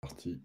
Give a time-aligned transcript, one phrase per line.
[0.00, 0.40] Parti.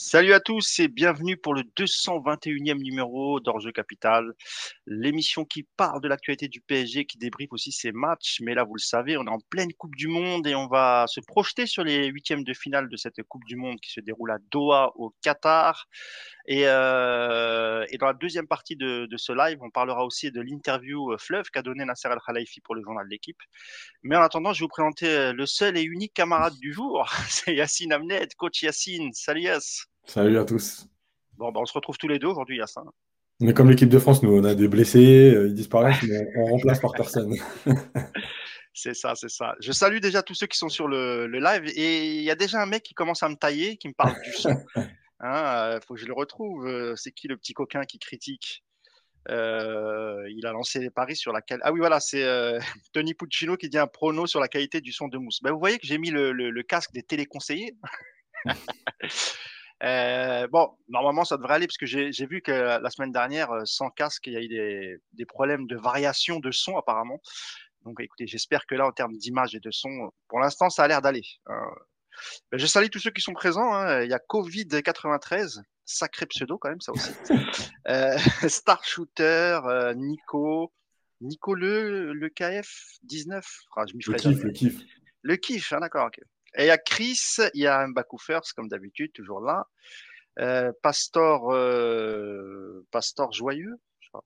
[0.00, 4.32] Salut à tous et bienvenue pour le 221e numéro d'Orjeu Capital,
[4.86, 8.38] l'émission qui parle de l'actualité du PSG, qui débriefe aussi ses matchs.
[8.40, 11.06] Mais là, vous le savez, on est en pleine Coupe du Monde et on va
[11.08, 14.30] se projeter sur les huitièmes de finale de cette Coupe du Monde qui se déroule
[14.30, 15.88] à Doha, au Qatar.
[16.46, 21.18] Et, euh, dans la deuxième partie de, ce live, on parlera aussi de l'interview euh,
[21.18, 23.42] Fleuve qu'a donné Nasser El Khalifi pour le journal de l'équipe.
[24.04, 27.04] Mais en attendant, je vais vous présenter euh, le seul et unique camarade du jour.
[27.28, 29.12] C'est Yacine Amned, coach Yacine.
[29.12, 29.87] Salut Yass.
[30.08, 30.86] Salut à tous.
[31.36, 32.76] Bon, ben, on se retrouve tous les deux aujourd'hui, Yass.
[33.40, 36.46] On est comme l'équipe de France, nous, on a des blessés, ils disparaissent, mais on
[36.46, 37.34] remplace par personne.
[38.72, 39.54] C'est ça, c'est ça.
[39.60, 42.34] Je salue déjà tous ceux qui sont sur le, le live et il y a
[42.34, 44.56] déjà un mec qui commence à me tailler, qui me parle du son.
[45.20, 46.94] Hein, faut que je le retrouve.
[46.94, 48.62] C'est qui le petit coquin qui critique?
[49.30, 51.58] Euh, Il a lancé les paris sur laquelle.
[51.62, 52.60] Ah oui, voilà, c'est euh,
[52.92, 55.40] Tony Puccino qui dit un prono sur la qualité du son de mousse.
[55.42, 57.74] Ben, vous voyez que j'ai mis le, le, le, casque des téléconseillers?
[59.84, 63.90] Euh, bon, normalement, ça devrait aller parce que j'ai vu que la semaine dernière, sans
[63.90, 67.20] casque, il y a eu des, des problèmes de variation de son apparemment.
[67.84, 70.88] Donc, écoutez, j'espère que là, en termes d'image et de son, pour l'instant, ça a
[70.88, 71.24] l'air d'aller.
[71.46, 71.62] Hein.
[72.50, 73.72] Ben, je salue tous ceux qui sont présents.
[73.72, 74.02] Hein.
[74.02, 77.12] Il y a Covid93, sacré pseudo quand même, ça aussi.
[77.88, 78.18] euh,
[78.48, 80.72] Star Shooter, euh, Nico,
[81.20, 83.46] Nico Le, le KF 19.
[83.76, 84.80] Ah, je m'y le kiff, le kiff.
[85.22, 86.20] Le kiff, hein, d'accord, ok.
[86.56, 87.86] Et il y a Chris, il y a
[88.18, 89.66] First, comme d'habitude, toujours là.
[90.40, 94.24] Euh, Pastor, euh, Pastor Joyeux, je crois.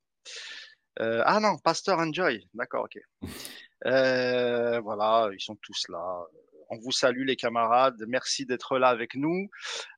[1.00, 2.98] Euh, ah non, Pastor Enjoy, d'accord, ok.
[4.84, 6.24] Voilà, ils sont tous là.
[6.70, 9.48] On vous salue les camarades, merci d'être là avec nous.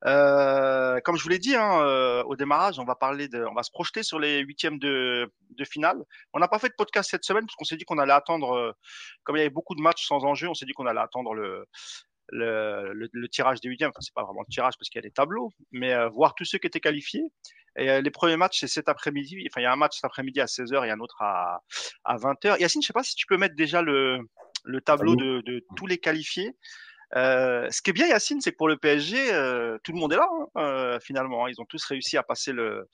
[0.02, 3.70] Comme je vous l'ai dit hein, au démarrage, on va parler de, on va se
[3.70, 6.02] projeter sur les huitièmes de, de finale.
[6.32, 8.74] On n'a pas fait de podcast cette semaine parce qu'on s'est dit qu'on allait attendre,
[9.22, 11.34] comme il y avait beaucoup de matchs sans enjeu, on s'est dit qu'on allait attendre
[11.34, 11.66] le,
[12.30, 13.90] le, le, le, tirage des huitièmes.
[13.90, 16.34] Enfin, c'est pas vraiment le tirage parce qu'il y a des tableaux, mais euh, voir
[16.34, 17.24] tous ceux qui étaient qualifiés.
[17.76, 19.46] Et euh, les premiers matchs, c'est cet après-midi.
[19.50, 21.60] Enfin, il y a un match cet après-midi à 16h et un autre à,
[22.04, 22.60] à 20h.
[22.60, 24.20] Yacine, je sais pas si tu peux mettre déjà le,
[24.64, 26.56] le tableau de, de, tous les qualifiés.
[27.16, 30.12] Euh, ce qui est bien, Yacine, c'est que pour le PSG, euh, tout le monde
[30.12, 31.46] est là hein, euh, finalement.
[31.46, 32.88] Ils ont tous réussi à passer le,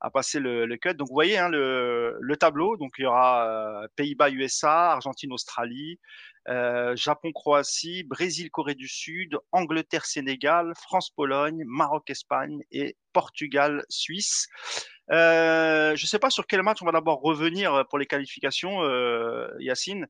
[0.00, 0.94] à cut.
[0.94, 2.76] Donc vous voyez hein, le, tableau.
[2.76, 5.98] Donc il y aura Pays-Bas, USA, Argentine, Australie,
[6.46, 14.46] Japon, Croatie, Brésil, Corée du Sud, Angleterre, Sénégal, France, Pologne, Maroc, Espagne et Portugal, Suisse.
[15.10, 18.82] Euh, je ne sais pas sur quel match on va d'abord revenir pour les qualifications,
[18.82, 20.06] euh, Yacine.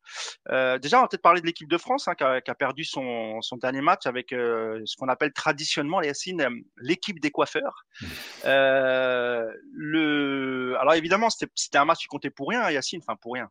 [0.50, 2.55] Euh, déjà, on va peut-être parler de l'équipe de France hein, qui, a, qui, a,
[2.55, 6.46] perdu son, son dernier match avec euh, ce qu'on appelle traditionnellement, Yacine,
[6.76, 7.85] l'équipe des coiffeurs.
[9.75, 10.76] le...
[10.81, 13.50] Alors évidemment, c'était un match qui comptait pour rien, Yacine, enfin pour rien.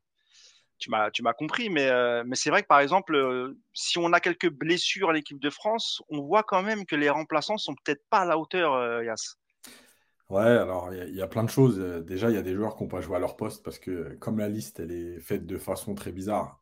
[0.79, 1.89] Tu m'as, tu m'as compris, mais,
[2.25, 6.01] mais c'est vrai que par exemple, si on a quelques blessures à l'équipe de France,
[6.09, 9.37] on voit quand même que les remplaçants sont peut-être pas à la hauteur, Yass.
[10.33, 11.77] Ouais, alors il y, a plein de choses.
[12.07, 14.15] Déjà, il y a des joueurs qui n'ont pas joué à leur poste parce que
[14.19, 16.59] comme la liste elle est faite de façon très bizarre,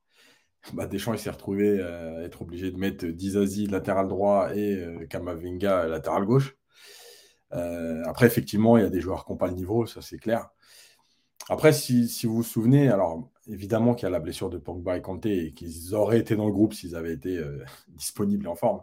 [0.73, 5.05] bah, Deschamps il s'est retrouvé à être obligé de mettre Dizazi latéral droit et euh,
[5.07, 6.57] Kamavinga latéral gauche.
[7.53, 10.17] Euh, après, effectivement, il y a des joueurs qui n'ont pas le niveau, ça c'est
[10.17, 10.49] clair.
[11.49, 15.01] Après, si, vous vous souvenez, alors évidemment qu'il y a la blessure de Pogba et
[15.01, 18.55] Kanté et qu'ils auraient été dans le groupe s'ils avaient été euh, disponibles et en
[18.55, 18.81] forme.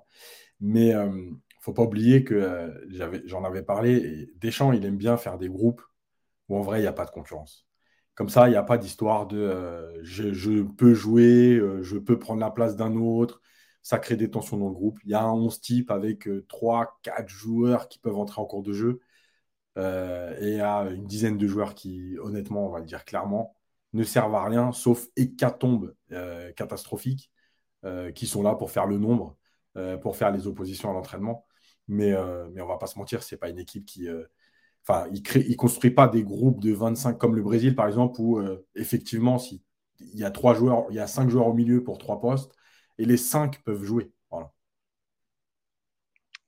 [0.61, 1.31] Mais euh,
[1.69, 5.82] faut pas oublier que euh, j'en avais parlé, Deschamps, il aime bien faire des groupes
[6.49, 7.67] où en vrai, il n'y a pas de concurrence.
[8.15, 12.19] Comme ça, il n'y a pas d'histoire de euh, je, peux jouer, euh, je peux
[12.19, 13.43] prendre la place d'un autre.
[13.82, 14.99] Ça crée des tensions dans le groupe.
[15.05, 18.62] Il y a un 11 type avec 3, 4 joueurs qui peuvent entrer en cours
[18.62, 19.00] de jeu.
[19.76, 23.55] et a une dizaine de joueurs qui, honnêtement, on va le dire clairement,
[23.93, 25.94] ne servent à rien, sauf hécatombe
[26.56, 27.31] catastrophiques,
[28.15, 29.37] qui sont là pour faire le nombre,
[30.03, 31.48] pour faire les oppositions à l'entraînement.
[31.88, 34.08] Mais, euh, mais on va pas se mentir, c'est pas une équipe qui.
[34.08, 34.25] Euh,
[34.87, 38.20] enfin, il ne il construit pas des groupes de 25 comme le Brésil, par exemple,
[38.20, 39.62] où euh, effectivement, si,
[40.00, 42.52] il y a trois joueurs, il y a cinq joueurs au milieu pour trois postes,
[42.99, 44.12] et les cinq peuvent jouer.
[44.31, 44.52] Voilà.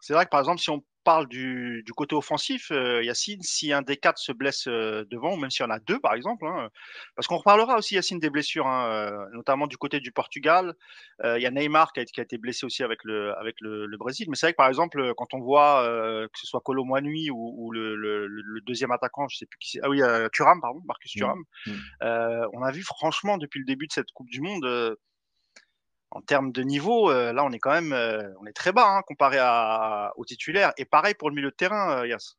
[0.00, 3.72] C'est vrai que par exemple, si on parle du, du côté offensif, euh, Yacine, si
[3.72, 6.14] un des quatre se blesse euh, devant, ou même s'il y en a deux par
[6.14, 6.68] exemple, hein,
[7.16, 10.74] parce qu'on reparlera aussi Yacine des blessures, hein, euh, notamment du côté du Portugal.
[11.24, 13.56] Euh, il y a Neymar qui a, qui a, été blessé aussi avec le, avec
[13.60, 14.26] le, le Brésil.
[14.30, 15.82] Mais c'est vrai que par exemple, quand on voit
[16.32, 19.58] que ce soit Colo Moinui ou, ou le, le, le, deuxième attaquant, je sais plus
[19.58, 20.00] qui c'est, ah oui,
[20.32, 21.70] Thuram, pardon, Marcus Thuram, mmh.
[21.72, 22.46] Mmh.
[22.52, 24.96] on a vu franchement depuis le début de cette Coupe du Monde
[26.10, 28.96] en termes de niveau, euh, là, on est quand même, euh, on est très bas
[28.96, 30.72] hein, comparé à, aux titulaires.
[30.76, 32.36] Et pareil pour le milieu de terrain, euh, Yass.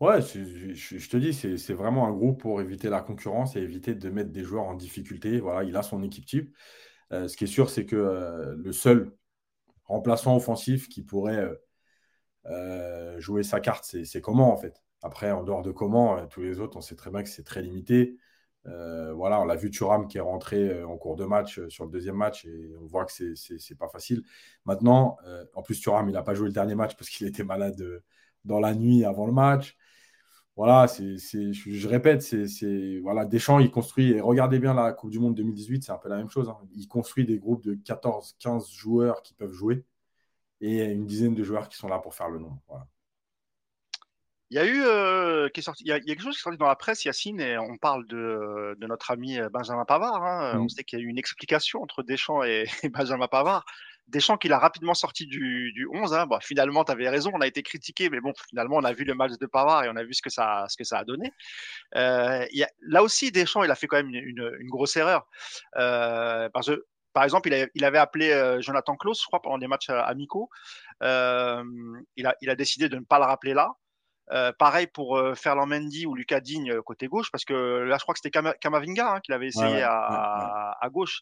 [0.00, 3.94] Ouais, je, je, te dis, c'est vraiment un groupe pour éviter la concurrence et éviter
[3.94, 5.38] de mettre des joueurs en difficulté.
[5.38, 6.54] Voilà, il a son équipe type.
[7.10, 9.12] ce qui est sûr, c'est que le seul
[9.84, 11.48] remplaçant offensif qui pourrait
[13.18, 16.76] jouer sa carte, c'est comment en fait Après, en dehors de comment, tous les autres,
[16.76, 18.18] on sait très bien que c'est très limité.
[18.64, 22.16] Voilà, on l'a vu Thuram qui est rentré en cours de match sur le deuxième
[22.16, 24.22] match et on voit que c'est pas facile.
[24.64, 25.18] Maintenant,
[25.54, 28.02] en plus, Thuram, il n'a pas joué le dernier match parce qu'il était malade
[28.44, 29.76] dans la nuit avant le match
[30.56, 31.16] voilà, c'est,
[31.52, 35.82] je, répète, c'est, voilà, Deschamps, il construit, et regardez bien la Coupe du Monde 2018,
[35.84, 36.48] c'est un peu la même chose.
[36.48, 36.58] Hein.
[36.76, 39.84] Il construit des groupes de 14, 15 joueurs qui peuvent jouer
[40.60, 42.60] et une dizaine de joueurs qui sont là pour faire le nombre.
[44.50, 46.42] Il y a eu euh, qui est sorti, il y, a, quelque chose qui est
[46.42, 50.22] sorti dans la presse, Yacine, et on parle de, notre ami Benjamin Pavard.
[50.22, 50.58] Hein.
[50.58, 50.68] On mm.
[50.68, 53.64] sait qu'il y a eu une explication entre Deschamps et Benjamin Pavard.
[54.08, 56.12] Deschamps qu'il a rapidement sorti du, du 11.
[56.12, 56.26] Hein.
[56.26, 59.04] Bon, finalement, tu avais raison, on a été critiqué, mais bon, finalement, on a vu
[59.04, 61.04] le match de Pavard et on a vu ce que ça, ce que ça a
[61.04, 61.32] donné.
[61.96, 65.26] Euh, y a, là aussi, Deschamps, il a fait quand même une, une, grosse erreur.
[65.76, 69.56] Euh, parce que, par exemple, il, il avait appelé euh, Jonathan Klaus, je crois, pendant
[69.56, 70.50] des matchs euh, amicaux.
[71.02, 71.64] Euh,
[72.16, 73.72] il, a, il a décidé de ne pas le rappeler là.
[74.30, 78.02] Euh, pareil pour euh, Ferland Mendy ou Lucas Digne côté gauche, parce que là, je
[78.02, 81.20] crois que c'était Kamavinga hein, qu'il avait essayé ouais, ouais, à, ouais, à, gauche.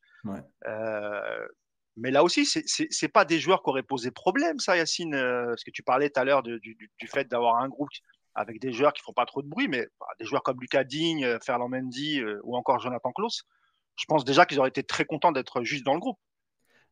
[0.66, 1.48] Euh,
[1.96, 5.62] mais là aussi, c'est pas des joueurs qui auraient posé problème, ça, Yacine, euh, parce
[5.62, 7.90] que tu parlais tout à l'heure du, du, du, fait d'avoir un groupe
[8.34, 10.84] avec des joueurs qui font pas trop de bruit, mais bah, des joueurs comme Lucas
[10.84, 13.42] Digne, euh, Ferland Mendy euh, ou encore Jonathan Klaus,
[13.96, 16.18] je pense déjà qu'ils auraient été très contents d'être juste dans le groupe.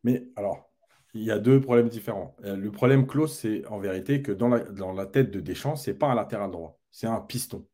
[0.03, 0.70] Mais alors,
[1.13, 2.35] il y a deux problèmes différents.
[2.43, 6.15] Le problème Klaus, c'est en vérité que dans la, tête de Deschamps, c'est pas un
[6.15, 7.67] latéral droit, c'est un piston.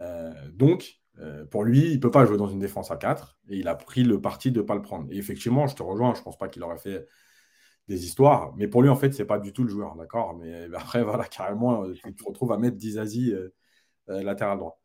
[0.00, 3.38] Euh, donc, euh, pour lui, il ne peut pas jouer dans une défense à 4
[3.48, 5.10] et il a pris le parti de ne pas le prendre.
[5.10, 7.06] Et effectivement, je te rejoins, je ne pense pas qu'il aurait fait
[7.88, 10.36] des histoires, mais pour lui, en fait, ce n'est pas du tout le joueur, d'accord?
[10.36, 13.48] Mais après, voilà, carrément, euh, tu te retrouves à mettre Dizazi euh,
[14.08, 14.80] euh, latéral droit.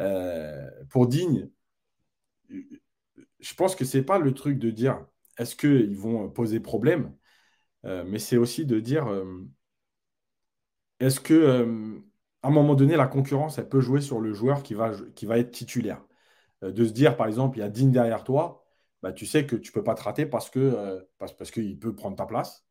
[0.00, 1.48] Euh, pour Digne,
[2.48, 5.04] je pense que ce n'est pas le truc de dire
[5.38, 7.14] est-ce qu'ils vont poser problème,
[7.84, 9.06] mais c'est aussi de dire
[11.00, 12.04] est-ce que
[12.42, 15.26] à un moment donné, la concurrence, elle peut jouer sur le joueur qui va, qui
[15.26, 16.04] va être titulaire?
[16.64, 18.64] Euh, de se dire, par exemple, il y a Digne derrière toi,
[19.02, 21.78] bah, tu sais que tu ne peux pas te rater parce euh, parce, parce qu'il
[21.78, 22.64] peut prendre ta place.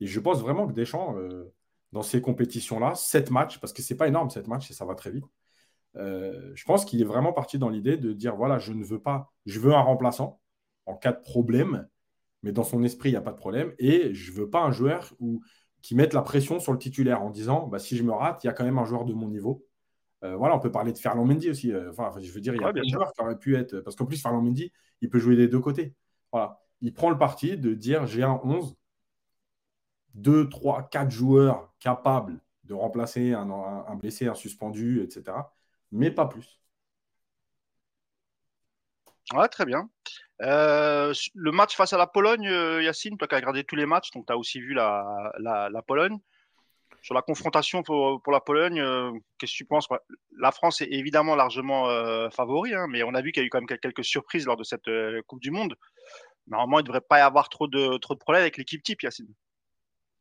[0.00, 1.52] Et je pense vraiment que Deschamps, euh,
[1.92, 4.84] dans ces compétitions-là, 7 matchs, parce que ce n'est pas énorme, 7 matchs, et ça
[4.84, 5.24] va très vite,
[5.96, 9.00] euh, je pense qu'il est vraiment parti dans l'idée de dire, voilà, je ne veux
[9.00, 10.40] pas, je veux un remplaçant
[10.86, 11.88] en cas de problème,
[12.44, 14.62] mais dans son esprit, il n'y a pas de problème, et je ne veux pas
[14.62, 15.42] un joueur où
[15.80, 18.46] qui mettent la pression sur le titulaire en disant bah, si je me rate, il
[18.46, 19.66] y a quand même un joueur de mon niveau.
[20.22, 21.72] Euh, voilà, on peut parler de Ferland Mendy aussi.
[21.72, 23.80] Euh, enfin, je veux dire, il y a ouais, joueurs qui auraient pu être.
[23.80, 25.94] Parce qu'en plus, Ferland Mendy, il peut jouer des deux côtés.
[26.32, 26.60] Voilà.
[26.80, 28.74] Il prend le parti de dire j'ai un 11,
[30.14, 35.36] 2, 3, 4 joueurs capables de remplacer un, un, un blessé, un suspendu, etc.
[35.92, 36.60] Mais pas plus.
[39.32, 39.88] Ouais, très bien.
[40.42, 43.86] Euh, le match face à la Pologne, euh, Yacine, toi qui as regardé tous les
[43.86, 46.18] matchs, donc tu as aussi vu la, la, la, Pologne.
[47.00, 49.88] Sur la confrontation pour, pour la Pologne, euh, qu'est-ce que tu penses?
[50.38, 53.46] La France est évidemment largement euh, favori, hein, mais on a vu qu'il y a
[53.46, 54.90] eu quand même quelques surprises lors de cette
[55.26, 55.74] Coupe du Monde.
[56.46, 59.02] Normalement, il ne devrait pas y avoir trop de, trop de problèmes avec l'équipe type,
[59.02, 59.32] Yacine.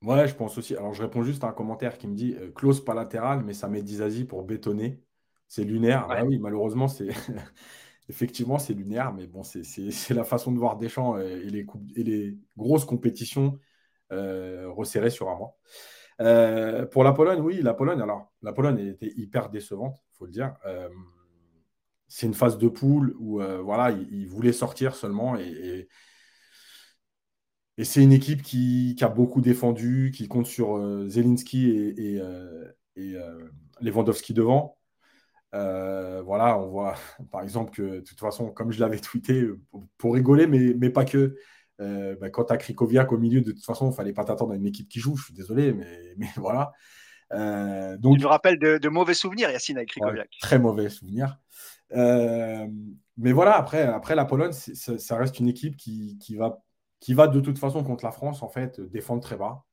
[0.02, 0.76] Ouais, je pense aussi.
[0.76, 3.68] Alors, je réponds juste à un commentaire qui me dit close pas latéral, mais ça
[3.68, 5.02] met Dizazi pour bétonner.
[5.48, 6.08] C'est lunaire.
[6.10, 6.16] Ouais.
[6.20, 7.10] Ah oui, malheureusement, c'est.
[8.10, 9.64] effectivement, c'est lunaire, mais bon, c'est
[10.14, 13.60] la façon de voir Deschamps et les, et les grosses compétitions
[14.12, 15.58] euh, resserrées sur un mois.
[16.22, 20.26] Euh, pour la Pologne, oui, la Pologne, alors, la Pologne était hyper décevante, il faut
[20.26, 20.56] le dire.
[20.66, 20.90] Euh,
[22.08, 23.64] c'est une phase de poule où, euh,
[24.12, 25.88] ils, voulaient sortir seulement et,
[27.84, 33.50] c'est une équipe qui, a beaucoup défendu, qui compte sur euh, Zelinski et, euh,
[33.82, 34.78] Lewandowski devant.
[35.54, 36.96] Euh, voilà, on voit
[37.32, 40.90] par exemple que de toute façon, comme je l'avais tweeté, pour, pour, rigoler, mais, mais
[40.90, 41.36] pas que,
[41.82, 44.26] euh, bah, quand tu as Krikoviak au milieu, de toute façon, il ne fallait pas
[44.26, 46.72] t'attendre à une équipe qui joue, je suis désolé, mais, mais voilà.
[47.32, 50.18] Euh, donc, je me rappelle de, de, mauvais souvenirs, Yacine, avec Krikoviak.
[50.18, 51.38] Ouais, très mauvais souvenirs.
[51.94, 52.68] Euh,
[53.18, 56.64] mais voilà, après, après la Pologne, ça, ça, reste une équipe qui, qui, va,
[57.00, 59.64] qui va de toute façon contre la France, en fait, défendre très bas.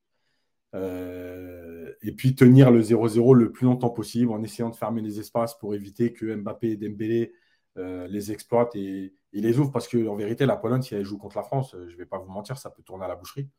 [0.73, 5.19] Euh, et puis tenir le 0-0 le plus longtemps possible en essayant de fermer les
[5.19, 7.33] espaces pour éviter que Mbappé et Dembélé
[7.77, 11.37] euh, les exploitent et, les ouvrent parce qu'en vérité, la Pologne, si elle joue contre
[11.37, 13.49] la France, je ne vais pas vous mentir, ça peut tourner à la boucherie.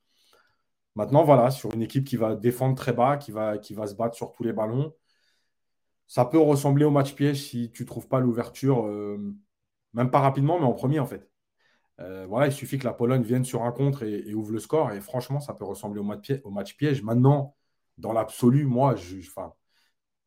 [0.95, 3.95] Maintenant, voilà, sur une équipe qui va défendre très bas, qui va, qui va se
[3.95, 4.95] battre sur tous les ballons,
[6.07, 9.19] ça peut ressembler au match piège si tu ne trouves pas l'ouverture, euh,
[9.95, 11.32] même pas rapidement, mais en premier en fait.
[12.01, 14.59] Euh, voilà, il suffit que la Pologne vienne sur un contre et, et, ouvre le
[14.59, 14.93] score.
[14.93, 16.41] Et franchement, ça peut ressembler au match, piège.
[16.45, 17.03] Au match piège.
[17.03, 17.57] Maintenant,
[17.99, 19.53] dans l'absolu, moi, je, enfin,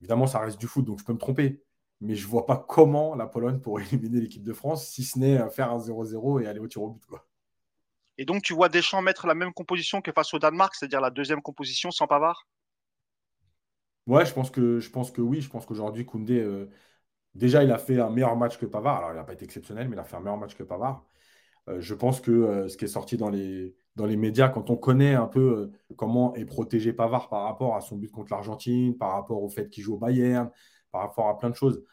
[0.01, 1.63] évidemment, ça reste du foot, donc je peux me tromper.
[2.01, 5.19] Mais je ne vois pas comment la Pologne pourrait éliminer l'équipe de France, si ce
[5.19, 7.05] n'est faire un 0-0 et aller au tir au but.
[7.05, 7.25] Quoi.
[8.17, 11.09] Et donc, tu vois Deschamps mettre la même composition que face au Danemark, c'est-à-dire la
[11.09, 12.47] deuxième composition sans Pavard?
[14.07, 15.41] Ouais, je pense que, je pense que oui.
[15.41, 16.69] Je pense qu'aujourd'hui, Koundé, euh,
[17.33, 18.97] déjà, il a fait un meilleur match que Pavard.
[18.97, 21.05] Alors, il n'a pas été exceptionnel, mais il a fait un meilleur match que Pavard.
[21.69, 24.69] Euh, je pense que euh, ce qui est sorti dans les, dans les médias, quand
[24.69, 28.97] on connaît un peu comment est protégé Pavard par rapport à son but contre l'Argentine,
[28.97, 30.49] par rapport au fait qu'il joue au Bayern,
[30.91, 31.83] par rapport à plein de choses,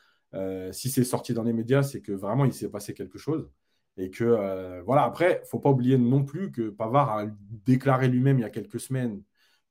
[0.73, 3.51] si c'est sorti dans les médias, c'est que vraiment, il s'est passé quelque chose.
[3.99, 7.27] Et que, voilà, après, faut pas oublier non plus que Pavard a
[7.67, 9.23] déclaré lui-même il y a quelques semaines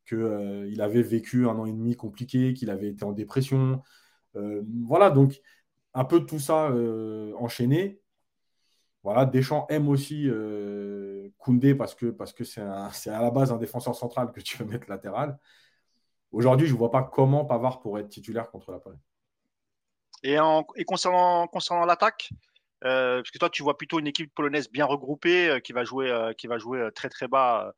[0.07, 3.81] qu'il euh, avait vécu un an et demi compliqué, qu'il avait été en dépression.
[4.35, 5.41] Euh, voilà, donc
[5.93, 8.00] un peu tout ça euh, enchaîné.
[9.03, 10.29] Voilà, Deschamps aime aussi
[11.37, 14.65] Koundé parce que parce que c'est à la base un défenseur central que tu veux
[14.65, 15.37] mettre latéral.
[16.31, 18.99] Aujourd'hui, je ne vois pas comment Pavard pourrait être titulaire contre la Pologne.
[20.23, 22.29] Et, en, et concernant, concernant l'attaque,
[22.79, 26.47] parce que toi, tu vois plutôt une équipe polonaise bien regroupée qui va jouer, qui
[26.47, 27.73] va jouer très très bas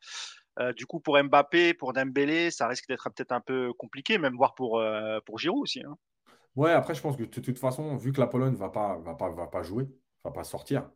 [0.60, 4.36] euh, du coup, pour Mbappé, pour Dembélé, ça risque d'être peut-être un peu compliqué, même
[4.36, 5.82] voire pour, euh, pour Giroud aussi.
[5.84, 5.98] Hein.
[6.56, 8.98] Ouais, après, je pense que de toute façon, vu que la Pologne ne va pas,
[9.00, 9.90] va, pas, va pas jouer,
[10.24, 10.90] va pas sortir,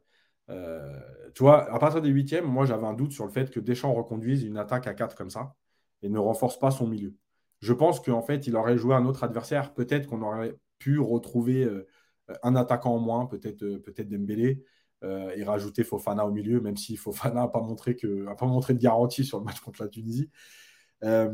[0.49, 0.99] euh,
[1.33, 3.93] tu vois, à partir des huitièmes, moi, j'avais un doute sur le fait que Deschamps
[3.93, 5.55] reconduise une attaque à 4 comme ça
[6.01, 7.15] et ne renforce pas son milieu.
[7.59, 9.73] Je pense qu'en fait, il aurait joué un autre adversaire.
[9.73, 11.67] Peut-être qu'on aurait pu retrouver
[12.43, 14.63] un attaquant en moins, peut-être peut Dembélé.
[15.03, 18.79] Euh, et rajouter Fofana au milieu, même si Fofana n'a pas, montré pas montré de
[18.79, 20.31] garantie sur le match contre la Tunisie.
[21.03, 21.31] Euh,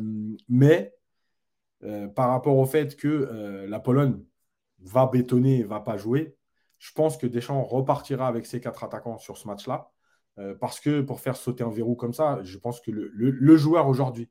[0.50, 0.94] mais
[1.84, 4.22] euh, par rapport au fait que la Pologne
[4.80, 6.36] va bétonner et va pas jouer,
[6.84, 9.90] je pense que Deschamps repartira avec ses quatre attaquants sur ce match-là.
[10.60, 14.30] parce que pour faire sauter un verrou comme ça, je pense que le, joueur aujourd'hui,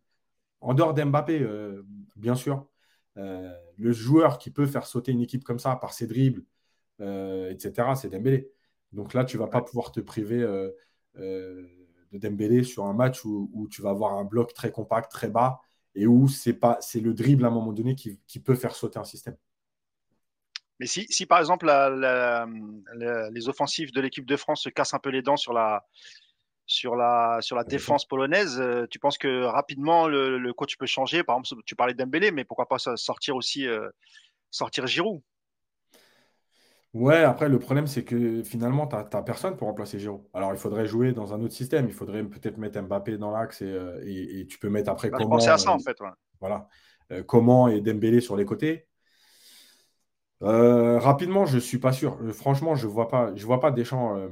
[0.60, 1.46] en dehors d'Mbappé,
[2.16, 2.66] bien sûr,
[3.16, 6.44] le joueur qui peut faire sauter une équipe comme ça par ses dribbles,
[7.00, 8.52] etc., c'est Dembélé.
[8.92, 10.70] Donc là, tu ne vas pas pouvoir te priver euh,
[11.18, 11.66] euh,
[12.12, 15.60] de Dembélé sur un match où, tu vas avoir un bloc très compact, très bas,
[15.94, 18.98] et où c'est pas c'est le dribble à un moment donné qui, peut faire sauter
[18.98, 19.36] un système.
[20.82, 21.66] Mais si, si par exemple
[23.30, 25.84] les offensifs de l'équipe de France se cassent un peu les dents sur la,
[26.66, 31.22] sur la, sur la défense polonaise, euh, tu penses que rapidement le, coach peut changer?
[31.22, 33.68] Par exemple, tu parlais de Dembélé, mais pourquoi pas sortir aussi
[34.50, 35.22] sortir Giroud?
[36.94, 40.22] Ouais, après, le problème, c'est que finalement, tu n'as personne pour remplacer Giroud.
[40.34, 41.86] Alors, il faudrait jouer dans un autre système.
[41.86, 45.36] Il faudrait peut-être mettre Mbappé dans l'axe et, euh, tu peux mettre après bah, comment.
[45.36, 45.96] à ça, en fait.
[46.40, 46.68] Voilà.
[47.12, 48.88] Euh, comment et Dembélé sur les côtés.
[50.42, 52.18] Euh, rapidement, je ne suis pas sûr.
[52.34, 54.28] franchement, je ne vois pas, je vois pas Deschamps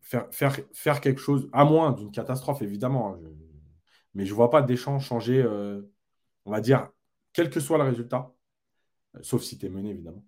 [0.00, 0.28] faire,
[0.72, 3.14] faire, quelque chose, à moins d'une catastrophe, évidemment.
[3.14, 3.20] Hein,
[4.14, 5.44] mais je ne vois pas Deschamps changer,
[6.44, 6.88] on va dire,
[7.32, 8.32] quel que soit le résultat,
[9.22, 10.24] sauf si tu es mené, évidemment.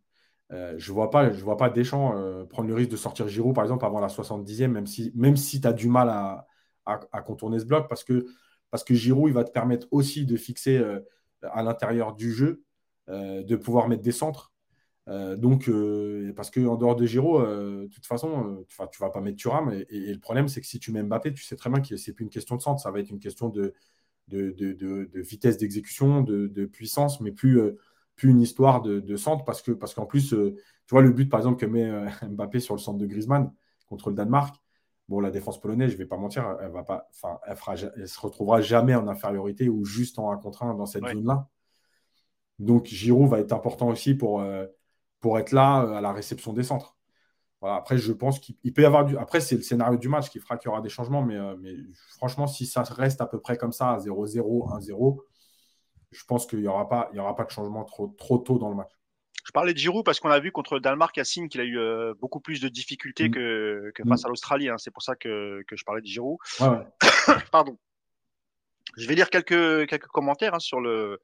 [0.53, 3.55] Euh, je ne vois pas, je vois Deschamps euh, prendre le risque de sortir Giroud,
[3.55, 6.47] par exemple, avant la 70e, même si, même tu as du mal à,
[7.23, 8.27] contourner ce bloc, parce que,
[8.71, 11.01] parce que Giroud, il va te permettre aussi de fixer euh,
[11.43, 12.63] à l'intérieur du jeu,
[13.09, 14.53] de pouvoir mettre des centres.
[15.07, 15.71] donc,
[16.35, 19.73] parce qu'en dehors de Giroud, de toute façon, tu ne vas pas mettre Thuram.
[19.91, 22.11] Et, le problème, c'est que si tu mets Mbappé, tu sais très bien que ce
[22.11, 23.75] n'est plus une question de centre, ça va être une question de,
[24.29, 27.61] de, de vitesse d'exécution, de, puissance, mais plus
[28.17, 31.31] plus une histoire de, centre parce que parce qu'en plus, euh, tu vois, le but
[31.31, 33.53] par exemple que met euh, Mbappé sur le centre de Griezmann
[33.87, 34.57] contre le Danemark,
[35.09, 38.09] bon, la défense polonaise, je vais pas mentir, elle va pas, enfin, elle, fera, elle
[38.09, 41.49] se retrouvera jamais en infériorité ou juste en 1 contre 1 dans cette zone-là.
[42.59, 44.67] Donc Giroud va être important aussi pour, euh,
[45.21, 46.97] pour être là à la réception des centres.
[47.61, 49.17] Voilà, après, je pense qu'il peut y avoir du.
[49.17, 51.75] Après, c'est le scénario du match qui fera qu'il y aura des changements, mais, mais
[52.17, 55.19] franchement, si ça reste à peu près comme ça, 0-0, 1-0,
[56.11, 58.59] je pense qu'il n'y aura, pas, il y aura pas de changement trop, trop tôt
[58.59, 58.91] dans le match.
[59.45, 61.79] Je parlais de Giroud parce qu'on a vu contre le Danemark, Yacine, qu'il a eu
[61.79, 63.33] euh, beaucoup plus de difficultés mm.
[63.33, 64.27] que, face mm.
[64.27, 64.69] à l'Australie.
[64.69, 64.79] Hein.
[64.79, 66.39] C'est pour ça que, je parlais de Giroud.
[67.53, 67.79] Pardon.
[68.97, 71.21] Je vais lire quelques, quelques commentaires hein, sur, le,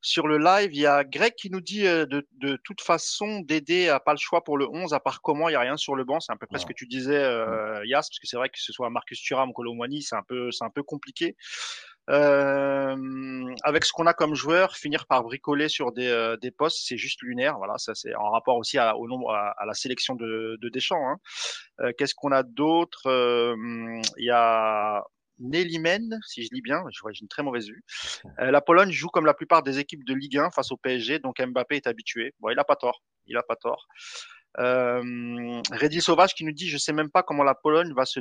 [0.00, 0.70] sur le live.
[0.72, 4.12] Il y a Greg qui nous dit euh, de, de toute façon, Dédé n'a pas
[4.12, 6.20] le choix pour le 11, à part comment, il n'y a rien sur le banc.
[6.20, 7.84] C'est à peu près ce que tu disais, euh.
[7.86, 10.50] Yass, parce que c'est vrai que ce soit Marcus Thuram ou Colomwani, c'est un, peu,
[10.60, 11.36] un peu compliqué.
[12.10, 16.78] Euh, avec ce qu'on a comme joueur, finir par bricoler sur des, euh, des postes,
[16.82, 17.58] c'est juste lunaire.
[17.58, 21.06] Voilà, ça c'est en rapport aussi à, au nombre, à, la sélection de, de Deschamps.
[21.08, 21.18] Hein.
[21.80, 23.02] Euh, Qu'est-ce qu'on a d'autre?
[24.16, 25.04] Il y a
[25.38, 27.84] Nélimen, si je lis bien, je vois j'ai une très mauvaise vue.
[28.38, 31.40] la Pologne joue comme la plupart des équipes de Ligue 1 face au PSG, donc
[31.40, 32.34] Mbappé est habitué.
[32.40, 33.86] Bon, il a pas tort, il a pas tort.
[34.58, 38.18] Euh, Reddy Sauvage qui nous dit je sais même pas comment la Pologne va se,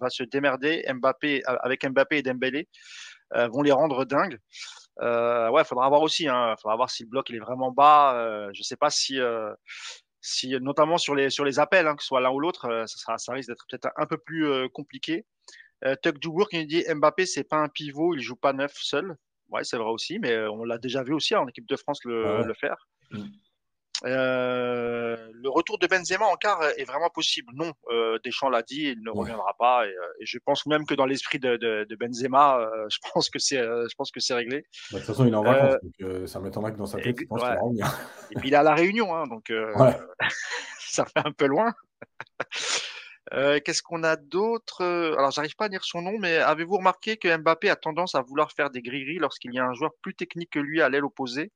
[0.00, 2.68] va se démerder Mbappé avec Mbappé et Dembélé
[3.34, 4.38] euh, vont les rendre dingues.
[5.00, 6.28] Euh, ouais, faudra voir aussi.
[6.28, 8.14] Hein, faudra voir si le bloc il est vraiment bas.
[8.16, 9.18] Euh, je sais pas si
[10.22, 13.16] si, notamment sur les, sur les appels, hein, que ce soit l'un ou l'autre, ça,
[13.16, 15.24] ça risque d'être peut-être un peu plus compliqué.
[16.02, 19.16] Tuck Dubourg qui nous dit Mbappé, c'est pas un pivot, il joue pas neuf seul.
[19.48, 22.44] Ouais, c'est vrai aussi, mais on l'a déjà vu aussi en équipe de France le,
[22.44, 22.88] le faire.
[23.10, 23.24] Mm.
[24.06, 27.52] Euh, le retour de Benzema en quart est vraiment possible.
[27.54, 29.86] Non, euh, Deschamps l'a dit, il ne reviendra pas.
[29.86, 32.98] Et, euh, et, je pense même que dans l'esprit de, de, de, Benzema, euh, je
[33.12, 34.64] pense que c'est, euh, je pense que c'est réglé.
[34.90, 37.16] Bah, de toute façon, il est en vacances, donc ça m'étonnerait que dans sa tête,
[37.20, 37.56] il pense ouais.
[37.74, 37.90] qu'il va
[38.30, 39.52] Et puis il est à la Réunion, hein, donc
[40.78, 41.72] ça fait un peu loin.
[43.30, 44.84] Qu'est-ce qu'on a d'autre?
[44.84, 48.22] Alors, j'arrive pas à dire son nom, mais avez-vous remarqué que Mbappé a tendance à
[48.22, 51.04] vouloir faire des gris lorsqu'il y a un joueur plus technique que lui à l'aile
[51.04, 51.52] opposée?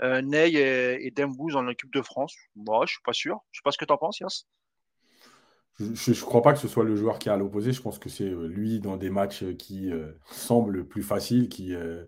[0.00, 2.34] Euh, Ney et, Dembouz en équipe de France?
[2.54, 3.40] Moi, je suis pas sûr.
[3.50, 4.44] Je sais pas ce que tu en penses, Yas.
[5.78, 7.72] Je ne crois pas que ce soit le joueur qui est à l'opposé.
[7.72, 12.04] Je pense que c'est euh, lui dans des matchs qui euh, semblent plus faciles, euh,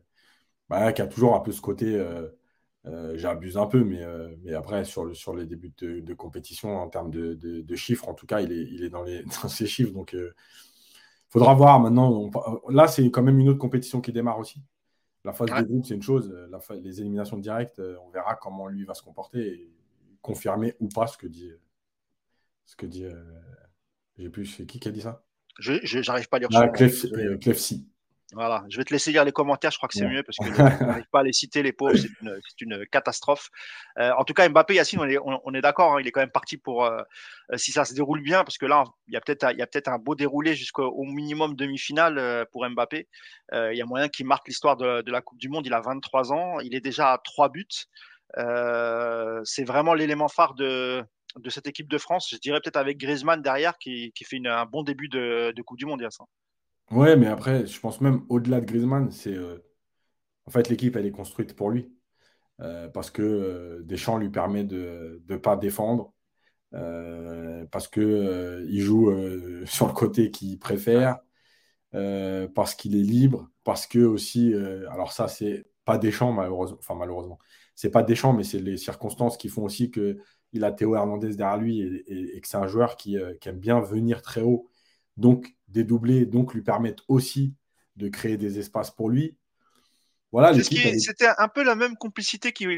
[0.68, 2.02] bah, qui a toujours un peu ce côté.
[2.86, 4.04] Euh, euh, J'abuse un peu, mais,
[4.42, 7.76] mais après, sur, le, sur les débuts de, de, compétition, en termes de, de, de,
[7.76, 9.92] chiffres, en tout cas, il est, il est dans, les, dans ces chiffres.
[9.92, 10.32] Donc, il
[11.28, 12.30] faudra voir maintenant.
[12.34, 14.62] On, là, c'est quand même une autre compétition qui démarre aussi.
[15.24, 15.62] La phase ouais.
[15.62, 16.34] de groupe, c'est une chose.
[16.50, 19.72] La les éliminations directes, euh, on verra comment lui va se comporter et
[20.22, 21.50] confirmer ou pas ce que dit.
[22.64, 23.04] Ce que dit.
[23.04, 23.22] Euh,
[24.16, 24.46] J'ai plus.
[24.46, 25.22] C'est qui qui a dit ça?
[25.58, 27.86] Je n'arrive pas à lire ah, Clef, euh, Clefcy.
[28.32, 30.12] Voilà, je vais te laisser lire les commentaires, je crois que c'est ouais.
[30.12, 33.50] mieux parce que je n'arrive pas à les citer, les pauvres, c'est une, une, catastrophe.
[33.98, 36.12] Euh, en tout cas, Mbappé, Yacine, on est, on, on est d'accord, hein, il est
[36.12, 37.02] quand même parti pour, euh,
[37.56, 40.14] si ça se déroule bien, parce que là, il y a peut-être peut un beau
[40.14, 43.08] déroulé jusqu'au minimum demi-finale euh, pour Mbappé.
[43.52, 45.74] Euh, il y a moyen qu'il marque l'histoire de, de, la Coupe du Monde, il
[45.74, 47.66] a 23 ans, il est déjà à 3 buts.
[48.38, 51.02] Euh, c'est vraiment l'élément phare de,
[51.36, 54.46] de cette équipe de France, je dirais peut-être avec Griezmann derrière qui, qui fait une,
[54.46, 56.26] un bon début de, de Coupe du Monde, Yacine.
[56.90, 59.58] Ouais, mais après, je pense même au-delà de Griezmann, c'est euh,
[60.46, 61.92] en fait l'équipe elle est construite pour lui.
[62.60, 66.14] Euh, parce que euh, Deschamps lui permet de ne pas défendre.
[66.74, 69.10] Euh, parce que euh, il joue
[69.66, 71.20] sur le côté qu'il préfère.
[71.92, 73.50] Parce qu'il est libre.
[73.64, 74.54] Parce que aussi
[74.90, 77.38] alors ça c'est pas Deschamps malheureusement enfin malheureusement.
[77.76, 80.18] C'est pas Deschamps mais c'est les circonstances qui font aussi que
[80.52, 84.22] il a Théo Hernandez derrière lui et, que c'est un joueur qui aime bien venir
[84.22, 84.68] très haut
[85.16, 87.54] donc dédoubler, donc lui permettre aussi
[87.96, 89.36] de créer des espaces pour lui.
[90.32, 92.68] Voilà, C'était un peu la même complicité qu'il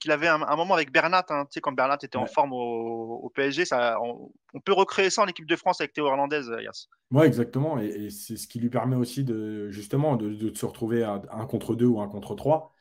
[0.00, 1.24] qu avait un, un, moment avec Bernat.
[1.30, 1.46] Hein.
[1.46, 2.22] Tu sais, quand Bernat était ouais.
[2.22, 5.80] en forme au, au PSG, ça, on, on, peut recréer ça en équipe de France
[5.80, 6.86] avec Théo Hernandez, Yas.
[7.10, 7.80] Oui, exactement.
[7.80, 11.20] Et, et c'est ce qui lui permet aussi de justement de, de, se retrouver à
[11.32, 12.72] un contre deux ou un contre trois.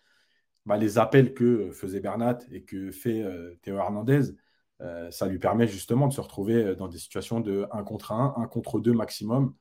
[0.68, 4.34] Bah, les appels que faisait Bernat et que fait euh, Théo Hernandez,
[4.82, 8.14] euh, ça lui permet justement de se retrouver euh, dans des situations de 1 contre
[8.14, 9.54] 1, 1 contre 2 maximum.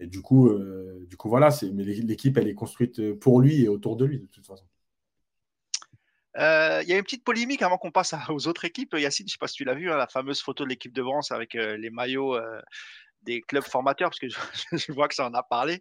[0.00, 3.68] Et du coup, euh, du coup voilà, mais l'équipe, elle est construite pour lui et
[3.68, 4.66] autour de lui, de toute façon.
[6.36, 8.94] Il y a une petite polémique avant qu'on passe aux autres équipes.
[8.94, 10.92] Yacine, je ne sais pas si tu l'as vu, hein, la fameuse photo de l'équipe
[10.92, 12.36] de France avec les maillots
[13.22, 14.26] des clubs formateurs, parce que
[14.76, 15.80] je, vois que ça en a parlé.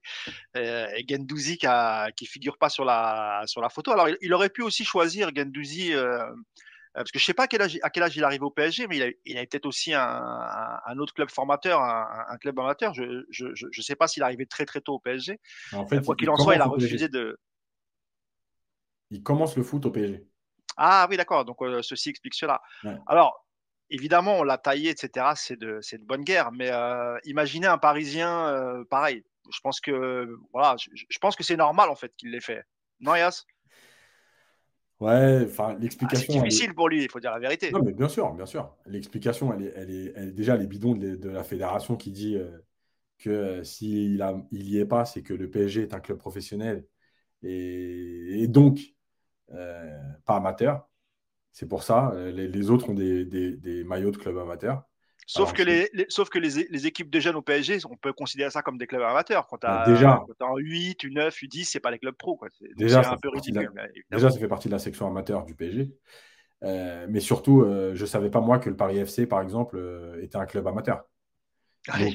[0.53, 3.91] et Gendouzi qui ne figure pas sur la, sur la photo.
[3.93, 5.91] Alors, il, aurait pu aussi choisir Gendouzi
[6.93, 8.87] parce que je sais pas à quel âge, à quel âge il arrive au PSG,
[8.87, 12.37] mais il a, il a peut-être aussi un, un, un, autre club formateur, un, un
[12.37, 12.93] club amateur.
[12.93, 15.39] Je ne je, je, sais pas s'il est arrivé très très tôt au PSG.
[15.71, 17.39] En fait, quoi qu'il en soit, il a refusé de.
[19.09, 20.23] Il commence le foot au PSG.
[20.77, 21.45] Ah oui, d'accord.
[21.45, 22.61] Donc euh, ceci explique cela.
[22.83, 22.97] Ouais.
[23.07, 23.45] Alors,
[23.89, 25.27] évidemment, on l'a taillé, etc.
[25.35, 26.51] C'est de, c'est de bonne guerre.
[26.51, 29.23] Mais euh, imaginez un Parisien euh, pareil.
[29.51, 32.63] Je pense que voilà, je, je pense que c'est normal en fait qu'il l'ait fait.
[32.99, 33.45] Non, Yas?
[35.03, 36.25] Ouais, enfin, l'explication.
[36.29, 36.73] Ah, c'est difficile est...
[36.73, 37.71] pour lui, il faut dire la vérité.
[37.71, 38.73] Non, mais bien sûr, bien sûr.
[38.85, 42.11] L'explication, elle est, elle, est, elle est, déjà les bidons de, de, la fédération qui
[42.11, 42.57] dit euh,
[43.17, 46.19] que euh, s'il a, il y est pas, c'est que le PSG est un club
[46.19, 46.85] professionnel
[47.41, 48.79] et, et donc
[49.51, 50.87] euh, pas amateur.
[51.51, 52.13] C'est pour ça.
[52.15, 54.83] Les, les autres ont des, des, des, maillots de club amateur.
[55.25, 57.95] Sauf Alors, que, les, les, sauf que les, les, équipes de jeunes au PSG, on
[57.95, 59.47] peut considérer ça comme des clubs amateurs.
[59.47, 62.35] Quand tu as, déjà, quand as 8, U9, U10, c'est pas les clubs pro.
[62.35, 62.49] Quoi.
[62.75, 65.91] Déjà, un peu ridicule, la, déjà, ça fait partie de la section amateur du PSG.
[66.63, 69.77] Euh, mais surtout, euh, je ne savais pas moi que le Paris FC, par exemple,
[69.77, 71.03] euh, était un club amateur.
[71.99, 72.13] Donc,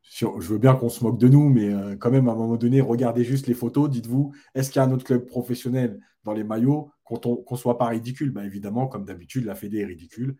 [0.00, 2.56] sur, je veux bien qu'on se moque de nous, mais quand même, à un moment
[2.56, 3.90] donné, regardez juste les photos.
[3.90, 7.18] Dites-vous, est-ce qu'il y a un autre club professionnel dans les maillots qu'on
[7.50, 8.30] ne soit pas ridicule?
[8.30, 10.36] Ben, Évidemment, comme d'habitude, la Fédé est ridicule.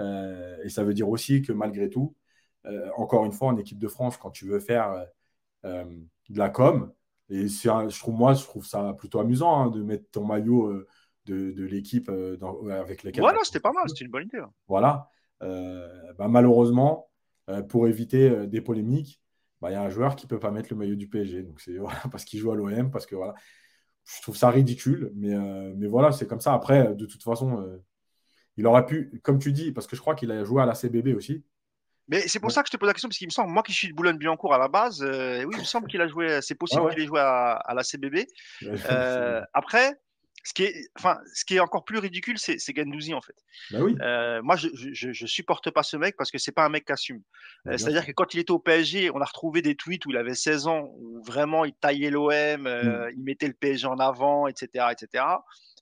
[0.00, 2.14] Euh, et ça veut dire aussi que malgré tout,
[2.66, 5.06] euh, encore une fois, en équipe de France, quand tu veux faire
[5.64, 5.84] euh,
[6.28, 6.92] de la com,
[7.30, 10.72] et un, je trouve, moi, je trouve ça plutôt amusant hein, de mettre ton maillot
[11.24, 13.22] de, de l'équipe avec laquelle.
[13.22, 14.38] Voilà, c'était pas mal, c'était une bonne idée.
[14.38, 14.52] Hein.
[14.68, 15.08] Voilà.
[15.40, 17.10] Bah, malheureusement,
[17.68, 19.22] pour éviter des polémiques,
[19.60, 21.42] bah, il y a un joueur qui ne peut pas mettre le maillot du PSG.
[21.44, 23.34] Donc c'est voilà, parce qu'il joue à l'OM, parce que voilà.
[24.04, 25.34] Je trouve ça ridicule, mais,
[25.76, 26.52] mais voilà, c'est comme ça.
[26.52, 27.80] Après, de toute façon,
[28.56, 30.74] il aurait pu, comme tu dis, parce que je crois qu'il a joué à la
[30.74, 31.42] CBB aussi.
[32.08, 33.62] Mais c'est pour ça que je te pose la question, parce qu'il me semble, moi
[33.62, 36.40] qui suis de Boulogne-Billancourt à la base, euh, oui, il me semble qu'il a joué,
[36.42, 38.26] c'est possible qu'il ait joué à, la CBB.
[38.62, 39.98] Euh, après,
[40.46, 43.34] ce qui, est, enfin, ce qui est encore plus ridicule, c'est Gendouzi en fait.
[43.70, 43.96] Bah oui.
[44.02, 46.92] Euh, moi, je, je, supporte pas ce mec parce que c'est pas un mec qui
[46.92, 47.22] assume.
[47.64, 50.18] Bah, c'est-à-dire que quand il était au PSG, on a retrouvé des tweets où il
[50.18, 53.08] avait 16 ans, où vraiment il taillait l'OM, mm.
[53.16, 55.24] il mettait le PSG en avant, etc., etc.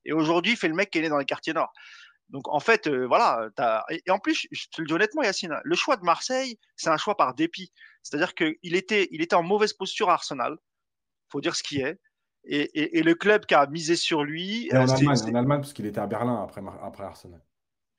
[0.05, 1.73] Et aujourd'hui, il fait le mec qui est né dans les quartiers nord.
[2.33, 3.51] Donc en fait, euh, voilà.
[3.91, 6.97] Et, en plus, je te le dis honnêtement, Yacine, le choix de Marseille, c'est un
[6.97, 7.73] choix par dépit.
[8.03, 10.57] C'est-à-dire qu'il était, il était en mauvaise posture à Arsenal.
[11.31, 12.01] Faut dire ce qui est.
[12.45, 14.69] Et, le club qui a misé sur lui.
[14.73, 17.41] en, euh, Allemagne, en Allemagne, parce qu'il était à Berlin après, après Arsenal.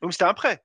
[0.01, 0.63] Donc c'était un prêt.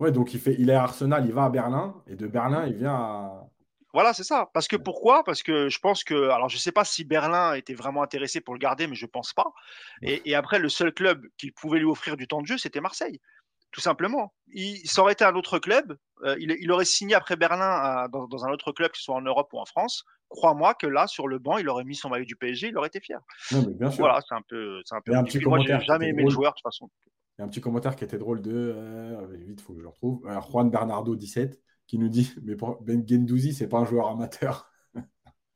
[0.00, 2.66] Ouais, donc il, fait, il est à Arsenal, il va à Berlin, et de Berlin,
[2.66, 3.48] il vient à,
[3.92, 4.50] voilà, c'est ça.
[4.54, 5.22] Parce que pourquoi?
[5.24, 8.40] Parce que je pense que, alors je ne sais pas si Berlin était vraiment intéressé
[8.40, 9.52] pour le garder, mais je ne pense pas.
[10.02, 13.20] Et, après, le seul club qui pouvait lui offrir du temps de jeu, c'était Marseille,
[13.70, 14.32] tout simplement.
[14.48, 15.96] Il, ça aurait été un autre club.
[16.24, 19.52] Euh, il, aurait signé après Berlin dans, un autre club, que ce soit en Europe
[19.52, 20.04] ou en France.
[20.30, 22.88] Crois-moi que là, sur le banc, il aurait mis son maillot du PSG, il aurait
[22.88, 23.20] été fier.
[23.50, 24.00] Non, mais bien sûr.
[24.00, 25.14] Voilà, c'est un peu, c'est un peu.
[25.14, 25.76] Un petit commentaire.
[25.76, 26.88] Moi, jamais aimé le joueur de toute façon.
[27.36, 29.78] Il y a un petit commentaire qui était drôle de, euh, vite, il faut que
[29.78, 30.26] je le retrouve.
[30.26, 31.60] Euh, Juan Bernardo 17
[31.92, 34.72] qui nous dit Mais Ben Gendouzi, c'est pas un joueur amateur.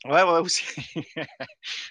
[0.05, 0.66] Ouais, ouais, aussi.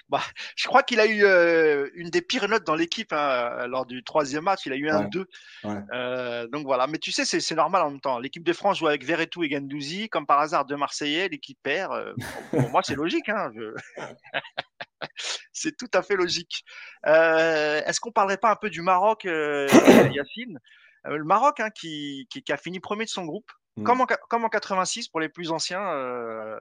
[0.09, 0.21] bah,
[0.55, 4.03] je crois qu'il a eu euh, une des pires notes dans l'équipe hein, lors du
[4.03, 4.67] troisième match.
[4.67, 5.25] Il a eu un 2.
[5.65, 6.85] Euh, donc voilà.
[6.85, 8.19] Mais tu sais, c'est normal en même temps.
[8.19, 10.09] L'équipe de France joue avec Verretou et Gendouzi.
[10.09, 11.91] Comme par hasard, deux Marseillais, l'équipe perd.
[11.91, 12.13] Euh,
[12.51, 13.29] pour moi, c'est logique.
[13.29, 13.51] Hein,
[15.53, 16.63] c'est tout à fait logique.
[17.03, 19.23] Est-ce qu'on parlerait pas un peu du Maroc,
[20.13, 20.59] Yacine?
[21.03, 23.51] Le Maroc hein, qui, qui, a fini premier de son groupe.
[23.77, 23.83] Mm.
[23.83, 26.59] Comme, en, comme, en, 86 pour les plus anciens, euh,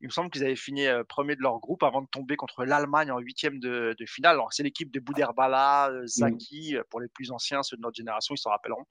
[0.00, 2.64] il me semble qu'ils avaient fini euh, premier de leur groupe avant de tomber contre
[2.64, 4.34] l'Allemagne en huitième de, de, finale.
[4.34, 6.06] Alors c'est l'équipe de Bouderbala, euh, mm.
[6.06, 8.86] Zaki pour les plus anciens, ceux de notre génération, ils s'en rappelleront.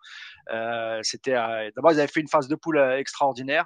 [1.03, 1.33] C'était
[1.75, 3.65] d'abord ils avaient fait une phase de poule extraordinaire.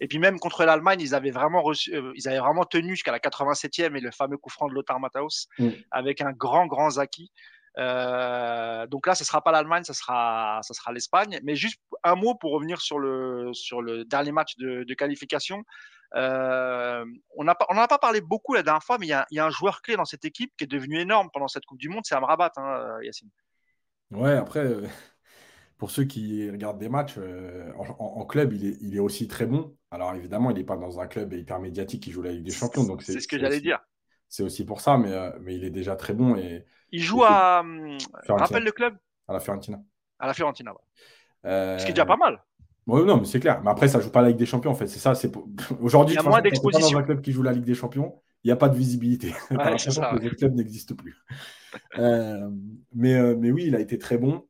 [0.00, 3.18] Et puis même contre l'Allemagne, ils avaient vraiment reçu, ils avaient vraiment tenu jusqu'à la
[3.18, 5.70] 87e et le fameux coup franc de Lothar Matthaus mm.
[5.90, 7.32] avec un grand grand Zaki.
[7.78, 11.38] Euh, donc là, ce ne sera pas l'Allemagne, ce sera, ça sera l'Espagne.
[11.44, 15.62] Mais juste un mot pour revenir sur le, sur le dernier match de, qualification.
[16.14, 17.04] Euh,
[17.36, 19.82] on n'en a pas parlé beaucoup la dernière fois, mais il y, a un joueur
[19.82, 22.52] clé dans cette équipe qui est devenu énorme pendant cette Coupe du Monde, c'est Amrabat,
[22.56, 23.30] hein, Yacine.
[24.10, 24.86] Ouais, après, euh,
[25.76, 27.18] pour ceux qui regardent des matchs,
[27.78, 29.76] en, club, il est, il est, aussi très bon.
[29.90, 32.50] Alors évidemment, il n'est pas dans un club hyper médiatique qui joue la Ligue des
[32.50, 32.98] Champions.
[33.00, 33.78] C'est ce que j'allais dire.
[34.30, 36.36] C'est aussi pour ça, mais, mais il est déjà très bon.
[36.36, 37.60] Et, il joue à.
[37.60, 37.98] Hum,
[38.28, 38.96] rappelle le club
[39.26, 39.78] À la Fiorentina.
[40.18, 41.78] À la Fiorentina, ouais.
[41.78, 42.40] Ce qui est déjà pas mal.
[42.88, 43.60] Oui, non, mais c'est clair.
[43.62, 44.86] Mais après, ça joue pas la Ligue des Champions, en fait.
[44.86, 45.14] C'est ça.
[45.14, 45.30] C'est
[45.80, 46.14] aujourd'hui.
[46.14, 46.96] Il y a moins d'exposition.
[46.96, 49.34] Dans un club qui joue la Ligue des Champions, il n'y a pas de visibilité.
[49.50, 51.16] Ouais, ça, que Les clubs n'existent plus.
[51.98, 52.50] euh,
[52.94, 54.48] mais, euh, mais oui, il a été très bon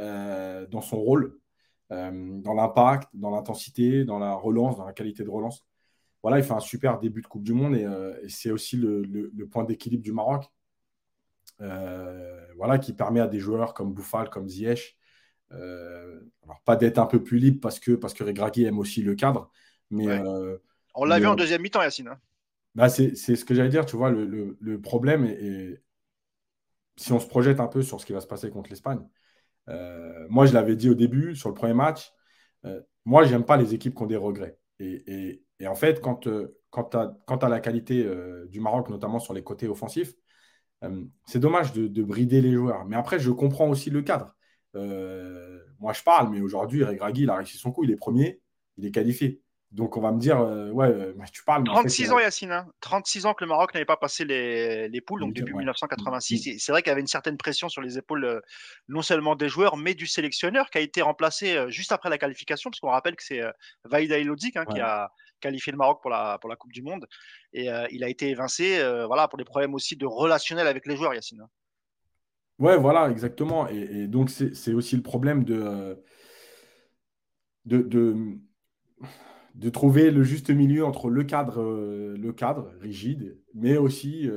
[0.00, 1.38] euh, dans son rôle,
[1.92, 5.64] euh, dans l'impact, dans l'intensité, dans la relance, dans la qualité de relance.
[6.24, 7.86] Voilà, il fait un super début de Coupe du Monde et,
[8.24, 10.50] et c'est aussi le, le, le point d'équilibre du Maroc.
[11.60, 14.96] Euh, voilà, qui permet à des joueurs comme Bouffal, comme Ziyech,
[15.52, 19.02] euh, alors pas d'être un peu plus libre parce que, parce que Regragui aime aussi
[19.02, 19.50] le cadre.
[19.90, 20.56] Mais, euh,
[20.94, 22.08] On l'a vu en deuxième mi-temps, Yacine.
[22.08, 22.20] Hein.
[22.74, 25.82] Bah c'est ce que j'allais dire, tu vois, le, le, problème est,
[26.96, 29.00] si on se projette un peu sur ce qui va se passer contre l'Espagne.
[30.28, 32.12] moi, je l'avais dit au début, sur le premier match,
[33.04, 34.58] moi, j'aime pas les équipes qui ont des regrets.
[34.78, 36.28] Et, et, et en fait, quand,
[36.70, 36.96] quand tu
[37.44, 38.08] as, la qualité
[38.48, 40.22] du Maroc, notamment sur les côtés offensifs, euh,
[41.26, 42.84] c'est dommage de, brider les joueurs.
[42.86, 44.34] Mais après, je comprends aussi le cadre.
[44.76, 48.40] Euh, moi, je parle, mais aujourd'hui, Regragui, il a réussi son coup, il est premier,
[48.76, 49.42] il est qualifié.
[49.70, 51.64] Donc on va me dire, euh, ouais, tu parles.
[51.64, 52.66] 36 ans, Yacine.
[52.80, 53.30] 36 hein.
[53.30, 56.58] ans que le Maroc n'avait pas passé les, les poules, donc depuis 1986.
[56.58, 58.42] C'est vrai qu'il y avait une certaine pression sur les épaules,
[58.88, 62.70] non seulement des joueurs, mais du sélectionneur qui a été remplacé juste après la qualification,
[62.70, 63.42] parce qu'on rappelle que c'est
[63.84, 67.06] Vaïda Ilodzik hein, qui a qualifié le Maroc pour la, pour la Coupe du Monde.
[67.52, 70.86] Et euh, il a été évincé euh, voilà, pour des problèmes aussi de relationnel avec
[70.86, 71.46] les joueurs, Yacine.
[72.58, 73.68] Ouais, voilà, exactement.
[73.68, 76.02] Et, donc, c'est aussi le problème de,
[77.66, 78.36] de, de,
[79.70, 84.28] trouver le juste milieu entre le cadre, euh, le cadre rigide, mais aussi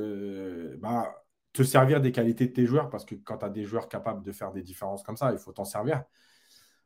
[0.78, 1.14] bah,
[1.52, 4.22] te servir des qualités de tes joueurs, parce que quand tu as des joueurs capables
[4.24, 6.04] de faire des différences comme ça, il faut t'en servir.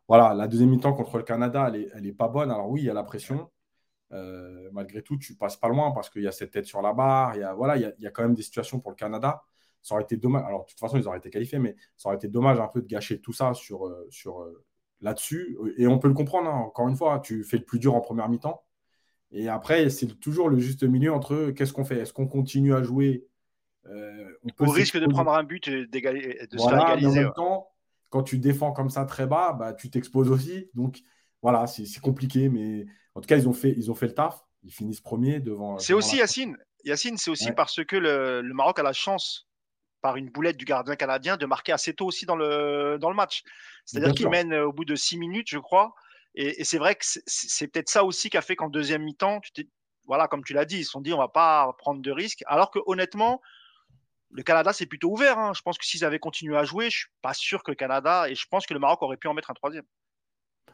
[0.09, 2.51] Voilà, la deuxième mi-temps contre le Canada, elle n'est pas bonne.
[2.51, 3.51] Alors oui, il y a la pression,
[4.13, 6.93] euh, malgré tout, tu passes pas loin parce qu'il y a cette tête sur la
[6.93, 7.35] barre.
[7.37, 9.43] Il y a, voilà, il y a, quand même des situations pour le Canada.
[9.83, 10.45] Ça aurait été dommage.
[10.47, 12.83] Alors, de toute façon, ils auraient été qualifiés, mais ça aurait été dommage un peu
[12.83, 14.65] de gâcher tout ça sur, euh, sur euh,
[15.01, 15.57] là-dessus.
[15.77, 16.49] Et on peut le comprendre.
[16.49, 16.59] Hein.
[16.67, 18.63] Encore une fois, tu fais le plus dur en première mi-temps.
[19.33, 21.99] Et après, c'est toujours le juste milieu entre qu'est-ce qu'on fait?
[21.99, 23.27] Est-ce qu'on continue à jouer?
[24.59, 27.07] Au risque de prendre un but et de se faire égaliser.
[27.07, 27.69] en même temps,
[28.09, 30.71] quand tu défends comme ça très bas, bah, tu t'exposes aussi.
[30.75, 31.01] Donc
[31.43, 34.45] voilà, c'est compliqué, mais en tout cas, ils ont fait, ils ont fait le taf.
[34.65, 35.79] Ils finissent premiers devant.
[35.79, 39.46] C'est aussi, Yacine, Yacine c'est aussi parce que le, Maroc a la chance,
[40.07, 43.17] par une boulette du gardien canadien, de marquer assez tôt aussi dans le, dans le
[43.17, 43.43] match.
[43.85, 45.97] C'est-à-dire qu'il mène au bout de six minutes, je crois.
[46.37, 49.41] Et, c'est vrai que c'est peut-être ça aussi qui a fait qu'en deuxième mi-temps,
[50.05, 52.45] voilà, comme tu l'as dit, ils se sont dit on va pas prendre de risques.
[52.47, 53.41] Alors que honnêtement,
[54.31, 55.41] le Canada, c'est plutôt ouvert.
[55.41, 55.55] Hein.
[55.57, 58.31] Je pense que s'ils avaient continué à jouer, je suis pas sûr que le Canada,
[58.31, 59.87] et je pense que le Maroc aurait pu en mettre un troisième.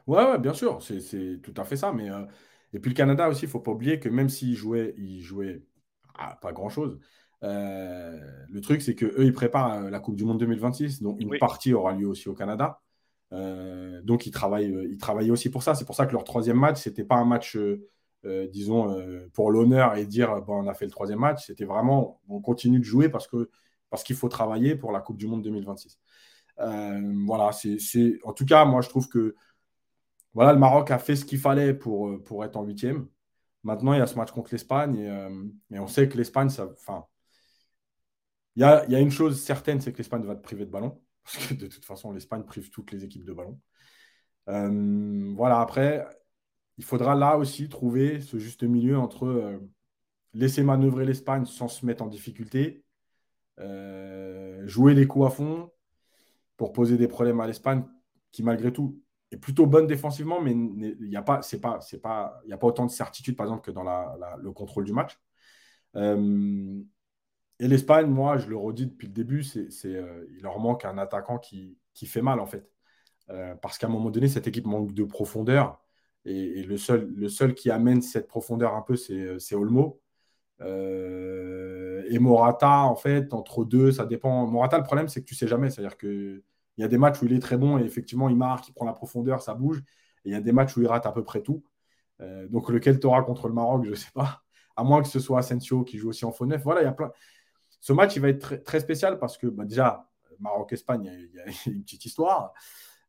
[0.06, 1.90] Ouais, ouais bien sûr, c'est tout à fait ça.
[1.90, 2.26] Mais, euh,
[2.74, 5.62] Et puis le Canada aussi, il faut pas oublier que même s'ils jouaient, ils jouaient
[6.42, 7.06] pas grand-chose, euh,
[7.42, 11.74] le truc, c'est qu'eux, ils préparent euh, la Coupe du Monde 2026, donc une partie
[11.74, 12.80] aura lieu aussi au Canada.
[13.30, 15.74] donc ils travaillent, ils travaillent aussi pour ça.
[15.74, 17.56] C'est pour ça que leur troisième match, ce n'était pas un match
[18.24, 21.46] euh, disons, euh, pour l'honneur et dire bon, on a fait le troisième match.
[21.46, 23.50] C'était vraiment on continue de jouer parce que
[23.90, 25.98] parce qu'il faut travailler pour la Coupe du Monde 2026.
[26.60, 29.34] Euh, voilà, c'est en tout cas, moi je trouve que
[30.34, 33.06] voilà, le Maroc a fait ce qu'il fallait pour, pour être en huitième.
[33.64, 34.96] Maintenant, il y a ce match contre l'Espagne
[35.70, 37.04] et, on sait que l'Espagne, ça, enfin,
[38.56, 41.46] il y a, une chose certaine, c'est que l'Espagne va te priver de ballon parce
[41.46, 43.58] que de toute façon, l'Espagne prive toutes les équipes de ballon.
[45.36, 46.04] voilà, après,
[46.78, 49.58] il faudra là aussi trouver ce juste milieu entre euh,
[50.34, 52.84] laisser manœuvrer l'Espagne sans se mettre en difficulté,
[53.60, 55.70] euh, jouer les coups à fond
[56.56, 57.84] pour poser des problèmes à l'Espagne
[58.30, 62.56] qui malgré tout est plutôt bonne défensivement, mais il n'y a pas, pas, pas, a
[62.56, 63.84] pas autant de certitude par exemple que dans
[64.36, 65.18] le contrôle du match.
[67.60, 70.98] Euh, et l'Espagne, moi, je le redis depuis le début, c'est, il leur manque un
[70.98, 72.70] attaquant qui, qui fait mal en fait,
[73.60, 75.82] parce qu'à un moment donné, cette équipe manque de profondeur.
[76.24, 80.00] Et, le, seul, le seul qui amène cette profondeur un peu, c'est Olmo.
[80.60, 84.46] Euh, et Morata, en fait, entre deux, ça dépend.
[84.46, 85.70] Morata, le problème, c'est que tu sais jamais.
[85.70, 86.42] C'est-à-dire qu'il
[86.78, 88.86] y a des matchs où il est très bon et effectivement, il marque, il prend
[88.86, 89.82] la profondeur, ça bouge.
[90.24, 91.64] Et il y a des matchs où il rate à peu près tout.
[92.20, 94.42] Euh, donc, lequel tu auras contre le Maroc, je ne sais pas.
[94.76, 96.62] À moins que ce soit Asensio qui joue aussi en faux neuf.
[96.62, 97.10] Voilà, il y a plein.
[97.82, 101.44] Ce match, il va être très, spécial parce que bah, déjà, Maroc-Espagne, il y, a
[101.66, 102.54] une petite histoire.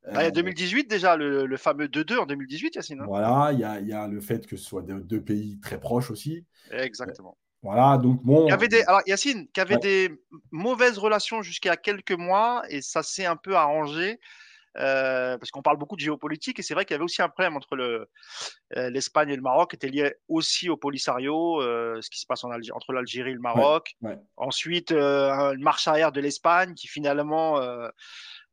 [0.07, 2.99] Ah, il y a 2018 déjà, le, fameux 2-2 en 2018, Yacine.
[2.99, 3.05] Hein.
[3.07, 6.09] voilà, il y a, y a, le fait que ce soit deux, pays très proches
[6.09, 6.43] aussi.
[6.71, 7.38] Exactement.
[7.62, 8.51] Voilà, donc bon.
[8.51, 10.12] avait des, alors Yacine, qui avait des
[10.49, 14.19] mauvaises relations jusqu'à quelques mois et ça s'est un peu arrangé.
[14.77, 17.29] Euh, parce qu'on parle beaucoup de géopolitique et c'est vrai qu'il y avait aussi un
[17.29, 18.09] problème entre le,
[18.75, 22.25] euh, l'Espagne et le Maroc qui était lié aussi au Polisario, euh, ce qui se
[22.25, 23.95] passe en entre l'Algérie et le Maroc.
[24.36, 27.59] Ensuite, une marche arrière de l'Espagne qui finalement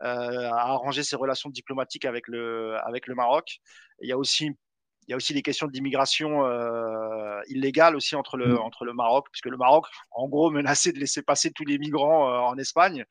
[0.03, 3.61] euh, à arranger ses relations diplomatiques avec le, avec le Maroc.
[4.01, 4.51] Il y a aussi
[5.11, 8.59] il y a aussi des questions d'immigration euh, illégale aussi entre le, mm.
[8.59, 12.31] entre le Maroc, puisque le Maroc, en gros, menaçait de laisser passer tous les migrants
[12.31, 13.05] euh, en Espagne.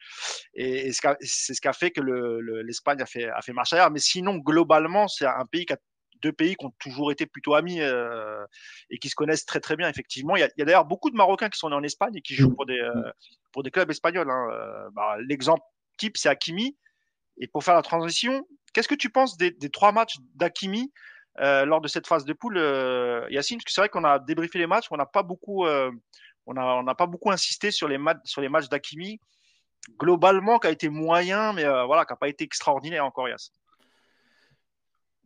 [0.53, 1.99] Et, c'est ce qu'a fait que
[2.61, 3.91] l'Espagne le, a, fait, a fait marche arrière.
[3.91, 5.77] Mais sinon, globalement, c'est un pays qui a
[6.21, 8.45] deux pays qui ont toujours été plutôt amis euh,
[8.89, 10.37] et qui se connaissent très très bien, effectivement.
[10.37, 12.33] Il y a, a d'ailleurs beaucoup de Marocains qui sont nés en Espagne et qui
[12.33, 12.55] jouent mm.
[12.55, 13.11] pour des, euh,
[13.51, 14.31] pour des clubs espagnols.
[14.31, 14.89] Hein.
[14.93, 15.63] Bah, L'exemple
[15.97, 16.77] type, c'est Hakimi.
[17.41, 20.91] Et pour faire la transition, qu'est-ce que tu penses des, trois matchs d'Hakimi
[21.39, 24.19] euh, lors de cette phase de poule, euh, Yacine Parce que c'est vrai qu'on a
[24.19, 25.91] débriefé les matchs, on n'a pas beaucoup, euh,
[26.45, 29.19] pas beaucoup insisté sur les, matchs, d'Hakimi.
[29.97, 33.51] Globalement, qui a été moyen, mais voilà, qui n'a pas été extraordinaire encore, Yass.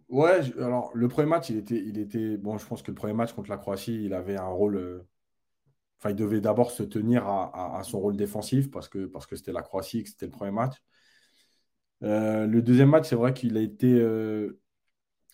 [0.10, 2.38] Ouais, alors le premier match, il était, il était.
[2.38, 5.06] Bon, je pense que le premier match contre la Croatie, il avait un rôle
[6.00, 9.54] Enfin, il devait d'abord se tenir à, son rôle défensif parce que parce que c'était
[9.54, 10.76] la Croatie que c'était le premier match.
[12.02, 14.00] Le deuxième match, c'est vrai qu'il a été.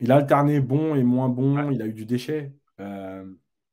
[0.01, 1.69] Euh, il a alterné bon et moins bon.
[1.71, 2.53] Il a eu du déchet.
[2.79, 3.25] Euh,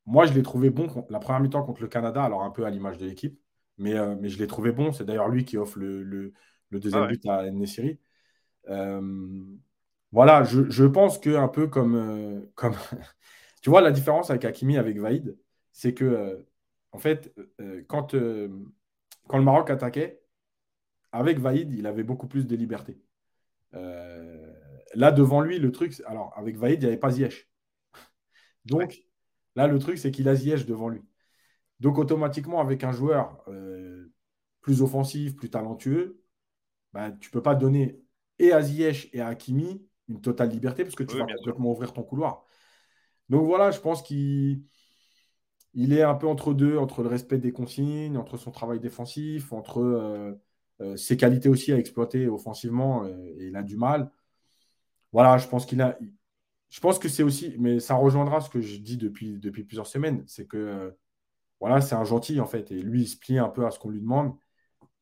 [0.04, 2.70] moi, je l'ai trouvé bon la première mi-temps contre le Canada, alors un peu à
[2.70, 3.38] l'image de l'équipe.
[3.78, 4.92] Mais, mais je l'ai trouvé bon.
[4.92, 6.32] C'est d'ailleurs lui qui offre le,
[6.70, 7.98] deuxième ah but à Nessiri.
[10.12, 12.46] voilà, je, pense que un peu comme.
[12.54, 12.74] comme
[13.62, 15.36] tu vois, la différence avec Hakimi, avec Vaïd,
[15.72, 16.44] c'est que
[16.96, 18.48] en fait, euh, quand, euh,
[19.28, 20.22] quand le Maroc attaquait,
[21.12, 22.98] avec Vaïd, il avait beaucoup plus de liberté.
[23.74, 24.52] Euh,
[24.94, 27.49] là, devant lui, le truc, alors avec Vaïd, il n'y avait pas Ziyech.
[28.64, 29.03] Donc,
[29.55, 31.03] là, le truc, c'est qu'il a Ziyech devant lui.
[31.81, 33.44] Donc, automatiquement, avec un joueur
[34.61, 36.22] plus offensif, plus talentueux,
[36.92, 38.01] bah, tu ne peux pas donner
[38.38, 41.92] et à Ziyech et à Hakimi une totale liberté parce que tu vas complètement ouvrir
[41.92, 42.44] ton couloir.
[43.29, 44.62] Donc voilà, je pense qu'il
[45.75, 49.53] il est un peu entre deux, entre le respect des consignes, entre son travail défensif,
[49.53, 50.33] entre euh,
[50.81, 54.11] euh, ses qualités aussi à exploiter offensivement, euh, et il a du mal.
[55.12, 59.87] Voilà, je pense que c'est aussi, mais ça rejoindra ce que je dis depuis, plusieurs
[59.87, 60.97] semaines, c'est que
[61.61, 63.79] voilà, c'est un gentil en fait, et lui il se plie un peu à ce
[63.79, 64.37] qu'on lui demande,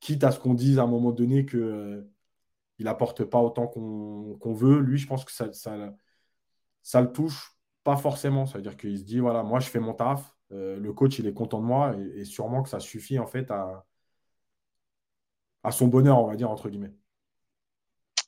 [0.01, 2.07] quitte à ce qu'on dise à un moment donné que
[2.79, 4.81] il apporte pas autant qu'on veut.
[4.81, 8.47] Lui, je pense que ça, ça, le touche pas forcément.
[8.47, 10.35] Ça veut dire qu'il se dit voilà, moi, je fais mon taf.
[10.53, 13.51] Euh, le coach, il est content de moi et, sûrement que ça suffit en fait
[13.51, 13.87] à,
[15.65, 16.95] à son bonheur, on va dire, entre guillemets.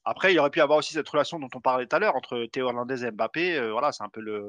[0.09, 2.47] Après, il aurait pu avoir aussi cette relation dont on parlait tout à l'heure entre
[2.47, 3.59] Théo Hernandez et Mbappé.
[3.59, 4.47] Euh, voilà, c'est un peu le.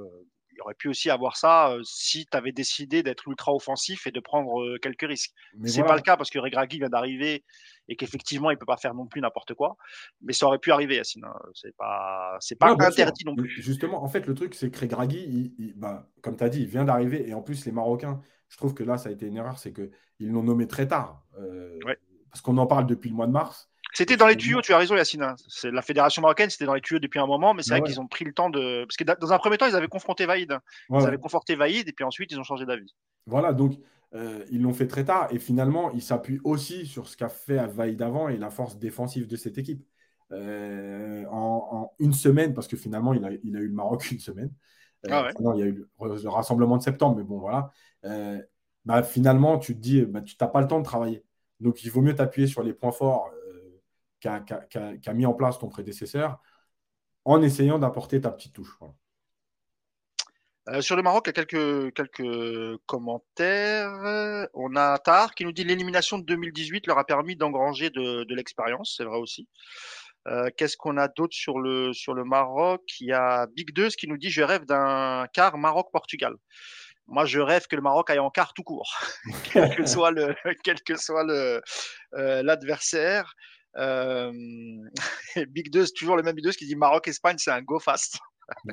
[0.53, 4.11] Il aurait pu aussi avoir ça euh, si tu avais décidé d'être ultra offensif et
[4.11, 5.33] de prendre euh, quelques risques.
[5.65, 7.43] C'est n'est pas le cas parce que Regragui vient d'arriver
[7.87, 9.77] et qu'effectivement, il ne peut pas faire non plus n'importe quoi.
[10.21, 11.25] Mais ça aurait pu arriver, Yacine.
[11.25, 11.33] Hein.
[11.55, 13.49] C'est pas, c'est pas interdit non plus.
[13.49, 16.85] Justement, en fait, le truc, c'est que Regragui, bah, comme tu as dit, il vient
[16.85, 17.27] d'arriver.
[17.27, 19.73] Et en plus, les Marocains, je trouve que là, ça a été une erreur, c'est
[19.73, 21.23] qu'ils l'ont nommé très tard.
[22.29, 23.66] Parce qu'on en parle depuis le mois de mars.
[23.93, 25.23] C'était dans les tuyaux, tu as raison, Yacine.
[25.23, 25.35] Hein.
[25.47, 27.99] C'est la fédération marocaine, c'était dans les tuyaux depuis un moment, mais c'est vrai qu'ils
[27.99, 28.85] ont pris le temps de.
[28.85, 30.57] Parce que dans un premier temps, ils avaient confronté Vaïd.
[30.89, 32.93] Ils avaient conforté Vaïd, et puis ensuite, ils ont changé d'avis.
[33.25, 33.77] Voilà, donc
[34.15, 37.65] euh, ils l'ont fait très tard, et finalement, ils s'appuient aussi sur ce qu'a fait
[37.67, 39.85] Vaïd avant et la force défensive de cette équipe.
[40.31, 44.51] Euh, en, une semaine, parce que finalement, il a, eu le Maroc une semaine.
[45.05, 47.71] Euh, ah non, il y a eu le, rassemblement de septembre, mais bon, voilà.
[48.85, 51.23] Bah, finalement, tu te dis, bah, tu n'as pas le temps de travailler.
[51.59, 53.29] Donc, il vaut mieux t'appuyer sur les points forts
[54.19, 56.41] qu'a mis en place ton prédécesseur
[57.25, 58.77] en essayant d'apporter ta petite touche.
[60.69, 64.47] Euh, sur le Maroc, il y a quelques, commentaires.
[64.53, 68.95] On a Tar qui nous dit l'élimination de 2018 leur a permis d'engranger de, l'expérience,
[68.97, 69.47] c'est vrai aussi.
[70.27, 72.81] Euh, qu'est-ce qu'on a d'autre sur le, sur le Maroc?
[72.99, 76.33] Il y a Big 2 qui nous dit Je rêve d'un quart Maroc-Portugal.
[77.07, 78.93] Moi, je rêve que le Maroc aille en quart tout court,
[79.53, 81.61] quel que soit le, quel que soit euh,
[82.43, 83.33] l'adversaire.
[83.77, 84.31] Euh,
[85.49, 88.17] Big 2, toujours le même Big 2 qui dit Maroc-Espagne, c'est un go fast.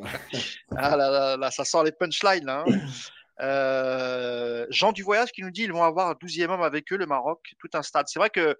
[0.77, 2.49] ah là, là, ça sort les punchlines.
[2.49, 2.65] Hein.
[3.41, 6.97] Euh, Jean du Voyage qui nous dit ils vont avoir un 12e homme avec eux,
[6.97, 8.07] le Maroc, tout un stade.
[8.09, 8.57] C'est vrai que,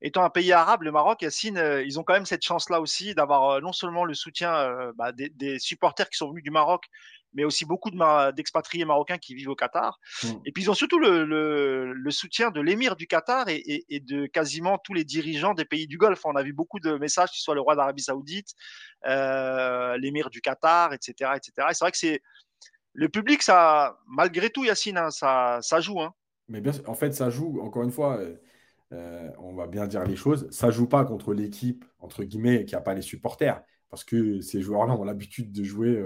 [0.00, 3.14] étant un pays arabe, le Maroc, Yacine, euh, ils ont quand même cette chance-là aussi
[3.14, 6.86] d'avoir non seulement le soutien bah, des, des, supporters qui sont venus du Maroc,
[7.34, 7.90] mais aussi beaucoup
[8.34, 9.98] d'expatriés marocains qui vivent au Qatar.
[10.22, 10.28] Mm.
[10.44, 14.94] Et puis ils ont surtout le, soutien de l'émir du Qatar et, de quasiment tous
[14.94, 16.24] les dirigeants des pays du Golfe.
[16.24, 18.54] On a vu beaucoup de messages, que ce soit le roi d'Arabie Saoudite,
[19.06, 21.68] euh, l'émir du Qatar, etc., etc.
[21.70, 22.22] Et c'est vrai que c'est
[22.94, 26.00] le public, ça, malgré tout, Yacine, hein, ça, ça joue.
[26.00, 26.12] Hein.
[26.48, 27.60] Mais bien, en fait, ça joue.
[27.62, 28.18] Encore une fois.
[28.18, 28.36] Euh,
[28.92, 32.74] euh, on va bien dire les choses, ça joue pas contre l'équipe, entre guillemets, qui
[32.74, 35.98] n'a pas les supporters, parce que ces joueurs-là ont l'habitude de jouer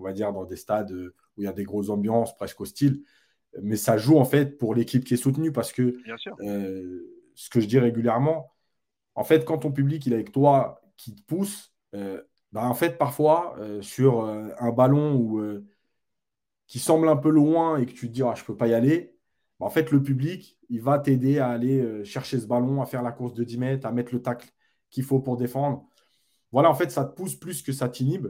[0.00, 3.02] on va dire, dans des stades où il y a des grosses ambiances, presque hostiles.
[3.62, 5.96] Mais ça joue en fait pour l'équipe qui est soutenue parce que
[6.40, 7.00] euh,
[7.34, 8.52] ce que je dis régulièrement,
[9.14, 12.22] en fait, quand ton public il est avec toi, qui te pousse, euh,
[12.52, 15.62] bah, en fait, parfois, euh, sur un ballon
[16.66, 18.68] qui semble un peu loin et que tu te dis, ah, je ne peux pas
[18.68, 19.16] y aller,
[19.58, 23.02] bah, en fait, le public, il va t'aider à aller chercher ce ballon, à faire
[23.02, 24.48] la course de 10 mètres, à mettre le tacle
[24.90, 25.88] qu'il faut pour défendre.
[26.52, 28.28] Voilà, en fait, ça te pousse plus que ça t'inhibe.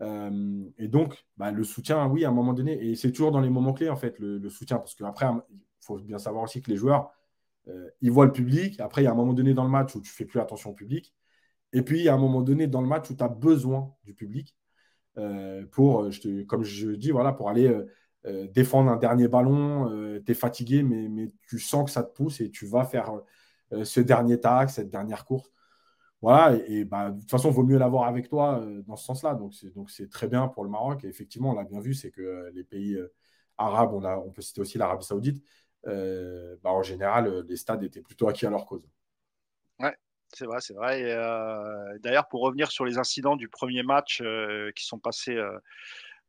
[0.00, 3.40] Euh, et donc, bah, le soutien, oui, à un moment donné, et c'est toujours dans
[3.40, 6.70] les moments clés, en fait, le, soutien, parce qu'après, il faut bien savoir aussi que
[6.70, 7.10] les joueurs,
[7.68, 8.80] euh, ils voient le public.
[8.80, 10.70] Après, il y a un moment donné dans le match où tu fais plus attention
[10.70, 11.14] au public.
[11.72, 13.94] Et puis, il y a un moment donné dans le match où tu as besoin
[14.04, 14.56] du public
[15.18, 16.08] euh, pour,
[16.46, 17.74] comme je dis, voilà, pour aller
[18.50, 19.88] défendre un dernier ballon.
[20.24, 23.12] tu es fatigué, mais, mais, tu sens que ça te pousse et tu vas faire
[23.84, 25.50] ce dernier tag, cette dernière course.
[26.20, 29.04] Voilà, et, bah, de toute façon, il vaut mieux l'avoir avec toi euh, dans ce
[29.04, 29.34] sens-là.
[29.34, 29.52] Donc,
[29.88, 31.04] c'est très bien pour le Maroc.
[31.04, 33.12] Et effectivement, on l'a bien vu, c'est que euh, les pays euh,
[33.56, 35.44] arabes, on, a, on peut citer aussi l'Arabie Saoudite,
[35.84, 38.82] bah, en général, les stades étaient plutôt acquis à leur cause.
[39.78, 39.96] Ouais,
[40.34, 41.00] c'est vrai, c'est vrai.
[42.00, 44.22] D'ailleurs, pour revenir sur les incidents du premier match
[44.74, 45.40] qui sont passés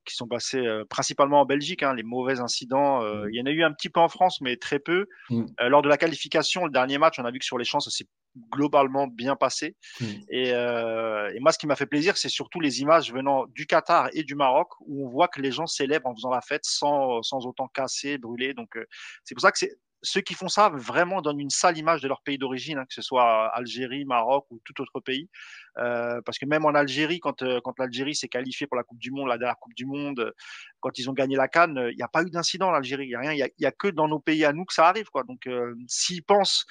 [0.06, 3.02] qui sont passés principalement en Belgique, hein, les mauvais incidents.
[3.02, 3.30] Mmh.
[3.32, 5.06] Il y en a eu un petit peu en France, mais très peu.
[5.30, 5.46] Mmh.
[5.68, 7.92] lors de la qualification, le dernier match, on a vu que sur les champs, ça
[7.92, 8.08] s'est
[8.52, 9.76] globalement bien passé.
[10.00, 10.06] Hmm.
[10.34, 14.10] Euh, et, moi, ce qui m'a fait plaisir, c'est surtout les images venant du Qatar
[14.14, 17.22] et du Maroc, où on voit que les gens célèbrent en faisant la fête sans,
[17.24, 18.54] sans autant casser, brûler.
[18.54, 18.86] Donc, euh,
[19.24, 19.60] c'est pour ça que
[20.02, 22.94] ceux qui font ça vraiment donnent une sale image de leur pays d'origine, hein, que
[22.94, 25.30] ce soit Algérie, Maroc ou tout autre pays.
[25.78, 29.12] Euh, parce que même en Algérie, quand, quand l'Algérie s'est qualifiée pour la Coupe du
[29.12, 30.34] Monde, la dernière Coupe du Monde,
[30.80, 33.06] quand ils ont gagné la Cannes, il n'y a pas eu d'incident en Algérie.
[33.06, 33.34] Il n'y a rien.
[33.34, 35.10] Il n'y a, que dans nos pays à nous que ça arrive.
[35.10, 35.24] Quoi.
[35.24, 35.48] Donc,
[35.88, 36.66] s'ils pensent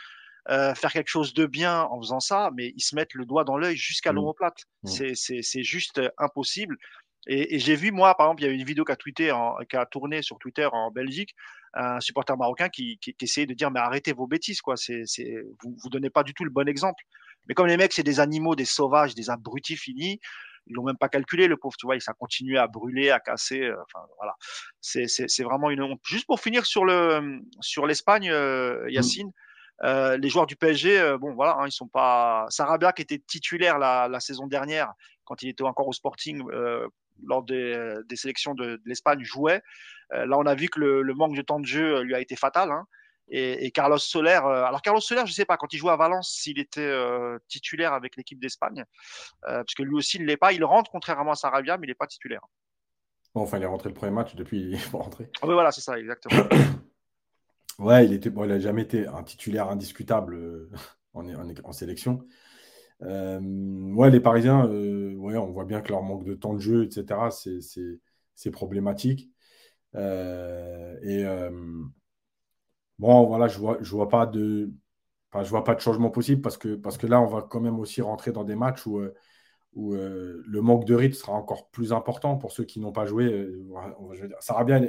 [0.50, 3.44] euh, faire quelque chose de bien en faisant ça, mais ils se mettent le doigt
[3.44, 4.16] dans l'œil jusqu'à mmh.
[4.16, 4.64] l'omoplate.
[4.82, 5.14] Mmh.
[5.14, 6.78] C'est juste euh, impossible.
[7.26, 9.32] Et, j'ai vu, moi, par exemple, il y a une vidéo qui a, tweeté
[9.68, 11.34] qui a tourné sur Twitter en Belgique,
[11.74, 14.76] un supporter marocain qui, qui, essayait de dire Mais arrêtez vos bêtises, quoi.
[14.76, 15.02] c'est
[15.62, 17.02] vous ne donnez pas du tout le bon exemple.
[17.46, 20.20] Mais comme les mecs, c'est des animaux, des sauvages, des abrutis finis,
[20.68, 23.62] ils l'ont même pas calculé, le pauvre, tu vois, ça continué à brûler, à casser.
[23.62, 24.34] Euh, enfin, voilà.
[24.80, 26.00] C'est vraiment une honte.
[26.04, 28.90] Juste pour finir sur l'Espagne, le, sur mmh.
[28.90, 29.32] Yacine,
[29.82, 32.46] les joueurs du PSG, bon voilà, hein, ils sont pas.
[32.48, 34.92] Sarabia qui était titulaire la, la, saison dernière
[35.24, 36.42] quand il était encore au Sporting
[37.24, 39.62] lors des, des sélections de, de l'Espagne jouait.
[40.10, 42.36] là, on a vu que le, le, manque de temps de jeu lui a été
[42.36, 42.70] fatal.
[42.70, 42.86] Hein.
[43.30, 45.96] Et, Carlos Soler, euh, alors Carlos Soler, je ne sais pas, quand il jouait à
[45.96, 48.84] Valence, s'il était euh, titulaire avec l'équipe d'Espagne,
[49.46, 50.52] euh, parce que lui aussi, il ne l'est pas.
[50.52, 52.40] Il rentre contrairement à Sarabia, mais il n'est pas titulaire.
[53.34, 55.30] Bon, enfin, il est rentré le premier match, depuis, il est rentré.
[55.42, 56.44] Ah oui, voilà, c'est ça, exactement.
[57.78, 60.68] ouais, il était, bon, il n'a jamais été un titulaire indiscutable
[61.14, 62.20] en, en, en, sélection.
[63.00, 67.30] ouais, les Parisiens, ouais, on voit bien que leur manque de temps de jeu, etc.,
[68.34, 69.30] c'est problématique.
[69.94, 71.24] et
[72.98, 74.72] Bon, voilà, je vois, je vois pas de,
[75.34, 77.78] je vois pas de changement possible parce que, parce que là, on va quand même
[77.78, 79.14] aussi rentrer dans des matchs où, euh,
[79.74, 83.06] où euh, le manque de rythme sera encore plus important pour ceux qui n'ont pas
[83.06, 83.26] joué.
[83.26, 83.64] Euh,
[84.40, 84.82] ça va bien.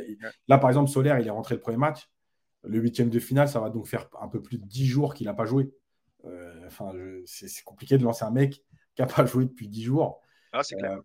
[0.47, 2.09] Là, par exemple, Solaire, il est rentré le premier match.
[2.63, 5.27] Le huitième de finale, ça va donc faire un peu plus de dix jours qu'il
[5.27, 5.71] n'a pas joué.
[6.65, 6.91] enfin,
[7.25, 8.63] c'est compliqué de lancer un mec
[8.95, 10.21] qui n'a pas joué depuis dix jours.
[10.51, 10.99] Ah, c'est clair.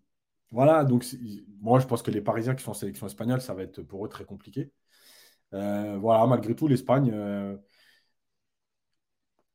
[0.51, 1.05] Voilà, donc
[1.59, 4.05] moi, je pense que les Parisiens qui sont en sélection espagnole, ça va être pour
[4.05, 4.71] eux très compliqué.
[5.53, 7.11] Euh, voilà, malgré tout, l'Espagne.
[7.13, 7.57] Euh,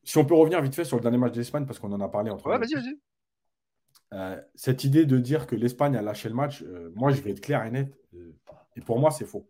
[0.02, 2.08] si on peut revenir vite fait sur le dernier match d'Espagne, parce qu'on en a
[2.08, 2.46] parlé entre.
[2.48, 2.98] Ouais, vas-y, vas-y.
[4.12, 7.40] Euh, cette idée de dire que l'Espagne a lâché le match, moi je vais être
[7.40, 7.96] clair et net,
[8.74, 9.48] et pour moi c'est faux.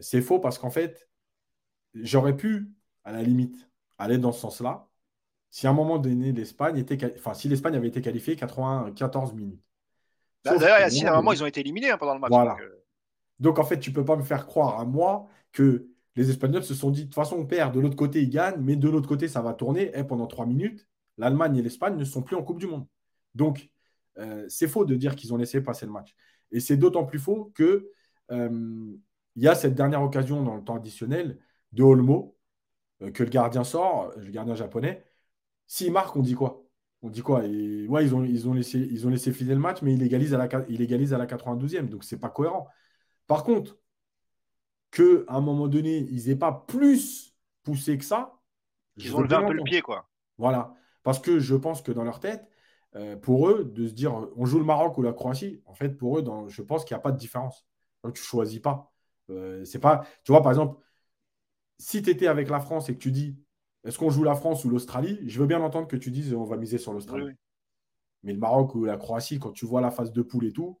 [0.00, 1.08] c'est faux parce qu'en fait,
[1.94, 2.70] j'aurais pu,
[3.04, 3.68] à la limite,
[3.98, 4.88] aller dans ce sens-là,
[5.50, 9.62] si à un moment donné l'Espagne était, enfin si l'Espagne avait été qualifiée 94 minutes.
[10.44, 12.30] Bah, d'ailleurs, si à un moment ils ont été éliminés hein, pendant le match.
[12.30, 12.56] Voilà.
[13.38, 16.64] Donc, en fait, tu ne peux pas me faire croire à moi que les Espagnols
[16.64, 18.88] se sont dit, de toute façon, on perd, de l'autre côté, ils gagnent, mais de
[18.88, 19.90] l'autre côté, ça va tourner.
[19.98, 20.86] Et pendant trois minutes,
[21.18, 22.86] l'Allemagne et l'Espagne ne sont plus en Coupe du Monde.
[23.34, 23.68] Donc,
[24.18, 26.14] euh, c'est faux de dire qu'ils ont laissé passer le match.
[26.52, 27.90] Et c'est d'autant plus faux que
[28.30, 28.94] euh,
[29.34, 31.38] il y a cette dernière occasion dans le temps additionnel
[31.72, 32.36] de Olmo,
[33.02, 35.04] euh, que le gardien sort, le gardien japonais.
[35.66, 36.64] S'il marque, on dit quoi?
[37.02, 37.44] On dit quoi?
[37.46, 40.02] Et ouais, ils ont, ils, ont laissé, ils ont laissé filer le match, mais il
[40.02, 42.68] égalise à la, il égalise à la 92e, donc c'est pas cohérent.
[43.26, 43.78] Par contre,
[44.90, 48.38] qu'à un moment donné, ils n'aient pas plus poussé que ça.
[48.96, 50.08] Ils ont levé un peu le pied, quoi.
[50.38, 50.74] Voilà.
[51.02, 52.46] Parce que je pense que dans leur tête,
[52.94, 55.90] euh, pour eux, de se dire on joue le Maroc ou la Croatie, en fait,
[55.90, 57.66] pour eux, dans, je pense qu'il n'y a pas de différence.
[58.04, 58.92] Donc, tu ne choisis pas.
[59.30, 60.04] Euh, c'est pas.
[60.24, 60.78] Tu vois, par exemple,
[61.82, 63.36] si tu étais avec la France et que tu dis
[63.84, 66.44] est-ce qu'on joue la France ou l'Australie, je veux bien entendre que tu dises on
[66.44, 67.34] va miser sur l'Australie.
[68.22, 70.78] Mais le Maroc ou la Croatie, quand tu vois la phase de poule et tout,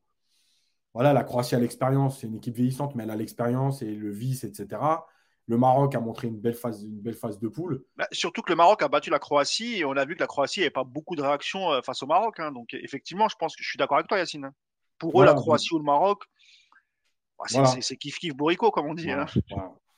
[0.94, 4.10] voilà, la Croatie a l'expérience, c'est une équipe vieillissante, mais elle a l'expérience et le
[4.10, 4.80] vice, etc.
[5.48, 7.84] Le Maroc a montré une belle phase, une belle phase de poule.
[7.96, 10.28] Bah, surtout que le Maroc a battu la Croatie et on a vu que la
[10.28, 12.38] Croatie n'avait pas beaucoup de réactions euh, face au Maroc.
[12.38, 12.52] Hein.
[12.52, 14.52] donc effectivement, je pense que je suis d'accord avec toi, Yacine.
[14.98, 16.22] Pour eux, la Croatie ou le Maroc,
[17.38, 19.10] bah, c'est kiff kiff bourrico, comme on dit.
[19.10, 19.26] Hein.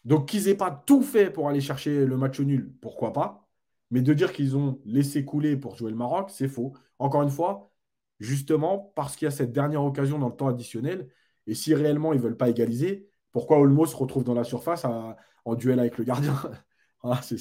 [0.05, 3.49] Donc qu'ils n'aient pas tout fait pour aller chercher le match nul, pourquoi pas.
[3.91, 6.75] Mais de dire qu'ils ont laissé couler pour jouer le Maroc, c'est faux.
[6.99, 7.73] Encore une fois,
[8.21, 11.09] justement parce qu'il y a cette dernière occasion dans le temps additionnel.
[11.47, 14.85] Et si réellement ils ne veulent pas égaliser, pourquoi Olmo se retrouve dans la surface
[14.85, 16.35] en duel avec le gardien
[17.03, 17.39] ah, C'est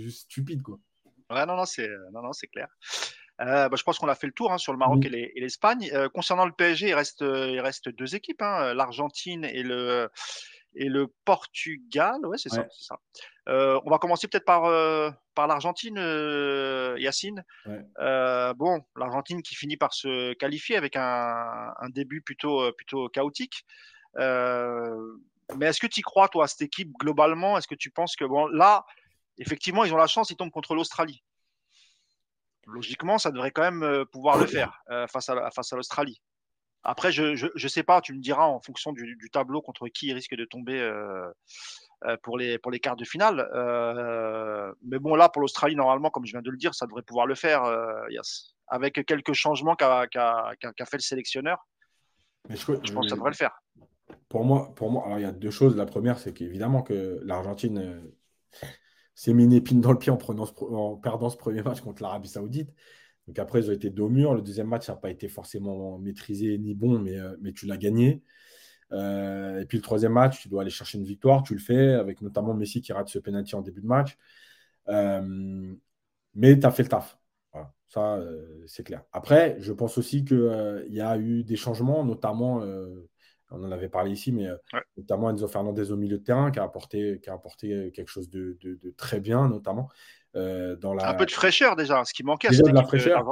[0.00, 0.62] juste stupide.
[0.62, 0.78] Quoi.
[1.30, 2.68] Ouais, non, non, c'est clair.
[3.40, 5.90] Euh, bah, je pense qu'on a fait le tour hein, sur le Maroc et l'Espagne.
[5.92, 10.08] Euh, concernant le PSG, il reste, il reste deux équipes, hein, l'Argentine et le,
[10.74, 12.24] et le Portugal.
[12.26, 12.66] Ouais, c'est ça.
[12.70, 12.98] ça.
[13.48, 17.44] Euh, on va commencer peut-être par, euh, par l'Argentine, euh, Yacine.
[17.66, 23.64] bon, l'Argentine qui finit par se qualifier avec un, un début plutôt, plutôt chaotique.
[24.16, 27.58] mais est-ce que tu crois, toi, à cette équipe globalement?
[27.58, 28.84] Est-ce que tu penses que, bon, là,
[29.38, 31.22] effectivement, ils ont la chance, ils tombent contre l'Australie.
[32.66, 36.20] Logiquement, ça devrait quand même pouvoir le faire face à, face à l'Australie.
[36.84, 40.08] Après, je ne sais pas, tu me diras en fonction du, du, tableau contre qui
[40.08, 41.26] il risque de tomber euh,
[42.04, 43.48] euh, pour, les, pour les quarts de finale.
[43.54, 47.02] Euh, mais bon, là, pour l'Australie, normalement, comme je viens de le dire, ça devrait
[47.02, 47.64] pouvoir le faire,
[48.10, 48.54] yes.
[48.68, 51.66] avec quelques changements qu'a qu fait le sélectionneur.
[52.50, 53.58] Mais je, je pense que ça devrait le faire.
[54.28, 55.76] Pour moi, pour moi alors, il y a deux choses.
[55.76, 58.12] La première, c'est qu'évidemment que l'Argentine
[59.14, 62.02] s'est mis une épine dans le pied en, prenant en perdant ce premier match contre
[62.02, 62.74] l'Arabie Saoudite.
[63.26, 64.34] Donc après, ils ont été dos mur.
[64.34, 67.66] Le deuxième match, ça n'a pas été forcément maîtrisé ni bon, mais, euh, mais tu
[67.66, 68.22] l'as gagné.
[68.92, 71.42] Euh, et puis le troisième match, tu dois aller chercher une victoire.
[71.42, 74.18] Tu le fais, avec notamment Messi qui rate ce penalty en début de match.
[74.88, 75.74] Euh,
[76.34, 77.18] mais tu as fait le taf.
[77.86, 78.20] ça,
[78.66, 79.04] c'est clair.
[79.12, 82.62] Après, je pense aussi qu'il y a eu des changements, notamment,
[83.50, 84.48] on en avait parlé ici, mais
[84.96, 88.28] notamment Enzo Fernandez au milieu de terrain qui a apporté, qui a apporté quelque chose
[88.28, 89.88] de, de très bien, notamment.
[90.36, 91.08] Euh, dans la...
[91.08, 93.24] Un peu de fraîcheur déjà, ce qui manquait à de la fraîcheur.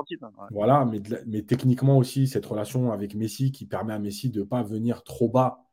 [0.50, 4.44] Voilà, mais, mais techniquement aussi, cette relation avec Messi qui permet à Messi de ne
[4.44, 5.64] pas venir trop bas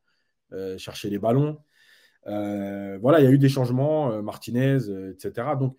[0.54, 1.60] euh, chercher les ballons.
[2.26, 4.78] voilà, il y a eu des changements, Martinez,
[5.12, 5.56] etc.
[5.60, 5.78] Donc,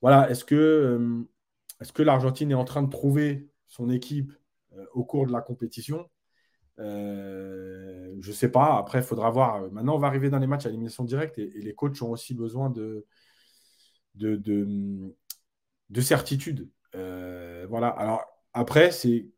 [0.00, 1.26] voilà, est-ce que,
[1.80, 4.32] est que l'Argentine est en train de prouver son équipe
[4.94, 6.08] au cours de la compétition?
[6.78, 8.78] Je ne sais pas.
[8.78, 9.68] Après, il faudra voir.
[9.72, 12.34] Maintenant, on va arriver dans les matchs à élimination directe et, les coachs ont aussi
[12.34, 13.04] besoin de,
[14.14, 16.68] de, de, certitude.
[16.92, 17.88] voilà.
[17.88, 19.28] Alors, après, c'est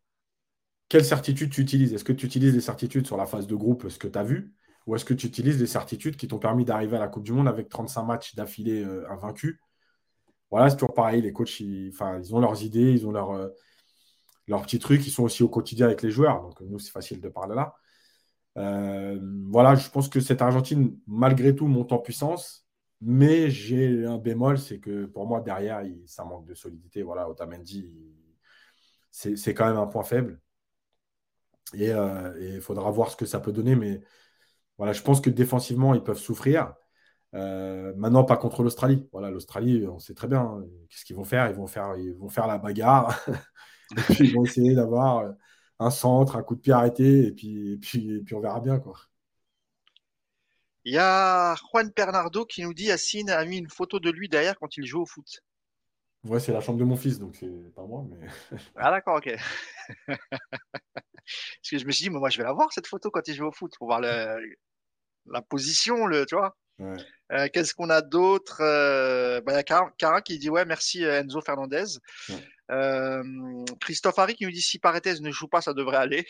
[0.88, 1.94] quelle certitude tu utilises?
[1.94, 4.24] Est-ce que tu utilises des certitudes sur la phase de groupe, ce que tu as
[4.24, 4.52] vu?
[4.86, 7.32] Ou est-ce que tu utilises des certitudes qui t'ont permis d'arriver à la Coupe du
[7.32, 9.58] Monde avec 35 matchs d'affilée euh, invaincus?
[10.50, 11.22] Voilà, c'est toujours pareil.
[11.22, 11.92] Les coachs, ils,
[12.34, 13.48] ont leurs idées, ils ont leurs, euh,
[14.48, 15.06] leurs petits trucs.
[15.06, 16.42] Ils sont aussi au quotidien avec les joueurs.
[16.42, 17.74] Donc, nous, c'est facile de parler là.
[18.58, 19.18] Euh,
[19.48, 22.61] voilà, je pense que cette Argentine, malgré tout, monte en puissance.
[23.04, 27.02] Mais j'ai un bémol, c'est que pour moi, derrière, ça manque de solidité.
[27.02, 27.92] Voilà, Otamendi,
[29.10, 30.40] c'est quand même un point faible.
[31.74, 31.90] Et
[32.40, 33.74] il faudra voir ce que ça peut donner.
[33.74, 34.00] Mais
[34.78, 36.74] voilà, je pense que défensivement, ils peuvent souffrir.
[37.34, 39.08] Euh, maintenant, pas contre l'Australie.
[39.12, 41.48] Voilà, l'Australie, on sait très bien hein, qu'est-ce qu'ils vont faire.
[41.50, 41.56] Ils
[42.14, 43.18] vont faire, la bagarre.
[43.92, 45.32] et puis, ils vont essayer d'avoir
[45.78, 47.26] un centre, un coup de pied arrêté.
[47.26, 48.78] Et puis, et puis, puis on verra bien.
[48.78, 48.94] Quoi.
[50.84, 54.28] Il y a Juan Bernardo qui nous dit Yacine a mis une photo de lui
[54.28, 55.40] derrière quand il joue au foot.
[56.24, 58.04] Ouais, c'est la chambre de mon fils, donc c'est pas moi.
[58.08, 58.26] Mais...
[58.76, 59.34] ah, d'accord, ok.
[60.06, 63.34] Parce que je me suis dit, moi, je vais la voir cette photo quand il
[63.34, 66.56] joue au foot pour voir la position, le, tu vois.
[67.32, 71.04] Euh, qu'est-ce qu'on a d'autre euh, bah, Il y a Cara, qui dit ouais merci
[71.04, 71.98] euh, Enzo Fernandez.
[73.80, 76.26] Christophe Harry qui nous dit si Paredes ne joue pas ça devrait aller.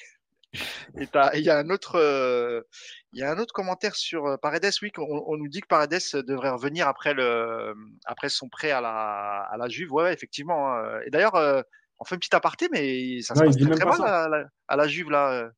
[0.98, 2.64] Et il y a un autre
[3.12, 6.50] il y a un autre commentaire sur Paredes oui on, nous dit que Paredes devrait
[6.50, 7.74] revenir après le
[8.04, 11.00] après son prêt à la à la Juve ouais, effectivement hein.
[11.06, 11.64] et d'ailleurs
[12.02, 15.32] on fait une petite aparté, mais ça se passe très, mal à, la, Juve là.
[15.34, 15.50] Euh.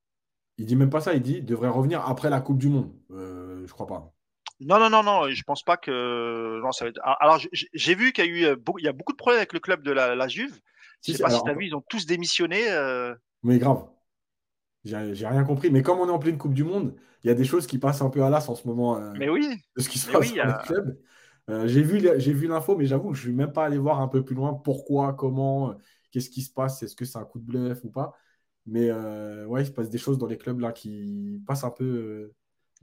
[0.59, 2.93] Il dit même pas ça, il dit devrait revenir après la Coupe du Monde.
[3.11, 4.13] Euh, je crois pas.
[4.61, 6.61] Non, non, non, non, je pense pas que.
[6.61, 9.13] Non, ça va Alors, j'ai vu qu'il y a eu euh, il y a beaucoup
[9.13, 10.61] de problèmes avec le club de la, Juve.
[11.07, 12.71] Je sais pas si tu as vu, ils ont tous démissionné.
[12.71, 13.15] Euh.
[13.43, 13.87] Mais grave.
[14.85, 15.71] J'ai rien compris.
[15.71, 17.79] Mais comme on est en pleine Coupe du Monde, il y a des choses qui
[17.79, 19.01] passent un peu à l'as en ce moment.
[19.19, 19.57] mais oui.
[19.77, 20.99] De ce qui se passe dans le club.
[21.67, 24.25] j'ai vu, l'info, mais j'avoue que je ne suis même pas allé voir un peu
[24.25, 25.75] plus loin pourquoi, comment
[26.15, 28.13] qu'est-ce qui se passe, est-ce que c'est un coup de bluff ou pas.
[28.67, 31.71] Mais euh, ouais, il se passe des choses dans les clubs là qui passent un
[31.71, 32.33] peu.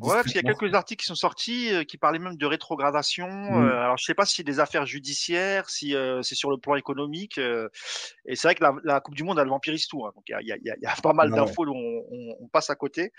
[0.02, 2.38] Euh, ouais, parce qu'il y a quelques articles qui sont sortis euh, qui parlaient même
[2.38, 3.28] de rétrogradation.
[3.28, 3.70] Mm.
[3.70, 7.38] alors, je sais pas si c'est des affaires judiciaires, si c'est sur le plan économique.
[7.38, 10.06] et c'est vrai que la, Coupe du Monde, elle vampirise tout.
[10.06, 10.12] Hein.
[10.16, 13.12] donc, il y, y, a pas mal d'infos dont on, passe à côté.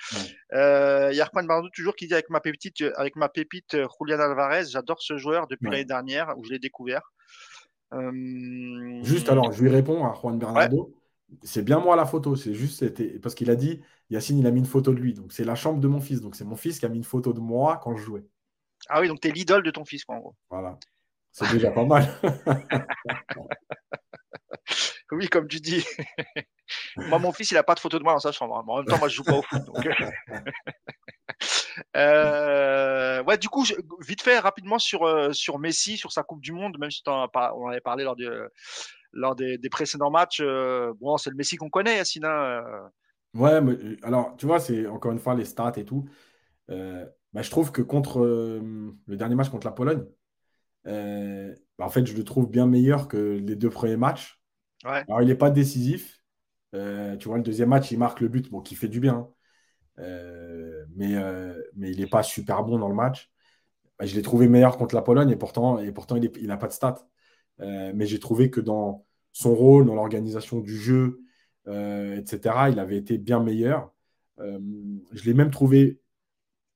[0.52, 4.20] Il y a Juan Bardou toujours qui dit avec ma pépite, avec ma pépite Julian
[4.20, 7.12] Alvarez, j'adore ce joueur depuis l'année dernière où je l'ai découvert.
[7.92, 10.94] Euh, juste alors, je lui réponds à Juan Bernardo.
[11.42, 12.84] C'est bien moi la photo, c'est juste
[13.20, 13.80] parce qu'il a dit
[14.12, 15.14] Yacine, il a mis une photo de lui.
[15.14, 16.20] Donc c'est la chambre de mon fils.
[16.20, 18.24] Donc c'est mon fils qui a mis une photo de moi quand je jouais.
[18.88, 20.34] Ah oui, donc tu es l'idole de ton fils, en gros.
[20.50, 20.78] Voilà.
[21.30, 22.06] C'est déjà pas mal.
[25.12, 25.84] oui, comme tu dis.
[26.96, 28.58] moi, mon fils, il n'a pas de photo de moi dans sa chambre.
[28.58, 28.64] Hein.
[28.66, 29.64] en même temps, moi, je joue pas au foot.
[29.64, 29.88] Donc...
[31.96, 33.64] Euh, ouais, du coup,
[34.00, 37.12] vite fait, rapidement sur, euh, sur Messi, sur sa Coupe du Monde, même si on
[37.12, 38.52] en avait parlé lors, de,
[39.12, 40.40] lors des, précédents matchs.
[40.42, 42.26] Euh, bon, c'est le Messi qu'on connaît, Yacine.
[43.34, 46.08] Ouais, mais, alors, tu vois, c'est encore une fois les stats et tout.
[46.68, 50.04] Bah, je trouve que contre le dernier match contre la Pologne,
[50.84, 54.40] bah, en fait, je le trouve bien meilleur que les deux premiers matchs.
[54.84, 56.22] Alors, il n'est pas décisif.
[56.72, 59.14] tu vois, le deuxième match, il marque le but, bon, qui fait du bien.
[59.14, 59.28] Hein.
[59.98, 63.30] Euh, mais, euh, mais il n'est pas super bon dans le match.
[63.98, 66.68] Bah, je l'ai trouvé meilleur contre la Pologne et pourtant, et pourtant il n'a pas
[66.68, 67.06] de stats.
[67.60, 71.20] Euh, mais j'ai trouvé que dans son rôle, dans l'organisation du jeu,
[71.66, 72.40] etc.,
[72.70, 73.92] il avait été bien meilleur.
[74.38, 76.00] je l'ai même trouvé.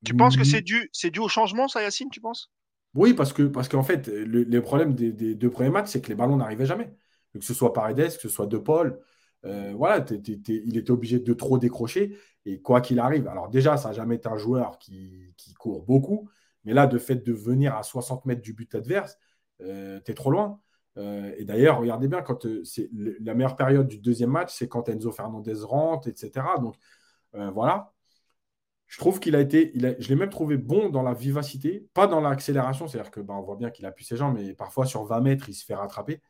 [0.05, 2.53] Tu penses que c'est dû, c'est dû au changement, ça, Yacine, tu penses?
[2.95, 6.09] Oui, parce que parce qu'en fait, le, problème des, des, deux premiers matchs, c'est que
[6.09, 6.95] les ballons n'arrivaient jamais.
[7.33, 9.01] Que ce soit Paredes, que ce soit De Paul,
[9.43, 12.17] voilà, il était obligé de trop décrocher.
[12.47, 16.31] Et quoi qu'il arrive, alors déjà, ça n'a jamais été un joueur qui, court beaucoup,
[16.65, 19.19] mais là, de fait de venir à 60 mètres du but adverse,
[19.63, 20.61] euh, tu es trop loin.
[20.99, 22.89] Euh, et d'ailleurs, regardez bien, quand euh, c'est
[23.21, 26.47] la meilleure période du deuxième match, c'est quand Enzo Fernandez rentre, etc.
[26.61, 26.77] Donc
[27.33, 27.93] voilà.
[28.87, 32.21] Je trouve qu'il a été, je l'ai même trouvé bon dans la vivacité, pas dans
[32.21, 35.05] l'accélération, c'est-à-dire que ben, on voit bien qu'il a pu ses jambes, mais parfois sur
[35.05, 36.23] 20 mètres, il se fait rattraper.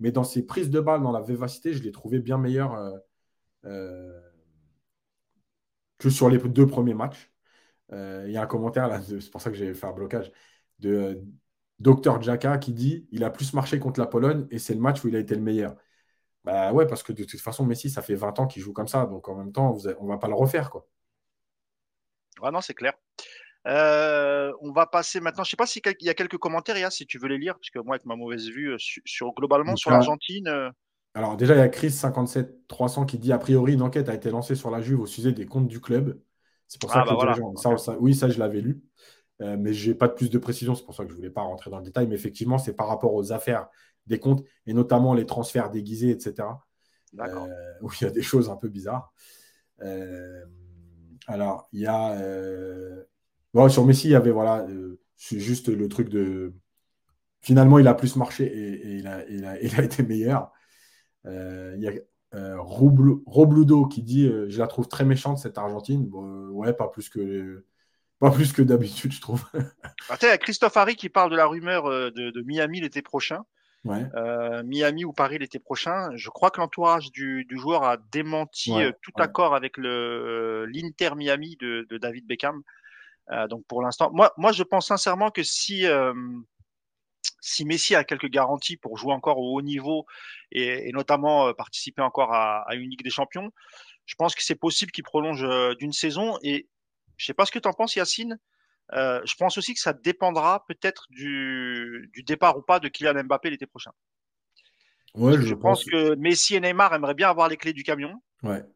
[0.00, 2.76] Mais dans ses prises de balles, dans la vivacité, je l'ai trouvé bien meilleur
[6.02, 7.32] que sur les deux premiers matchs.
[7.92, 10.32] Euh, il y a un commentaire là, c'est pour ça que j'ai fait un blocage,
[10.78, 11.22] de
[11.86, 14.80] euh, Dr Jaka qui dit il a plus marché contre la Pologne et c'est le
[14.80, 15.74] match où il a été le meilleur.
[16.44, 18.88] Bah ouais, parce que de toute façon, Messi, ça fait 20 ans qu'il joue comme
[18.88, 20.70] ça, donc en même temps, on ne va pas le refaire.
[20.70, 20.88] Quoi.
[22.42, 22.94] Ah non, c'est clair.
[23.68, 25.44] Euh, on va passer maintenant.
[25.44, 27.54] Je ne sais pas s'il y a quelques commentaires, Yas, si tu veux les lire,
[27.54, 30.72] parce que moi, avec ma mauvaise vue, sur, globalement, sur l'Argentine.
[31.14, 34.56] Alors, déjà, il y a Chris57300 qui dit a priori, une enquête a été lancée
[34.56, 36.20] sur la Juve au sujet des comptes du club.
[36.66, 38.82] C'est pour ça ah, que bah oui, ça, je l'avais lu.
[39.58, 41.30] Mais je n'ai pas de plus de précision, c'est pour ça que je ne voulais
[41.30, 42.06] pas rentrer dans le détail.
[42.06, 43.68] Mais effectivement, c'est par rapport aux affaires
[44.06, 46.48] des comptes, et notamment les transferts déguisés, etc.
[47.20, 49.12] Euh, où il y a des choses un peu bizarres.
[49.82, 50.44] Euh,
[51.26, 52.12] alors, il y a.
[52.12, 53.04] Euh,
[53.54, 54.66] bon, sur Messi, il y avait voilà,
[55.16, 56.54] c'est juste le truc de.
[57.40, 60.52] Finalement, il a plus marché et, il, a, il, a, été meilleur.
[61.24, 61.92] il y a
[62.56, 66.08] Robludo qui dit Je la trouve très méchante, cette Argentine.
[66.12, 67.64] ouais, pas plus que.
[68.22, 69.44] Pas plus que d'habitude, je trouve.
[70.08, 73.44] Ah, y a Christophe Harry qui parle de la rumeur de Miami l'été prochain.
[73.86, 76.10] Euh, Miami ou Paris l'été prochain.
[76.14, 81.86] Je crois que l'entourage du, joueur a démenti euh, tout accord avec l'Inter Miami de,
[81.98, 82.62] David Beckham.
[83.30, 85.86] Euh, donc pour l'instant, moi, moi je pense sincèrement que si
[87.40, 90.06] si Messi a quelques garanties pour jouer encore au haut niveau
[90.52, 93.52] et, notamment participer encore à, une Ligue des Champions,
[94.06, 95.44] je pense que c'est possible qu'il prolonge
[95.76, 96.38] d'une saison.
[96.42, 96.68] Et
[97.22, 98.36] je sais pas ce que tu en penses, Yacine.
[98.94, 103.48] Euh, je pense aussi que ça dépendra peut-être du, départ ou pas de Kylian Mbappé
[103.48, 103.92] l'été prochain.
[105.14, 105.84] je, pense...
[105.84, 108.20] que Messi et Neymar aimeraient bien avoir les clés du camion.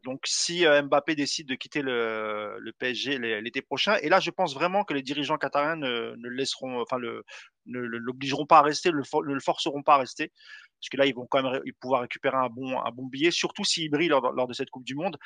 [0.05, 4.53] Donc, si euh, Mbappé décide de quitter le, PSG l'été prochain, et là, je pense
[4.53, 7.25] vraiment que les dirigeants qatariens ne, laisseront, enfin, le,
[7.65, 10.31] ne l'obligeront pas à rester, ne le, forceront pas à rester,
[10.79, 13.65] parce que là, ils vont quand même pouvoir récupérer un bon, un bon billet, surtout
[13.65, 15.17] s'il brille lors, lors, de cette Coupe du Monde.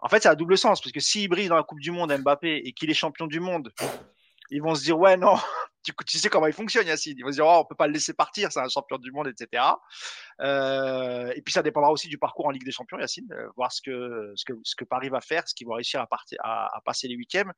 [0.00, 2.16] En fait, c'est à double sens, parce que s'il brille dans la Coupe du Monde,
[2.16, 3.72] Mbappé, et qu'il est champion du monde,
[4.50, 5.36] ils vont se dire, ouais, non,
[6.06, 7.16] tu, sais comment il fonctionne, Yacine.
[7.18, 9.10] Ils vont se dire, oh, on peut pas le laisser partir, c'est un champion du
[9.10, 9.62] monde, etc.
[10.40, 13.72] Euh, et puis, ça dépendra aussi du parcours en Ligue des Champions, Yacine, euh, voir
[13.72, 16.04] ce que, ce, que, Paris va faire, ce qu'ils vont réussir
[16.42, 17.52] à, passer les huitièmes.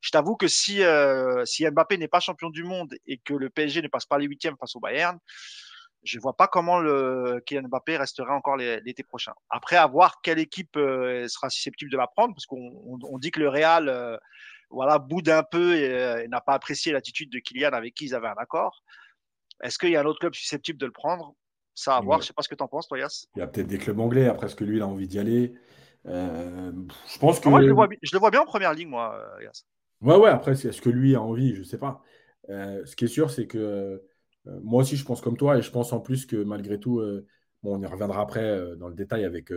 [0.00, 3.50] Je t'avoue que si, euh, si Mbappé n'est pas champion du monde et que le
[3.50, 5.18] PSG ne passe pas les huitièmes face au Bayern,
[6.02, 9.32] je ne vois pas comment le Kylian Mbappé resterait encore l'été prochain.
[9.50, 13.40] Après, à voir quelle équipe euh, sera susceptible de la prendre, parce qu'on dit que
[13.40, 14.16] le Real euh,
[14.70, 18.14] voilà, boude un peu euh, et, n'a pas apprécié l'attitude de Kylian avec qui ils
[18.14, 18.82] avaient un accord.
[19.62, 21.34] Est-ce qu'il y a un autre club susceptible de le prendre?
[21.74, 22.20] Ça à voir.
[22.20, 23.26] Je ne sais pas ce que tu en penses, toi, Yass.
[23.34, 25.18] Il y a peut-être des clubs anglais, après ce que lui, il a envie d'y
[25.18, 25.54] aller?
[26.04, 27.48] je pense que.
[27.48, 27.74] Moi, je le,
[28.18, 29.66] vois, bien en première ligne, moi, Yass.
[30.00, 31.54] Ouais, ouais, après, est-ce que lui a envie?
[31.54, 32.02] Je ne sais pas.
[32.48, 34.02] ce qui est sûr, c'est que
[34.62, 37.26] moi aussi, je pense comme toi et je pense en plus que malgré tout, euh,
[37.62, 39.50] on y reviendra après euh, dans le détail avec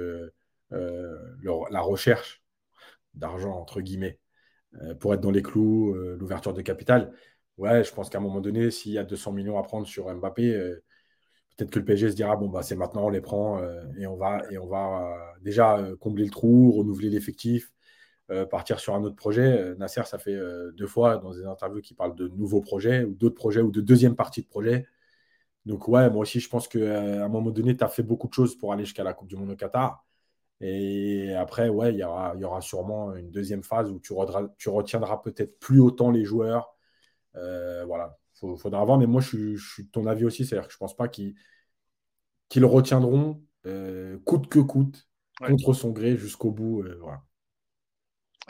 [0.71, 2.43] la recherche
[3.13, 4.19] d'argent, entre guillemets,
[4.99, 7.13] pour être dans les clous, l'ouverture de capital.
[7.57, 10.13] Ouais, je pense qu'à un moment donné, s'il y a 200 millions à prendre sur
[10.13, 10.53] Mbappé,
[11.57, 13.61] peut-être que le PSG se dira bon bah c'est maintenant on les prend
[13.97, 17.71] et on va et on va déjà combler le trou, renouveler l'effectif,
[18.31, 19.59] euh, partir sur un autre projet.
[19.59, 23.03] Euh, Nasser, ça fait euh, deux fois dans des interviews qui parlent de nouveaux projets
[23.03, 24.85] ou d'autres projets ou de deuxième partie de projet.
[25.65, 28.33] Donc, ouais, moi aussi, je pense qu'à un moment donné, tu as fait beaucoup de
[28.33, 30.05] choses pour aller jusqu'à la Coupe du Monde au Qatar.
[30.61, 34.13] Et après, ouais, il y aura, y aura sûrement une deuxième phase où tu,
[34.57, 36.75] tu retiendras peut-être plus autant les joueurs.
[37.33, 38.97] voilà, il faudra voir.
[38.99, 40.45] Mais moi, je, suis de ton avis aussi.
[40.45, 41.35] C'est-à-dire que je ne pense pas qu'ils
[42.55, 43.43] le retiendront
[44.25, 45.07] coûte que coûte,
[45.39, 46.83] contre son gré jusqu'au bout.
[47.01, 47.23] voilà.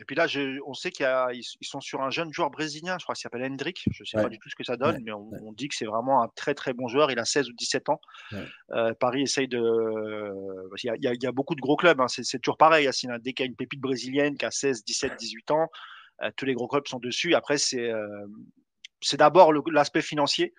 [0.01, 0.27] Et puis là,
[0.65, 3.83] on sait qu'ils sont sur un jeune joueur brésilien, je crois qu'il s'appelle Hendrik.
[3.91, 5.85] Je ne sais pas du tout ce que ça donne, mais on, dit que c'est
[5.85, 7.11] vraiment un très très bon joueur.
[7.11, 7.99] Il a 16 ou 17 ans.
[8.71, 9.59] Euh, Paris essaye de.
[10.83, 11.99] Il y, a, beaucoup de gros clubs.
[11.99, 12.07] Hein.
[12.07, 12.87] C'est toujours pareil.
[12.87, 13.17] Hein.
[13.19, 15.67] Dès qu'il y a une pépite brésilienne qui a 16, 17, 18 ans,
[16.21, 17.35] euh, tous les gros clubs sont dessus.
[17.35, 18.25] Après, c'est euh,
[19.13, 20.53] d'abord l'aspect financier.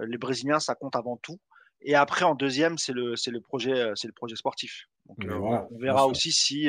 [0.00, 1.38] les Brésiliens, ça compte avant tout.
[1.82, 4.86] Et après, en deuxième, c'est le, le, projet, le projet sportif.
[5.06, 5.18] Donc,
[5.70, 6.68] on verra aussi si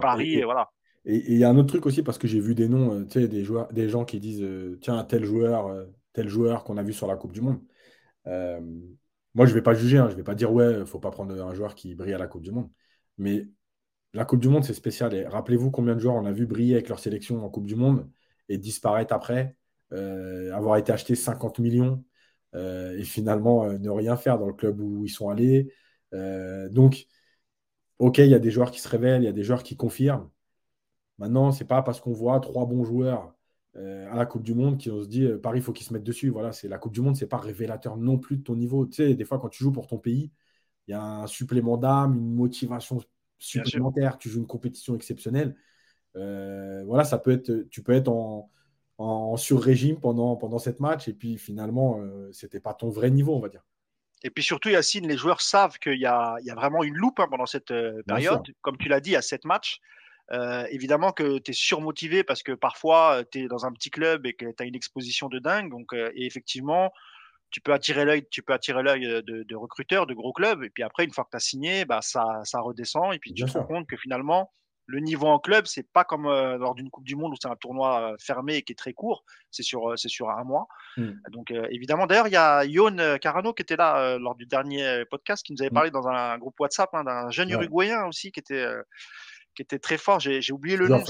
[0.00, 0.70] Paris, et, voilà.
[1.04, 3.04] Et il y a un autre truc aussi, parce que j'ai vu des noms, euh,
[3.04, 6.64] tu sais, des, joueurs, des gens qui disent euh, tiens, tel joueur, euh, tel joueur
[6.64, 7.60] qu'on a vu sur la Coupe du Monde.
[8.26, 10.84] moi, je ne vais pas juger, hein, je ne vais pas dire ouais, il ne
[10.84, 12.70] faut pas prendre un joueur qui brille à la Coupe du Monde.
[13.16, 13.48] Mais
[14.14, 15.14] la Coupe du Monde, c'est spécial.
[15.14, 17.76] Et rappelez-vous combien de joueurs on a vu briller avec leur sélection en Coupe du
[17.76, 18.08] Monde
[18.48, 19.56] et disparaître après,
[19.90, 22.04] avoir été achetés 50 millions
[22.54, 25.72] et finalement ne rien faire dans le club où ils sont allés.
[26.70, 27.06] donc,
[27.98, 29.76] ok, il y a des joueurs qui se révèlent, il y a des joueurs qui
[29.76, 30.30] confirment.
[31.18, 33.34] Maintenant, ce n'est pas parce qu'on voit trois bons joueurs
[33.76, 35.92] euh, à la Coupe du Monde qu'on se dit euh, Paris, il faut qu'ils se
[35.92, 36.30] mettent dessus.
[36.30, 38.86] Voilà, c'est la Coupe du Monde, ce n'est pas révélateur non plus de ton niveau.
[38.86, 40.30] Tu sais, des fois, quand tu joues pour ton pays,
[40.88, 43.00] il y a un supplément d'âme, une motivation
[43.38, 44.18] supplémentaire.
[44.18, 45.56] Tu joues une compétition exceptionnelle.
[46.16, 48.50] Euh, voilà, ça peut être, tu peux être en,
[49.36, 52.00] sur-régime pendant, pendant cette match et puis finalement,
[52.32, 53.67] ce n'était pas ton vrai niveau, on va dire.
[54.24, 57.28] Et puis surtout, Yacine, les joueurs savent qu'il y, y a, vraiment une loupe hein,
[57.30, 58.42] pendant cette euh, période.
[58.62, 59.80] Comme tu l'as dit, à sept matchs.
[60.70, 64.34] évidemment que tu es surmotivé parce que parfois tu es dans un petit club et
[64.34, 65.70] que tu as une exposition de dingue.
[65.70, 66.92] Donc, et effectivement,
[67.50, 70.62] tu peux attirer l'œil, tu peux attirer l'œil de, recruteurs, de gros clubs.
[70.64, 73.14] Et puis après, une fois que tu as signé, bah, ça, ça redescend.
[73.14, 74.52] Et puis tu te rends compte que finalement,
[74.90, 77.56] le niveau en club, c'est pas comme lors d'une Coupe du Monde où c'est un
[77.56, 79.22] tournoi fermé et qui est très court.
[79.50, 80.66] C'est sur, c'est sur un mois.
[80.96, 81.10] Mmh.
[81.30, 85.44] Donc évidemment, d'ailleurs, il y a Yon Carano qui était là lors du dernier podcast,
[85.44, 85.74] qui nous avait mmh.
[85.74, 88.66] parlé dans un groupe WhatsApp hein, d'un jeune Uruguayen aussi qui était,
[89.54, 90.20] qui était très fort.
[90.20, 91.04] J'ai, oublié le nom.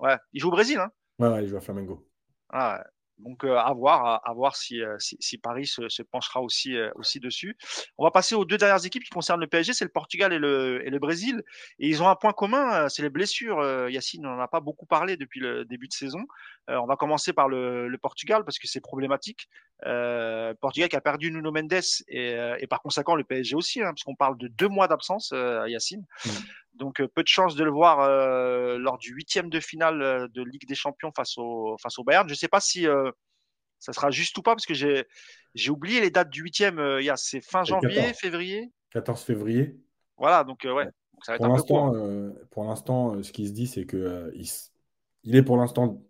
[0.00, 0.16] ouais.
[0.32, 0.78] Il joue au Brésil.
[0.78, 2.04] Hein ouais, il joue à Flamengo.
[2.50, 2.84] Ah,
[3.18, 7.56] donc à voir, à, voir si, si, Paris se, penchera aussi, aussi dessus.
[7.98, 10.38] On va passer aux deux dernières équipes qui concernent le PSG, c'est le Portugal et
[10.38, 11.42] le, et le Brésil.
[11.78, 13.62] Et ils ont un point commun, c'est les blessures.
[13.88, 16.26] Yacine, on n'en a pas beaucoup parlé depuis le début de saison.
[16.68, 19.48] on va commencer par le, le Portugal parce que c'est problématique.
[20.60, 24.16] Portugal qui a perdu Nuno Mendes et, et par conséquent le PSG aussi, hein, parce
[24.16, 25.32] parle de deux mois d'absence,
[25.66, 26.04] Yacine.
[26.24, 26.30] Mmh.
[26.74, 28.08] Donc peu de chance de le voir
[28.78, 32.28] lors du huitième de finale de Ligue des Champions face au, face au Bayern.
[32.28, 32.86] Je ne sais pas si
[33.78, 35.04] ça sera juste ou pas, parce que j'ai,
[35.54, 36.78] j'ai oublié les dates du huitième.
[36.78, 39.76] a, c'est fin janvier, février 14 février.
[40.16, 40.88] Voilà, donc ouais.
[41.38, 41.92] pour, l'instant,
[42.50, 44.32] pour l'instant, ce qui se dit, c'est que
[45.24, 46.02] il, est pour l'instant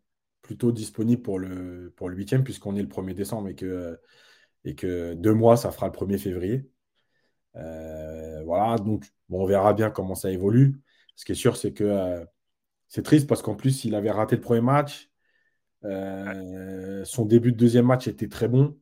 [0.43, 3.99] plutôt disponible pour le, pour le huitième, puisqu'on est le 1er décembre et que,
[4.65, 6.71] et que deux mois, ça fera le 1er février.
[7.55, 10.81] Voilà, donc on verra bien comment ça évolue.
[11.17, 12.25] Ce qui est sûr, c'est que euh,
[12.89, 15.11] c'est triste parce qu'en plus, il avait raté le premier match.
[15.85, 18.79] Euh, son début de deuxième match était très bon.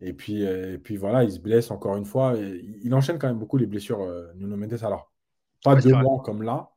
[0.00, 2.34] Et puis, euh, et puis voilà, il se blesse encore une fois.
[2.36, 4.06] il enchaîne quand même beaucoup les blessures,
[4.36, 4.82] Nuno Mendes.
[4.82, 5.12] Alors,
[5.64, 6.70] pas deux mois comme là.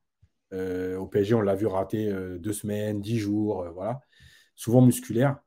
[0.52, 4.00] au PSG, on l'a vu rater deux semaines, dix jours, voilà.
[4.56, 5.38] Souvent musculaire.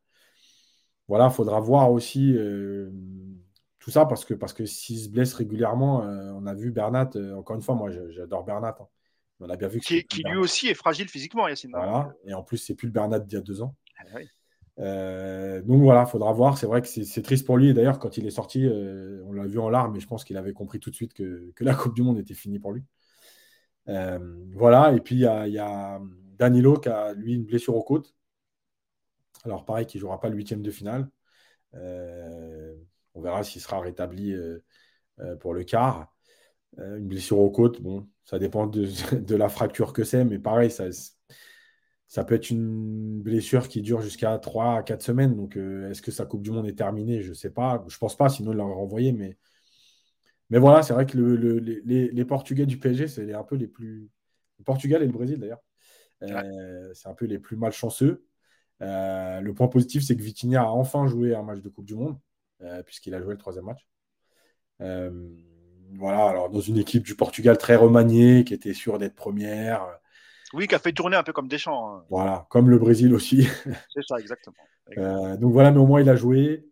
[1.06, 2.36] Voilà, il faudra voir aussi
[3.88, 7.08] tout ça parce que, parce que s'il se blesse régulièrement, euh, on a vu Bernat,
[7.16, 8.76] euh, encore une fois, moi j'adore Bernat.
[8.78, 8.86] Hein.
[9.40, 11.70] On a bien vu qui, qui lui aussi est fragile physiquement, Yacine.
[11.70, 12.12] Voilà.
[12.26, 13.74] Et en plus, c'est plus le Bernat d'il y a deux ans.
[13.98, 14.18] Ah
[14.80, 16.58] euh, donc voilà, il faudra voir.
[16.58, 17.72] C'est vrai que c'est triste pour lui.
[17.72, 18.68] D'ailleurs, quand il est sorti,
[19.24, 21.50] on l'a vu en larmes, mais je pense qu'il avait compris tout de suite que,
[21.56, 22.84] que, la Coupe du Monde était finie pour lui.
[23.86, 25.98] voilà, et puis il y a, y a,
[26.36, 28.14] Danilo qui a lui une blessure aux côtes.
[29.44, 31.08] Alors pareil, qui ne jouera pas le huitième de finale.
[33.18, 34.62] On verra s'il sera rétabli euh,
[35.18, 36.14] euh, pour le quart.
[36.78, 38.86] Euh, une blessure aux côtes, bon, ça dépend de,
[39.34, 40.84] la fracture que c'est, mais pareil, ça,
[42.06, 45.34] ça peut être une blessure qui dure jusqu'à 3 à 4 semaines.
[45.34, 47.20] Donc, est-ce que sa Coupe du Monde est terminée?
[47.22, 47.84] Je ne sais pas.
[47.88, 49.12] Je ne pense pas, sinon il l'aurait renvoyé.
[49.12, 49.36] Mais,
[50.50, 54.08] mais voilà, c'est vrai que les, Portugais du PSG, c'est un peu les plus.
[54.58, 55.62] Le Portugal et le Brésil d'ailleurs.
[56.94, 58.24] c'est un peu les plus malchanceux.
[58.80, 62.16] le point positif, c'est que Vitinha a enfin joué un match de Coupe du Monde.
[62.62, 63.86] Euh, puisqu'il a joué le troisième match.
[64.80, 65.10] Euh,
[65.94, 69.86] voilà, alors dans une équipe du Portugal très remaniée, qui était sûre d'être première.
[70.52, 71.94] Oui, qui a fait tourner un peu comme Deschamps.
[71.94, 72.04] Hein.
[72.10, 73.46] Voilà, comme le Brésil aussi.
[73.94, 74.56] C'est ça, exactement.
[74.96, 76.66] Euh, donc voilà, mais au moins il a joué.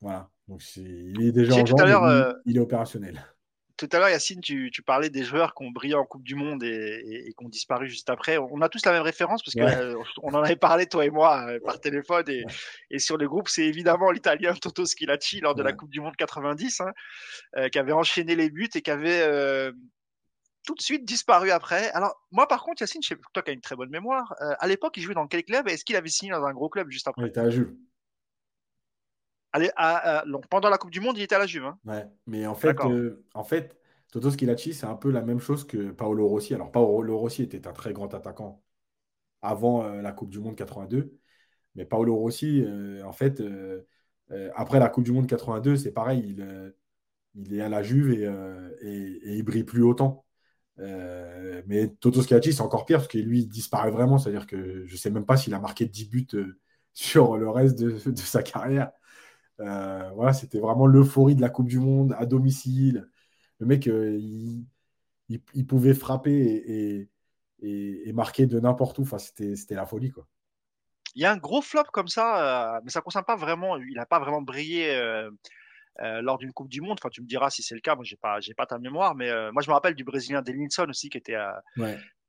[0.00, 3.24] Voilà, donc il est déjà en jambes, il, est opérationnel
[3.76, 6.62] tout à l'heure, Yacine, tu, parlais des joueurs qui ont brillé en Coupe du Monde
[6.62, 8.38] et, qui ont disparu juste après.
[8.38, 11.46] On a tous la même référence parce qu'on euh, en avait parlé, toi et moi,
[11.48, 12.24] euh, par téléphone
[12.90, 13.48] et, sur le groupe.
[13.48, 16.92] C'est évidemment l'Italien Toto Schilacci lors de la Coupe du Monde 90, hein,
[17.56, 19.72] euh, qui avait enchaîné les buts et qui avait
[20.66, 21.90] tout de suite disparu après.
[21.90, 24.68] Alors, moi, par contre, Yacine, je sais, toi qui as une très bonne mémoire, à
[24.68, 27.08] l'époque, il jouait dans quel club Est-ce qu'il avait signé dans un gros club juste
[27.08, 27.22] après?
[27.22, 27.76] Il était à Jules.
[29.54, 29.70] Allez,
[30.50, 31.64] pendant la Coupe du Monde, il était à la Juve.
[31.64, 31.78] Hein.
[31.84, 33.78] Ouais, mais en fait, euh, en fait
[34.10, 36.54] Toto Schilacci, c'est un peu la même chose que Paolo Rossi.
[36.54, 38.64] Alors, Paolo Rossi était un très grand attaquant
[39.42, 41.16] avant euh, la Coupe du Monde 82.
[41.76, 43.40] Mais Paolo Rossi, euh, en fait,
[44.56, 46.74] après la Coupe du Monde 82, c'est pareil, il,
[47.36, 48.24] il, est à la Juve et,
[48.82, 50.26] et, il brille plus autant.
[50.78, 54.18] mais Toto Schilacci, c'est encore pire parce que lui, il disparaît vraiment.
[54.18, 56.26] C'est-à-dire que je ne sais même pas s'il a marqué 10 buts
[56.92, 58.90] sur le reste de, de sa carrière.
[59.60, 63.08] Euh, voilà, c'était vraiment l'euphorie de la Coupe du Monde à domicile.
[63.60, 64.18] Le mec, euh,
[65.28, 67.08] il, pouvait frapper
[67.62, 69.02] et, marquer de n'importe où.
[69.02, 70.26] Enfin, c'était la folie, quoi.
[71.16, 73.76] Il y a un gros flop comme ça, euh, mais ça ne concerne pas vraiment.
[73.76, 74.98] Il n'a pas vraiment brillé.
[76.00, 76.98] lors d'une Coupe du Monde.
[77.00, 77.94] Enfin, tu me diras si c'est le cas.
[77.94, 80.86] Moi, j'ai pas, j'ai pas ta mémoire, mais moi, je me rappelle du Brésilien Delinson
[80.88, 81.36] aussi qui était,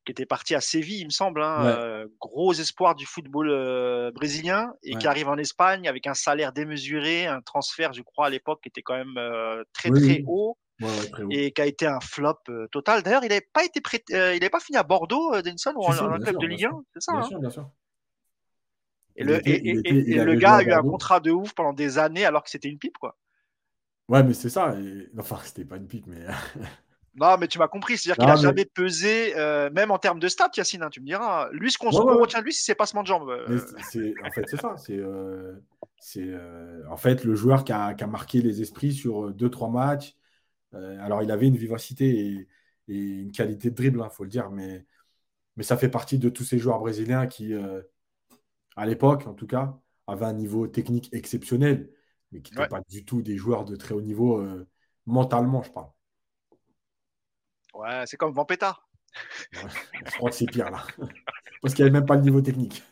[0.06, 4.12] qui était parti à Séville, il me semble, hein, euh, gros espoir du football euh,
[4.12, 8.30] brésilien, et qui arrive en Espagne avec un salaire démesuré, un transfert, je crois, à
[8.30, 10.58] l'époque, qui était quand même euh, très, très haut.
[11.30, 12.39] et qui a été un flop
[12.72, 13.01] total.
[13.01, 16.47] D'ailleurs, il n'avait pas été il pas fini à Bordeaux, Denson, ou en, club de
[16.47, 17.70] Ligue 1, c'est ça Bien hein sûr, bien sûr.
[19.18, 19.39] Et, le,
[20.26, 22.78] le gars a eu un contrat de ouf pendant des années alors que c'était une
[22.78, 23.18] pipe, quoi.
[24.08, 24.76] Ouais, mais c'est ça.
[25.18, 26.20] Enfin, c'était pas une pipe, mais
[27.16, 27.97] Non, mais tu m'as compris.
[27.97, 31.05] C'est-à-dire qu'il n'a jamais pesé, euh, même en termes de stats, Yacine, hein, tu me
[31.05, 31.49] diras.
[31.51, 33.30] Lui, ce qu'on retient de lui, c'est ses passements de jambes.
[33.30, 33.59] Euh.
[34.24, 34.76] en fait, c'est ça.
[35.97, 36.34] C'est
[36.89, 40.16] en fait le joueur qui a, marqué les esprits sur 2-3 matchs.
[40.74, 42.47] alors, il avait une vivacité et,
[42.88, 44.86] une qualité de dribble, il hein, faut le dire, mais,
[45.55, 47.53] mais ça fait partie de tous ces joueurs brésiliens qui,
[48.76, 51.89] à l'époque, en tout cas, avaient un niveau technique exceptionnel,
[52.32, 54.45] mais qui n'étaient pas du tout des joueurs de très haut niveau
[55.05, 55.95] mentalement, je parle.
[57.76, 58.78] Ouais, c'est comme Vampeta.
[59.51, 60.84] je crois que c'est pire là.
[61.61, 62.84] Parce qu'il n'y avait même pas le niveau technique.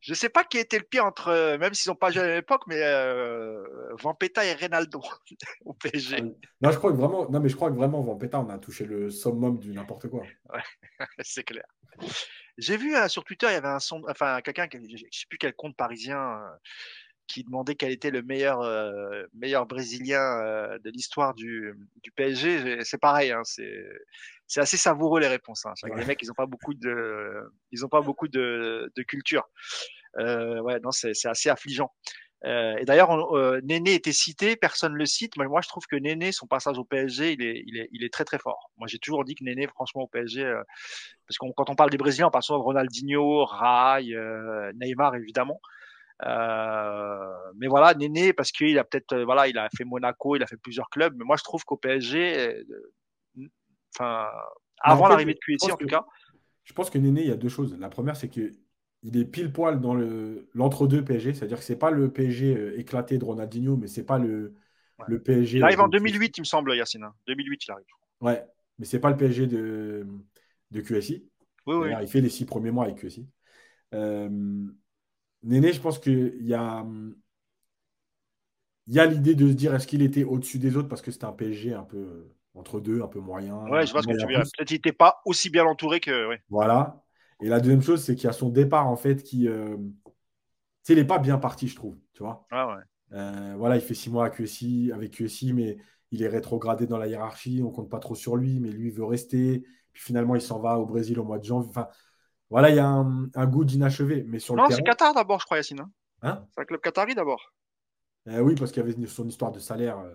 [0.00, 2.22] je ne sais pas qui était le pire entre, euh, même s'ils n'ont pas joué
[2.22, 3.62] à l'époque, mais euh,
[4.00, 5.02] Vampeta et Reynaldo
[5.64, 6.16] au PSG.
[6.20, 8.58] Ah non, je crois que vraiment, non, mais je crois que vraiment Vampeta, on a
[8.58, 10.22] touché le summum du n'importe quoi.
[10.52, 10.62] Ouais,
[11.20, 11.64] c'est clair.
[12.58, 15.26] J'ai vu euh, sur Twitter, il y avait un son, enfin quelqu'un, je ne sais
[15.28, 16.40] plus quel compte parisien,
[17.30, 21.72] qui demandait quel était le meilleur, euh, meilleur Brésilien euh, de l'histoire du,
[22.02, 22.82] du, PSG.
[22.82, 25.64] C'est pareil, hein, c'est assez savoureux les réponses.
[25.64, 25.74] Hein.
[25.96, 29.48] Les mecs, ils n'ont pas beaucoup de, ils ont pas beaucoup de, de culture.
[30.18, 31.92] Euh, ouais, non, c'est assez affligeant.
[32.42, 33.10] Et d'ailleurs,
[33.62, 35.36] Néné était cité, personne le cite.
[35.36, 38.02] Mais moi, je trouve que Néné, son passage au PSG, il est, il est, il
[38.02, 38.70] est très très fort.
[38.78, 40.42] Moi, j'ai toujours dit que Néné, franchement, au PSG,
[41.28, 44.14] parce que quand on parle des Brésiliens, on parle souvent de Ronaldinho, Rai,
[44.74, 45.60] Neymar, évidemment.
[46.26, 50.42] Euh, mais voilà, Néné, parce qu'il a peut-être, euh, voilà, il a fait Monaco, il
[50.42, 51.14] a fait plusieurs clubs.
[51.16, 52.64] Mais moi, je trouve qu'au PSG,
[53.38, 53.48] euh,
[53.94, 54.28] enfin,
[54.80, 56.04] avant l'arrivée de QSI en tout cas.
[56.64, 57.76] Je pense que Néné, il y a deux choses.
[57.78, 58.52] La première, c'est que
[59.02, 59.94] il est pile poil dans
[60.54, 64.54] l'entre-deux PSG, c'est-à-dire que c'est pas le PSG éclaté de Ronaldinho, mais c'est pas le,
[65.08, 65.56] le PSG.
[65.56, 67.08] Il arrive en 2008, il me semble, Yacine.
[67.26, 67.64] 2008, hein.
[67.66, 67.86] il arrive.
[68.20, 68.44] Ouais,
[68.78, 70.06] mais c'est pas le PSG de,
[70.70, 71.26] de QSI.
[71.66, 71.90] Oui, oui.
[72.02, 73.26] Il fait les six premiers mois avec QSI.
[73.94, 74.66] Euh,
[75.42, 76.84] Néné, je pense qu'il y a,
[78.86, 81.10] il y a l'idée de se dire est-ce qu'il était au-dessus des autres parce que
[81.10, 83.56] c'était un PSG un peu euh, entre deux, un peu moyen.
[83.68, 84.40] Ouais, je vois ce que tu veux dire.
[84.40, 86.36] Peut-être qu'il n'était pas aussi bien entouré que.
[86.48, 87.02] Voilà.
[87.40, 89.48] Et la deuxième chose, c'est qu'il y a son départ en fait qui.
[89.48, 89.76] Euh...
[90.88, 91.96] il n'est pas bien parti, je trouve.
[92.12, 92.82] Tu vois ah ouais.
[93.12, 95.78] Euh, voilà, il fait six mois avec QSI, avec QSI, mais
[96.10, 97.62] il est rétrogradé dans la hiérarchie.
[97.64, 99.64] On compte pas trop sur lui, mais lui veut rester.
[99.92, 101.70] Puis finalement, il s'en va au Brésil au mois de janvier.
[101.70, 101.88] Enfin,
[102.50, 104.24] voilà, il y a un, goût d'inachevé.
[104.26, 105.80] Mais sur non, c'est Qatar d'abord, je crois, Yacine.
[105.80, 105.90] Hein,
[106.22, 106.46] hein?
[106.52, 107.52] C'est un club qatari d'abord.
[108.28, 109.98] Euh, oui, parce qu'il y avait son histoire de salaire.
[109.98, 110.12] Euh.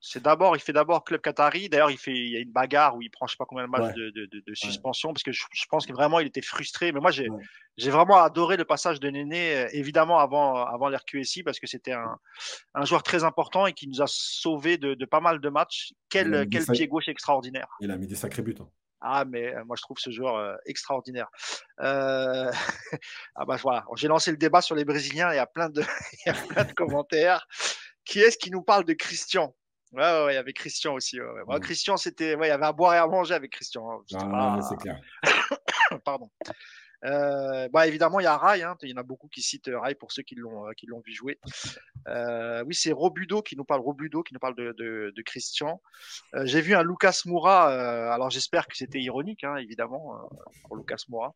[0.00, 1.68] C'est d'abord, il fait d'abord club qatari.
[1.68, 3.64] D'ailleurs, il fait, il y a une bagarre où il prend je sais pas combien
[3.64, 6.92] de matchs de, suspension parce que je, pense que vraiment il était frustré.
[6.92, 7.28] Mais moi, j'ai,
[7.76, 11.92] j'ai vraiment adoré le passage de Néné, euh, évidemment avant, avant l'RQSI parce que c'était
[11.92, 12.18] un,
[12.74, 15.92] un, joueur très important et qui nous a sauvé de, pas mal de matchs.
[16.08, 17.68] Quel, quel pied gauche extraordinaire.
[17.80, 18.56] Il a mis des sacrés buts.
[18.60, 18.68] Hein.
[19.00, 21.28] Ah, mais euh, moi, je trouve ce joueur euh, extraordinaire.
[21.80, 22.50] Euh...
[23.36, 25.32] ah bah voilà, j'ai lancé le débat sur les Brésiliens.
[25.32, 25.82] Il y a plein de,
[26.26, 27.46] il y a plein de commentaires.
[28.04, 29.54] Qui est-ce qui nous parle de Christian?
[29.92, 31.20] Ouais, ouais, il y avait Christian aussi.
[31.20, 31.44] Ouais.
[31.46, 33.88] Moi, Christian, c'était, ouais, il y avait à boire et à manger avec Christian.
[33.90, 34.18] Hein.
[34.32, 35.00] Ah, c'est clair.
[36.04, 36.30] Pardon.
[37.04, 38.62] Euh, bah, évidemment, il y a Rai.
[38.62, 38.76] Hein.
[38.82, 41.00] Il y en a beaucoup qui citent Rai pour ceux qui l'ont euh, qui l'ont
[41.00, 41.38] vu jouer.
[42.08, 43.80] Euh, oui, c'est Robudo qui nous parle.
[43.80, 45.80] Robudo qui nous parle de, de, de Christian.
[46.34, 47.70] Euh, J'ai vu un Lucas Moura.
[47.70, 51.34] Euh, alors j'espère que c'était ironique, hein, évidemment, euh, pour Lucas Moura.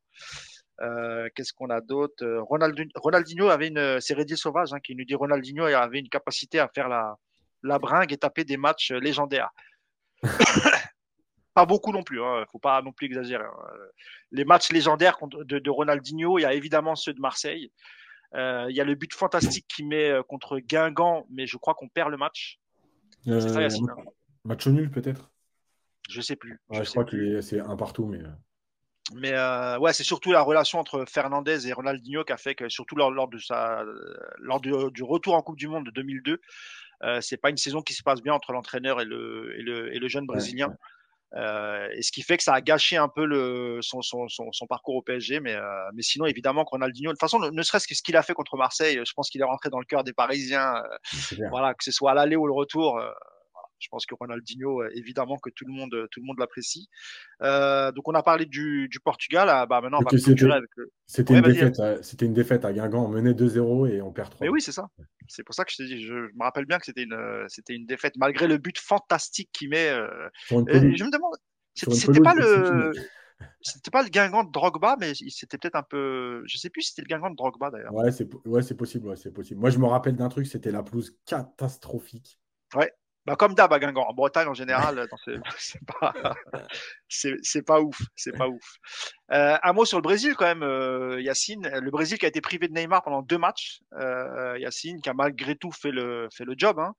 [1.36, 2.26] Qu'est-ce qu'on a d'autre?
[2.40, 4.00] Ronaldinho, Ronaldinho avait une.
[4.00, 7.16] C'est Reddy Sauvage hein, qui nous dit Ronaldinho avait une capacité à faire la
[7.62, 9.50] la bringue et taper des matchs légendaires.
[11.54, 13.44] pas beaucoup non plus, il hein, faut pas non plus exagérer.
[13.44, 13.66] Hein.
[14.30, 17.70] Les matchs légendaires de, de, Ronaldinho, il y a évidemment ceux de Marseille.
[18.34, 21.74] Euh, il y a le but fantastique qu'il met euh, contre Guingamp, mais je crois
[21.74, 22.58] qu'on perd le match.
[23.28, 23.94] Euh, ça, hein.
[24.44, 25.30] match nul peut-être?
[26.08, 26.60] Je sais plus.
[26.70, 28.18] je, crois que c'est un partout, mais.
[28.18, 28.30] Euh.
[29.14, 32.68] Mais euh, ouais, c'est surtout la relation entre Fernandez et Ronaldinho qui a fait que,
[32.68, 33.84] surtout lors, lors de sa,
[34.38, 36.40] lors du, du, retour en Coupe du Monde de 2002,
[37.02, 39.94] euh, c'est pas une saison qui se passe bien entre l'entraîneur et le, et le,
[39.94, 40.68] et le jeune brésilien.
[40.68, 40.78] Ouais, ouais.
[41.34, 44.52] Euh, et ce qui fait que ça a gâché un peu le, son, son, son,
[44.52, 45.40] son parcours au PSG.
[45.40, 45.62] Mais, euh,
[45.94, 48.56] mais sinon, évidemment, Ronaldinho, de toute façon, ne, serait-ce que ce qu'il a fait contre
[48.56, 50.74] Marseille, je pense qu'il est rentré dans le cœur des Parisiens.
[50.76, 53.00] Euh, voilà, que ce soit à l'aller ou le retour.
[53.82, 56.88] Euh, je pense que Ronaldinho, évidemment que tout le monde, tout le monde l'apprécie.
[57.42, 59.48] Euh, donc on a parlé du, du Portugal.
[59.50, 60.18] Ah, bah maintenant le.
[61.06, 63.04] C'était une, défaite, c'était une défaite à Guingamp.
[63.04, 64.46] On menait 2-0 et on perd 3.
[64.46, 64.88] Mais oui, c'est ça.
[65.28, 66.02] C'est pour ça que je te dis.
[66.02, 69.70] Je, me rappelle bien que c'était une, c'était une défaite malgré le but fantastique qu'il
[69.70, 69.88] met.
[69.90, 70.08] Euh,
[70.48, 71.34] je me demande.
[71.74, 72.92] C'était pas le.
[73.60, 76.42] C'était pas le Guingamp de Drogba, mais c'était peut-être un peu.
[76.46, 77.94] Je sais plus si c'était le Guingamp de Drogba d'ailleurs.
[77.94, 79.60] Ouais, c'est ouais, possible, ouais, c'est possible.
[79.60, 82.38] Moi, je me rappelle d'un truc, c'était la pelouse catastrophique.
[82.74, 82.92] Ouais,
[83.26, 84.08] bah, comme d'hab à Guingamp.
[84.08, 85.06] En Bretagne, en général,
[85.58, 86.12] c'est pas,
[87.08, 87.98] c'est pas ouf.
[88.16, 88.76] C'est pas ouf.
[89.32, 91.68] Euh, un mot sur le Brésil, quand même, euh, Yacine.
[91.68, 93.80] Le Brésil qui a été privé de Neymar pendant deux matchs.
[93.98, 96.78] Euh, Yacine, qui a malgré tout fait le, fait le job.
[96.78, 96.94] Hein.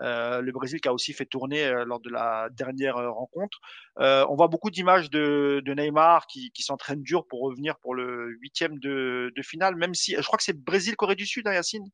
[0.00, 3.60] Euh, le Brésil qui a aussi fait tourner euh, lors de la dernière euh, rencontre.
[3.96, 8.36] on voit beaucoup d'images de, de, Neymar qui, qui s'entraîne dur pour revenir pour le
[8.40, 11.88] huitième de, de, finale, même si je crois que c'est Brésil-Corée du Sud, hein, Yacine?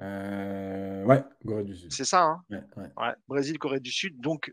[0.00, 1.92] Ouais, Corée du Sud.
[1.92, 2.90] C'est ça, hein ouais, ouais.
[2.96, 4.20] ouais Brésil-Corée du Sud.
[4.20, 4.52] Donc,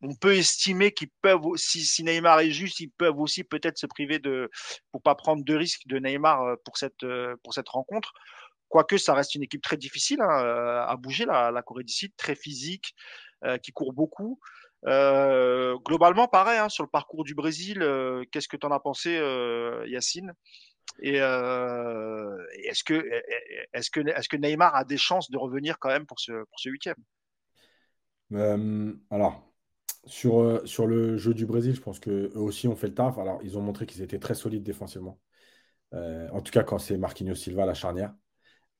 [0.00, 3.86] on peut estimer qu'ils peuvent, si, si, Neymar est juste, ils peuvent aussi peut-être se
[3.86, 4.48] priver de,
[4.92, 7.04] pour pas prendre de risques de Neymar pour cette,
[7.42, 8.12] pour cette rencontre.
[8.68, 11.92] Quoique ça reste une équipe très difficile hein, euh, à bouger, la, la, Corée du
[11.92, 12.94] Sud, très physique,
[13.44, 14.38] euh, qui court beaucoup.
[14.86, 18.80] Euh, globalement, pareil, hein, sur le parcours du Brésil, euh, qu'est-ce que tu en as
[18.80, 20.32] pensé, euh, Yacine?
[21.00, 22.94] Et est-ce que,
[23.72, 26.58] est-ce que, est-ce que Neymar a des chances de revenir quand même pour ce, pour
[26.58, 26.96] ce huitième?
[29.10, 29.42] Alors,
[30.04, 33.18] sur, sur le jeu du Brésil, je pense qu'eux aussi ont fait le taf.
[33.18, 35.18] Alors, ils ont montré qu'ils étaient très solides défensivement.
[35.92, 38.12] en tout cas, quand c'est Marquinhos Silva, la charnière.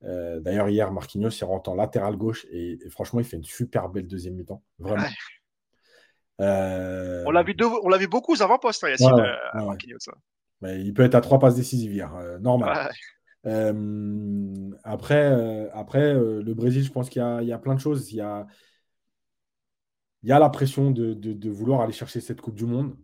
[0.04, 3.88] Euh, d'ailleurs, hier, Marquinhos il rentre en latéral gauche et, franchement, il fait une super
[3.88, 4.62] belle deuxième mi-temps.
[4.78, 5.04] Vraiment.
[6.40, 7.54] Euh, on l'a vu,
[8.06, 9.98] beaucoup aux avant-postes, hein, Yacine, ouais, euh, Marquinhos.
[10.60, 12.90] Mais il peut être à trois passes décisives hier, normal.
[14.84, 18.12] après, après le Brésil, je pense qu'il y, y, a plein de choses.
[18.12, 18.46] Il y a,
[20.22, 22.96] il y a la pression de, de, de, vouloir aller chercher cette Coupe du Monde.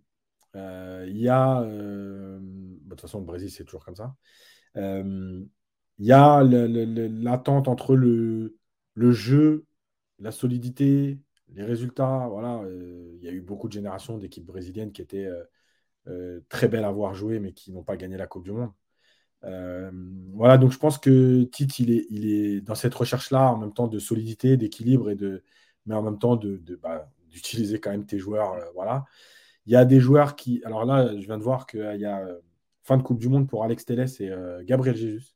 [0.54, 1.60] il y a.
[1.62, 4.14] Bah, de toute façon, le Brésil, c'est toujours comme ça
[5.98, 8.56] il y a l'attente entre le,
[8.94, 9.66] le, jeu,
[10.18, 12.26] la solidité, les résultats.
[12.28, 15.44] Voilà, euh, il y a eu beaucoup de générations d'équipes brésiliennes qui étaient euh, euh,
[16.48, 18.72] très belles à voir jouer, mais qui n'ont pas gagné la Coupe du Monde.
[19.42, 23.72] voilà, donc je pense que Tite, il est, il est dans cette recherche-là, en même
[23.72, 25.42] temps de solidité, d'équilibre, et de,
[25.86, 28.56] mais en même temps de, bah, d'utiliser quand même tes joueurs.
[28.74, 29.04] voilà.
[29.66, 30.62] Il y a des joueurs qui.
[30.64, 32.26] Alors là, je viens de voir qu'il y a
[32.82, 34.30] fin de Coupe du Monde pour Alex Telles et
[34.64, 35.34] Gabriel Jesus.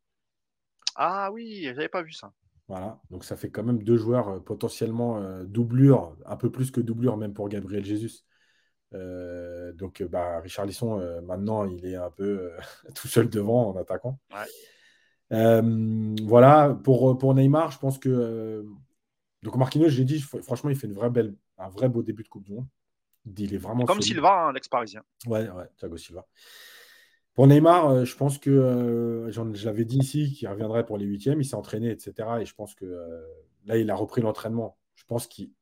[1.01, 2.33] Ah oui, j'avais pas vu ça.
[2.69, 6.71] Voilà, donc ça fait quand même deux joueurs euh, potentiellement euh, doublure, un peu plus
[6.71, 8.25] que doublure même pour Gabriel Jesus.
[8.95, 12.51] Euh, donc bah, Richard Lisson, maintenant, il est un peu
[12.95, 14.19] tout seul devant en attaquant.
[15.31, 18.65] voilà, pour, pour Neymar, je pense que.
[19.43, 22.29] donc Marquinhos, j'ai dit, franchement, il fait une vraie belle, un vrai beau début de
[22.29, 22.67] Coupe du Monde.
[23.37, 23.85] Il est vraiment.
[23.85, 25.03] Comme Silva, hein, l'ex-parisien.
[25.27, 26.27] Ouais, ouais, Thiago Silva.
[27.39, 31.41] Pour Neymar, euh, je pense que euh, j'avais dit ici qu'il reviendrait pour les huitièmes,
[31.41, 32.29] il s'est entraîné, etc.
[32.41, 33.23] Et je pense que euh,
[33.65, 34.77] là, il a repris l'entraînement.
[34.97, 35.53] Je pense qu'il.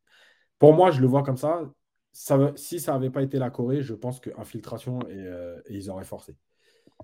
[0.59, 1.71] Pour moi, je le vois comme ça.
[2.17, 6.05] Ça si ça n'avait pas été la Corée, je pense qu'infiltration et, et ils auraient
[6.05, 6.37] forcé.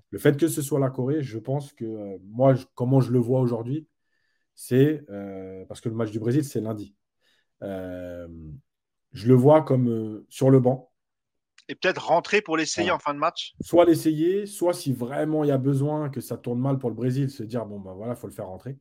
[0.09, 3.39] Le fait que ce soit la Corée, je pense que moi, comment je le vois
[3.39, 3.87] aujourd'hui,
[4.55, 5.05] c'est
[5.67, 6.95] parce que le match du Brésil, c'est lundi.
[7.61, 8.27] je
[9.27, 10.93] le vois comme sur le banc
[11.69, 15.47] et peut-être rentrer pour l'essayer en fin de match Soit l'essayer, soit si vraiment il
[15.47, 18.13] y a besoin que ça tourne mal pour le Brésil, se dire bon ben voilà,
[18.13, 18.77] il faut le faire rentrer.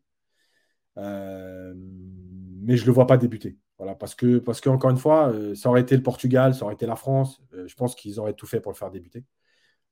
[0.98, 3.56] Euh, mais je ne le vois pas débuter.
[3.98, 7.42] Parce que, une fois, euh, ça aurait été le Portugal, ça aurait été la France.
[7.54, 9.24] Euh, je pense qu'ils auraient tout fait pour le faire débuter.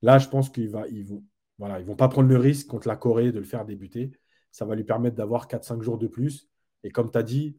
[0.03, 3.45] Là, je pense qu'ils ils vont, pas prendre le risque contre la Corée de le
[3.45, 4.13] faire débuter.
[4.53, 6.49] Ça va lui permettre d'avoir 4-5 jours de plus.
[6.85, 7.57] Et comme tu as dit,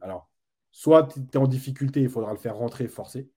[0.72, 3.30] soit tu es en difficulté, il faudra le faire rentrer forcer.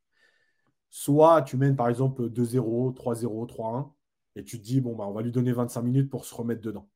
[0.90, 3.92] Soit tu mènes par exemple 2-0, 3-0, 3-1,
[4.36, 6.62] et tu te dis, bon, bah, on va lui donner 25 minutes pour se remettre
[6.62, 6.88] dedans.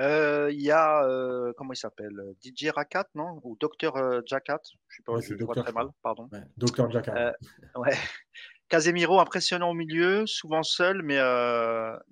[0.00, 3.38] Euh, il y a, euh, comment il s'appelle DJ Rakat, non?
[3.44, 6.28] Ou Docteur euh, Jacat Je sais pas, je vois très mal, pardon.
[6.32, 7.34] Ouais, Docteur Jacat.
[7.76, 7.92] ouais.
[8.70, 11.18] Casemiro, impressionnant au milieu, souvent seul, mais,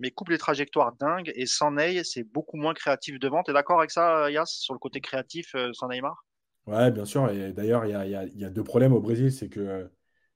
[0.00, 1.30] mais coupe les trajectoires dingues.
[1.36, 3.44] Et sans Ney, c'est beaucoup moins créatif devant.
[3.44, 6.26] Tu es d'accord avec ça, Yas, sur le côté créatif sans Neymar?
[6.66, 7.30] Ouais, bien sûr.
[7.30, 9.30] Et d'ailleurs, il y a, deux problèmes au Brésil.
[9.30, 9.88] C'est que,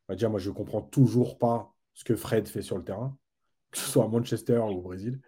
[0.07, 3.19] bah, déjà, moi, je ne comprends toujours pas ce que Fred fait sur le terrain,
[3.73, 5.21] que ce soit à Manchester ou au Brésil.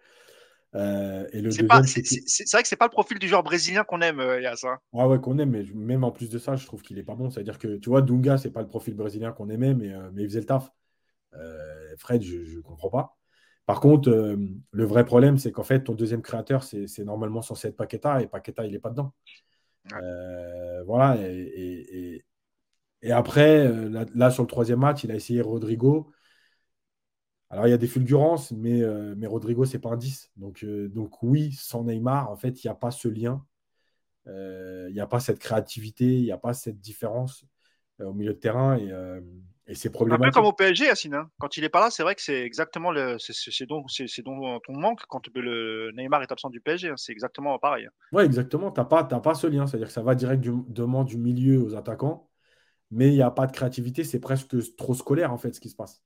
[0.75, 4.01] Euh, et le c'est, vrai que ce n'est pas le profil du joueur brésilien qu'on
[4.01, 4.65] aime, euh, Yass.
[4.65, 4.77] Hein.
[4.91, 7.15] Ouais, ouais, qu'on aime, mais même en plus de ça, je trouve qu'il n'est pas
[7.15, 7.29] bon.
[7.29, 10.23] C'est-à-dire que, tu vois, Dunga, c'est pas le profil brésilien qu'on aimait, mais, euh, mais
[10.23, 10.71] il faisait le taf.
[11.97, 13.17] Fred, je ne comprends pas.
[13.65, 17.69] Par contre, le vrai problème, c'est qu'en fait, ton deuxième créateur, c'est, c'est normalement censé
[17.69, 19.13] être Paqueta, et Paqueta, il n'est pas dedans.
[19.93, 21.17] Euh, voilà.
[21.21, 22.23] Et,
[23.01, 26.11] et, après, euh, là, sur le troisième match, il a essayé Rodrigo.
[27.49, 30.31] Alors, il y a des fulgurances, mais, euh, mais Rodrigo, c'est pas un 10.
[30.35, 33.45] Donc, donc, oui, sans Neymar, en fait, il n'y a pas ce lien.
[34.27, 37.45] Il n'y a pas cette créativité, il n'y a pas cette différence
[37.99, 38.77] au milieu de terrain.
[38.77, 38.91] Et,
[39.67, 40.27] et c'est problématique.
[40.27, 41.15] Un peu comme au PSG, Yacine.
[41.15, 41.29] Hein.
[41.39, 43.83] Quand il n'est pas là, c'est vrai que c'est exactement le, c'est dont,
[44.67, 46.89] on manque quand le Neymar est absent du PSG.
[46.89, 46.97] Hein.
[46.97, 47.87] C'est exactement pareil.
[48.11, 48.71] Oui, exactement.
[48.71, 49.65] Tu n'as pas, pas ce lien.
[49.65, 52.29] C'est-à-dire que ça va directement du milieu aux attaquants,
[52.91, 54.03] mais il n'y a pas de créativité.
[54.03, 56.03] C'est presque trop scolaire, en fait, ce qui se passe.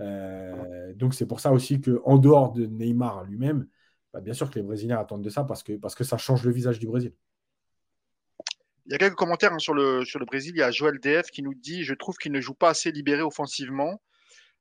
[0.00, 3.66] Euh, donc, c'est pour ça aussi qu'en dehors de Neymar lui-même,
[4.12, 6.44] bah, bien sûr que les Brésiliens attendent de ça parce que, parce que ça change
[6.44, 7.12] le visage du Brésil.
[8.86, 10.52] Il y a quelques commentaires hein, sur, le, sur le Brésil.
[10.54, 12.90] Il y a Joël DF qui nous dit Je trouve qu'il ne joue pas assez
[12.90, 14.00] libéré offensivement.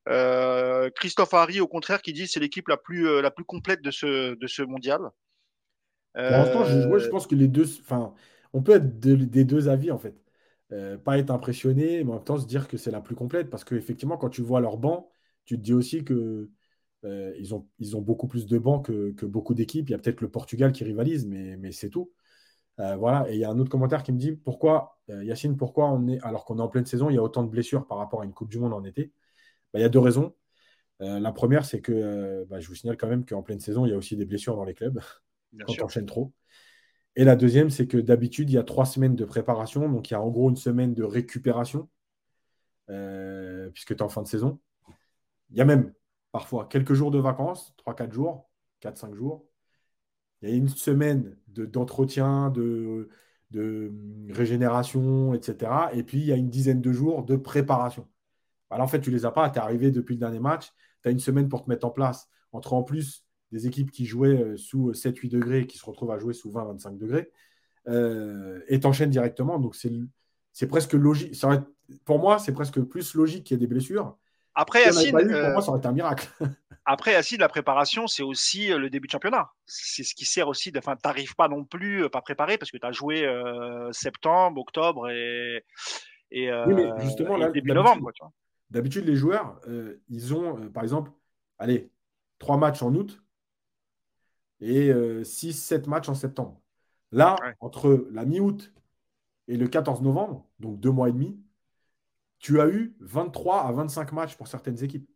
[0.09, 3.81] Euh, Christophe Harry, au contraire, qui dit c'est l'équipe la plus, euh, la plus complète
[3.81, 4.99] de ce, de ce mondial.
[6.13, 7.65] Pour l'instant, je, je, pense que les deux.
[7.81, 8.13] Enfin,
[8.51, 10.15] on peut être des deux avis, en fait.
[11.03, 13.49] pas être impressionné, mais en même temps se dire que c'est la plus complète.
[13.49, 15.11] Parce qu'effectivement, quand tu vois leur banc,
[15.47, 16.51] tu te dis aussi que
[17.03, 19.87] ils, ont, ils ont beaucoup plus de bancs que, que beaucoup d'équipes.
[19.87, 22.11] Il y a peut-être le Portugal qui rivalise, mais, mais c'est tout.
[22.79, 25.57] Euh, voilà, et il y a un autre commentaire qui me dit pourquoi, euh, Yacine,
[25.57, 27.87] pourquoi on est, alors qu'on est en pleine saison, il y a autant de blessures
[27.87, 29.11] par rapport à une Coupe du Monde en été?
[29.73, 30.35] Bah, Il y a deux raisons.
[31.01, 33.89] Euh, la première, c'est que bah, je vous signale quand même qu'en pleine saison, il
[33.89, 34.99] y a aussi des blessures dans les clubs
[35.59, 36.33] quand on enchaîne trop.
[37.15, 40.13] Et la deuxième, c'est que d'habitude, il y a trois semaines de préparation, donc il
[40.13, 41.89] y a en gros une semaine de récupération,
[42.85, 44.59] puisque tu es en fin de saison.
[45.51, 45.93] Il y a même
[46.31, 48.49] parfois quelques jours de vacances, 3-4 jours,
[48.81, 49.47] 4-5 jours.
[50.41, 53.09] Il y a une semaine d'entretien, de,
[53.51, 53.91] de,
[54.29, 55.71] régénération, etc.
[55.93, 58.07] Et puis, il y a une dizaine de jours de préparation.
[58.69, 59.49] Alors, en fait, tu ne les as pas.
[59.49, 60.71] Tu es arrivé depuis le dernier match.
[61.01, 62.29] Tu as une semaine pour te mettre en place.
[62.51, 66.11] Entre en plus des équipes qui jouaient euh, sous 7-8 degrés et qui se retrouvent
[66.11, 67.31] à jouer sous 20-25 degrés.
[67.87, 69.59] Euh, et t'enchaînes directement.
[69.59, 71.33] Donc, c'est presque logique.
[72.05, 74.17] pour moi, c'est presque plus logique qu'il y ait des blessures.
[74.59, 76.27] Après, Yacine, pour euh, moi, ça aurait été un miracle.
[76.85, 79.51] Après, Yacine, la préparation, c'est aussi euh, le début de championnat.
[79.67, 80.73] C'est ce qui sert aussi.
[80.75, 83.29] Enfin, t'arrives pas non plus euh, pas préparé parce que tu as joué
[83.91, 85.63] septembre, octobre et,
[86.31, 88.11] et, oui, mais justement, début novembre.
[88.71, 89.61] D'habitude, les joueurs,
[90.09, 91.11] ils ont, par exemple,
[91.59, 91.91] allez,
[92.39, 93.21] trois matchs en août
[94.59, 96.59] et 6-7 matchs en septembre.
[97.11, 98.73] Là, entre la mi-août
[99.47, 101.39] et le 14 novembre, donc deux mois et demi,
[102.39, 105.09] tu as eu 23 à 25 matchs pour certaines équipes.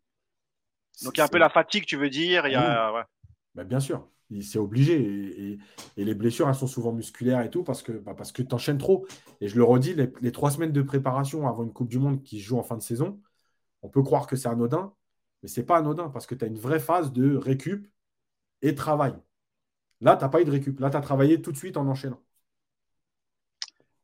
[1.03, 3.07] Donc il y a un peu la fatigue, tu veux dire il y a...
[3.56, 4.07] Ben, bien sûr,
[4.41, 5.57] c'est obligé.
[5.98, 8.56] Et, les blessures, elles sont souvent musculaires et tout parce que, bah, parce que tu
[8.56, 9.06] enchaînes trop.
[9.41, 12.39] Et je le redis, les, trois semaines de préparation avant une Coupe du Monde qui
[12.39, 13.22] se joue en fin de saison,
[13.81, 14.93] on peut croire que c'est anodin,
[15.41, 17.88] mais ce n'est pas anodin parce que tu as une vraie phase de récup
[18.61, 19.14] et travail.
[19.99, 20.80] Là, tu n'as pas eu de récup.
[20.80, 22.22] Là, tu as travaillé tout de suite en enchaînant.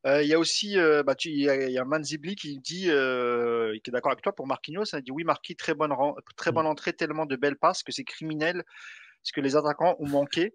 [0.07, 3.89] Euh, il y a aussi, euh, bah, il y, a, Manzibli qui dit, euh, qui
[3.89, 4.85] est d'accord avec toi pour Marquinhos.
[4.93, 5.93] Il dit oui, Marquis, très bonne,
[6.37, 6.69] très bonne mm.
[6.69, 8.63] entrée, tellement de belles passes que c'est criminel
[9.23, 10.53] ce que les attaquants ont manqué.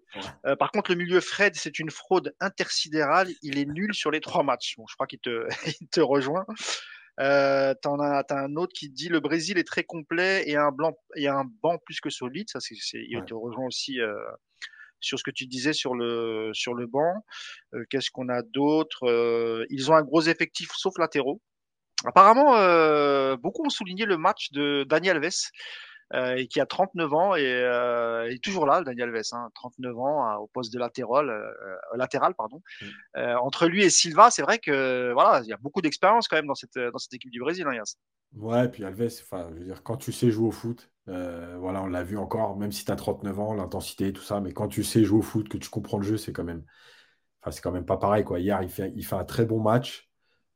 [0.57, 3.29] par contre, le milieu Fred, c'est une fraude intersidérale.
[3.43, 4.77] Il est nul sur les trois matchs.
[4.77, 5.47] Bon, je crois qu'il te,
[5.91, 6.45] te rejoint.
[7.19, 10.97] Euh, tu as, un autre qui dit le Brésil est très complet et un, blanc,
[11.15, 12.49] et un banc plus que solide.
[12.49, 13.99] Ça, c'est, il te rejoint aussi
[15.03, 17.23] sur ce que tu disais sur le, sur le banc.
[17.73, 21.41] Euh, qu'est-ce qu'on a d'autre euh, Ils ont un gros effectif, sauf latéraux.
[22.05, 25.51] Apparemment, euh, beaucoup ont souligné le match de Daniel Alves.
[26.13, 30.47] Et qui a 39 ans et est toujours là, Daniel Alves, hein, 39 ans au
[30.47, 31.31] poste de latéral,
[31.95, 32.61] latéral pardon.
[32.81, 33.37] Mm.
[33.41, 36.47] entre lui et Silva, c'est vrai que voilà, il y a beaucoup d'expérience quand même
[36.47, 37.95] dans cette dans cette équipe du Brésil, hein, Yas.
[38.35, 41.83] Ouais, puis Alves, enfin, je veux dire, quand tu sais jouer au foot, euh, voilà,
[41.83, 44.67] on l'a vu encore, même si tu as 39 ans, l'intensité, tout ça, mais quand
[44.67, 46.63] tu sais jouer au foot, que tu comprends le jeu, c'est quand même,
[47.41, 48.39] enfin, c'est quand même pas pareil, quoi.
[48.39, 50.09] Hier, il fait, il fait un très bon match.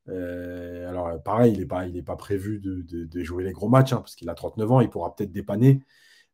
[0.09, 4.29] Euh, alors, pareil, il n'est pas, prévu de, jouer les gros matchs, hein, parce qu'il
[4.29, 5.81] a 39 ans, il pourra peut-être dépanner.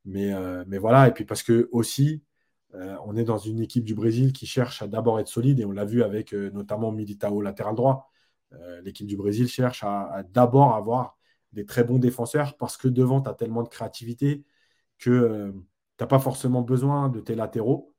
[0.05, 2.23] Mais, euh, mais voilà, et puis parce que aussi,
[3.05, 5.71] on est dans une équipe du Brésil qui cherche à d'abord être solide, et on
[5.71, 8.11] l'a vu avec notamment Militao latéral droit.
[8.83, 11.17] L'équipe du Brésil cherche à d'abord avoir
[11.53, 14.45] des très bons défenseurs parce que devant, tu as tellement de créativité
[14.99, 15.51] que euh,
[15.97, 17.93] tu n'as pas forcément besoin de tes latéraux.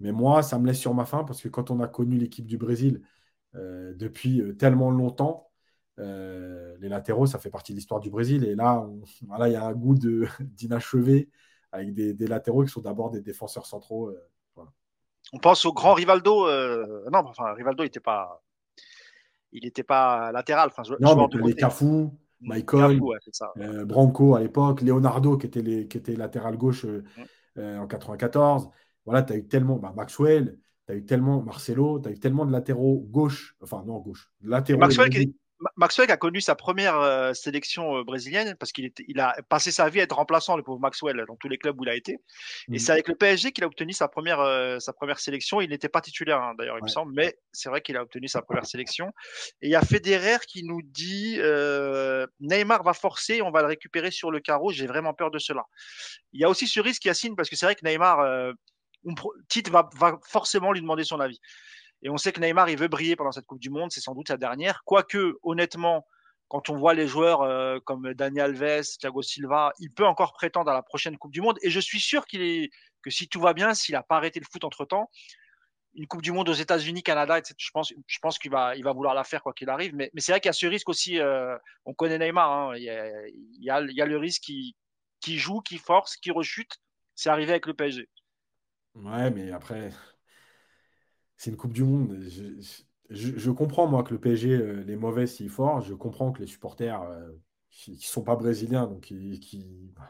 [0.00, 2.46] Mais moi, ça me laisse sur ma faim parce que quand on a connu l'équipe
[2.46, 3.06] du Brésil euh,
[3.54, 5.50] depuis euh, tellement longtemps,
[5.98, 8.44] les latéraux, ça fait partie de l'histoire du Brésil.
[8.44, 8.86] Et là,
[9.20, 9.94] il y a un goût
[10.40, 11.28] d'inachevé
[11.72, 14.12] avec des, latéraux qui sont d'abord des défenseurs centraux.
[15.32, 16.46] On pense au grand Rivaldo.
[17.10, 18.42] non, enfin, Rivaldo, il n'était pas,
[19.52, 20.70] il n'était pas latéral.
[20.74, 23.00] Enfin, non, mais les Cafou, Michael,
[23.58, 27.04] euh, Branco à l'époque, Leonardo qui était, les, qui était latéral gauche euh,
[27.58, 28.70] euh, en 94.
[29.04, 30.58] Voilà, tu as eu tellement, bah, Maxwell,
[30.90, 34.30] tu as eu tellement, Marcelo, tu as eu tellement de latéraux gauche, enfin non gauche,
[34.42, 34.80] latéraux.
[34.80, 35.34] Maxwell, qui,
[35.76, 39.88] Maxwell a connu sa première euh, sélection euh, brésilienne parce qu'il il a passé sa
[39.90, 42.12] vie à être remplaçant, le pauvre Maxwell, dans tous les clubs où il a été.
[42.12, 42.18] Et
[42.68, 42.78] mmh.
[42.78, 45.60] c'est avec le PSG qu'il a obtenu sa première, euh, sa première sélection.
[45.60, 48.26] Il n'était pas titulaire, hein, d'ailleurs, il me semble, mais c'est vrai qu'il a obtenu
[48.26, 49.12] sa première sélection.
[49.60, 51.38] Et il y a Federer qui nous dit
[52.40, 54.72] Neymar va forcer, on va le récupérer sur le carreau.
[54.72, 55.64] J'ai vraiment peur de cela.
[56.32, 58.54] Il y a aussi ce risque, Yacine, parce que c'est vrai que Neymar,
[59.48, 59.88] Tite va,
[60.26, 61.40] forcément lui demander son avis.
[62.02, 63.90] Et on sait que Neymar, il veut briller pendant cette Coupe du Monde.
[63.92, 64.82] C'est sans doute sa dernière.
[64.84, 66.06] Quoique, honnêtement,
[66.48, 70.70] quand on voit les joueurs euh, comme Daniel Alves, Thiago Silva, il peut encore prétendre
[70.70, 71.58] à la prochaine Coupe du Monde.
[71.62, 74.64] Et je suis sûr que si tout va bien, s'il n'a pas arrêté le foot
[74.64, 75.10] entre temps,
[75.94, 78.92] une Coupe du Monde aux États-Unis, Canada, Je pense, je pense qu'il va, il va
[78.92, 79.94] vouloir la faire quoi qu'il arrive.
[79.94, 81.18] Mais, c'est vrai qu'il y a ce risque aussi.
[81.18, 82.50] Euh, on connaît Neymar.
[82.50, 82.84] Hein, il,
[83.60, 86.78] y a, le risque qui joue, qui force, qui rechute.
[87.14, 88.08] C'est arrivé avec le PSG.
[88.94, 89.90] Ouais, mais après,
[91.36, 92.18] c'est une Coupe du Monde.
[93.10, 95.86] Je, comprends, moi, que le PSG, euh, les mauvais, s'ils forcent.
[95.86, 97.30] Je comprends que les supporters euh,
[97.70, 99.66] qui ne sont pas brésiliens, donc qui, qui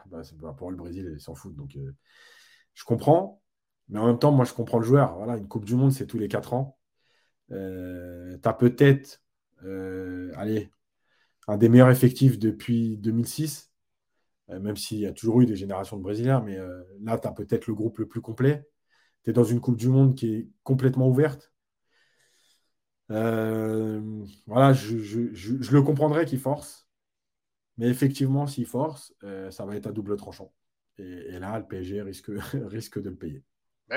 [0.07, 0.23] bah,
[0.57, 1.55] pour le Brésil, ils s'en foutent.
[1.55, 1.77] Donc,
[2.73, 3.41] je comprends.
[3.89, 5.15] Mais en même temps, moi, je comprends le joueur.
[5.17, 6.77] Voilà, une Coupe du Monde, c'est tous les 4 ans.
[7.51, 9.21] Euh, tu as peut-être,
[9.63, 10.71] euh, allez,
[11.47, 13.71] un des meilleurs effectifs depuis 2006,
[14.51, 16.59] euh, même s'il y a toujours eu des générations de Brésiliens, mais
[17.01, 18.67] là, tu as peut-être le groupe le plus complet.
[19.23, 21.51] Tu es dans une Coupe du Monde qui est complètement ouverte.
[23.09, 26.87] voilà, je, le comprendrais qu'il force.
[27.77, 29.13] Mais effectivement, s'il force,
[29.49, 30.53] ça va être à double tranchant.
[30.97, 32.01] Et, là, le PSG
[32.67, 33.43] risque de le payer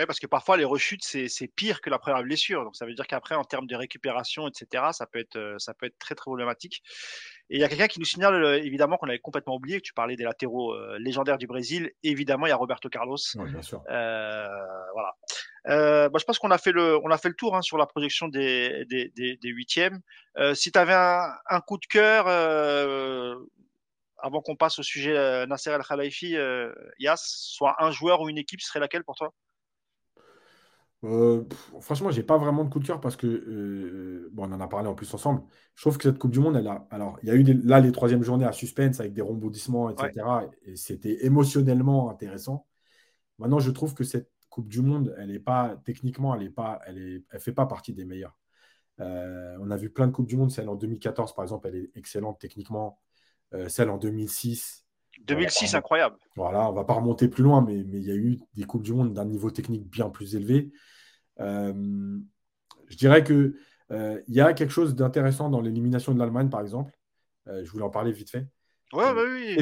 [0.07, 2.65] parce que parfois les rechutes c'est pire que la première blessure.
[2.65, 5.75] Donc ça veut dire qu'après en termes de récupération, etc., ça peut être euh, ça
[5.75, 6.83] peut être très très problématique.
[7.51, 9.87] Et il y a quelqu'un qui nous signale euh, évidemment qu'on avait complètement oublié que
[9.87, 11.93] tu parlais des latéraux euh, légendaires du Brésil.
[12.03, 13.16] Évidemment, il y a Roberto Carlos.
[13.37, 13.83] Oui, bien sûr.
[13.87, 15.15] voilà.
[15.66, 17.87] Bah, je pense qu'on a fait le on a fait le tour hein, sur la
[17.87, 20.01] projection des des, des, huitièmes.
[20.55, 22.27] si tu avais un, un, coup de cœur
[24.19, 26.37] avant qu'on passe au sujet Nasser El Khalifi,
[26.99, 29.33] Yas, soit un joueur ou une équipe, serait laquelle pour toi?
[31.05, 31.44] Euh,
[31.81, 34.68] franchement, j'ai pas vraiment de coup de cœur parce que, euh, bon, on en a
[34.68, 35.43] parlé en plus ensemble.
[35.74, 36.86] Je trouve que cette Coupe du Monde, elle a.
[36.90, 40.26] Alors, il y a eu là les troisième journées à suspense avec des rebondissements, etc.
[40.62, 42.66] Et c'était émotionnellement intéressant.
[43.39, 46.81] Maintenant, je trouve que cette Coupe du Monde, elle est pas techniquement, elle est pas,
[46.86, 48.39] elle est, elle fait pas partie des meilleures.
[49.01, 50.52] Euh, on a vu plein de Coupes du Monde.
[50.52, 52.98] Celle en 2014, par exemple, elle est excellente techniquement.
[53.68, 54.86] celle en 2006.
[55.22, 56.16] 2006, incroyable.
[56.35, 58.82] Voilà, on va pas remonter plus loin, mais, mais il y a eu des Coupes
[58.82, 60.72] du Monde d'un niveau technique bien plus élevé.
[61.40, 62.19] Euh,
[62.89, 63.55] je dirais qu'il
[63.90, 66.93] euh, il y a quelque chose d'intéressant dans l'élimination de l'Allemagne, par exemple.
[67.48, 68.47] Euh, je voulais en parler vite fait.
[68.93, 69.56] Ouais, bah oui,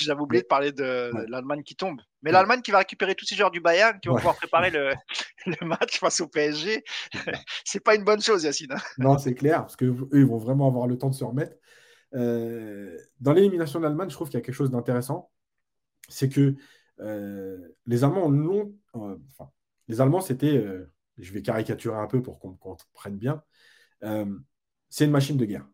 [0.00, 2.00] j'avais oublié de parler de, l'Allemagne qui tombe.
[2.22, 4.92] Mais l'Allemagne qui va récupérer tous ces joueurs du Bayern, qui vont pouvoir préparer le,
[5.46, 6.84] le, match face au PSG,
[7.64, 8.76] c'est pas une bonne chose, Yacine.
[8.98, 11.56] Non, c'est clair, parce qu'eux, ils vont vraiment avoir le temps de se remettre.
[12.12, 15.32] dans l'élimination de l'Allemagne, je trouve qu'il y a quelque chose d'intéressant.
[16.08, 16.54] C'est que
[17.00, 19.50] les Allemands ont enfin,
[19.88, 20.64] les Allemands, c'était
[21.18, 23.42] je vais caricaturer un peu pour qu'on comprenne bien,
[24.04, 24.38] euh,
[24.88, 25.66] c'est une machine de guerre.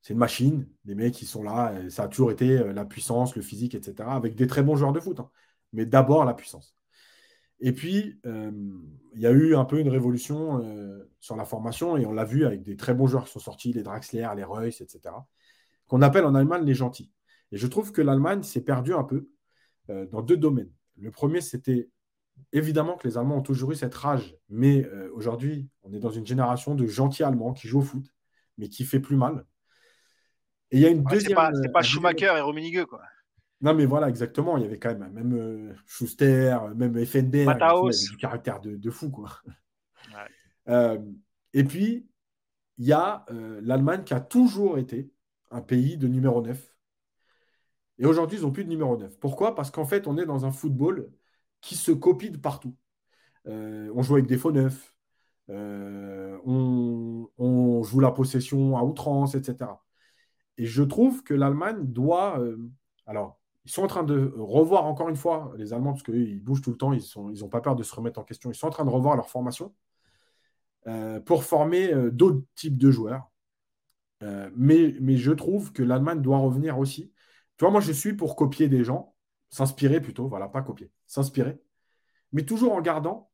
[0.00, 3.36] C'est une machine, les mecs qui sont là, ça a toujours été euh, la puissance,
[3.36, 5.20] le physique, etc., avec des très bons joueurs de foot.
[5.20, 5.30] Hein.
[5.72, 6.74] Mais d'abord la puissance.
[7.60, 8.50] Et puis, euh,
[9.14, 10.62] il y a eu un peu une révolution
[11.20, 13.72] sur la formation, et on l'a vu avec des très bons joueurs qui sont sortis,
[13.72, 15.00] les Draxler, les Reus, etc.,
[15.88, 17.12] qu'on appelle en Allemagne les gentils.
[17.50, 19.28] Et je trouve que l'Allemagne s'est perdue un peu
[19.88, 20.70] dans deux domaines.
[20.96, 21.90] Le premier, c'était
[22.52, 26.10] évidemment que les Allemands ont toujours eu cette rage, mais euh, aujourd'hui, on est dans
[26.10, 28.04] une génération de gentils Allemands qui jouent au foot,
[28.56, 29.44] mais qui fait plus mal.
[30.70, 31.38] Et il y a une deuxième.
[31.62, 33.00] C'est pas, Schumacher et Rummenigge, quoi.
[33.60, 34.56] Non, mais voilà, exactement.
[34.56, 37.46] Il y avait quand même, même euh, Schuster, même FNB,
[38.10, 39.30] du caractère de, fou, quoi.
[40.70, 40.98] Euh,
[41.54, 42.06] et puis,
[42.76, 43.24] il y a
[43.62, 45.10] l'Allemagne qui a toujours été
[45.50, 46.74] un pays de numéro 9.
[47.98, 49.18] Et aujourd'hui, ils n'ont plus de numéro 9.
[49.18, 49.54] Pourquoi?
[49.54, 51.10] Parce qu'en fait, on est dans un football
[51.60, 52.74] qui se copie de partout.
[53.46, 54.94] Euh, on joue avec des faux neufs,
[55.50, 59.70] euh, on, joue la possession à outrance, etc.
[60.58, 62.38] Et je trouve que l'Allemagne doit.
[62.40, 62.58] Euh,
[63.06, 66.62] alors, ils sont en train de revoir encore une fois, les Allemands, parce qu'ils bougent
[66.62, 68.50] tout le temps, ils n'ont ils pas peur de se remettre en question.
[68.50, 69.74] Ils sont en train de revoir leur formation
[71.26, 73.30] pour former d'autres types de joueurs.
[74.56, 77.12] mais, mais je trouve que l'Allemagne doit revenir aussi.
[77.56, 79.14] Tu vois, moi, je suis pour copier des gens
[79.50, 80.90] S'inspirer plutôt, voilà, pas copier.
[81.06, 81.58] S'inspirer.
[82.32, 83.30] Mais toujours en gardant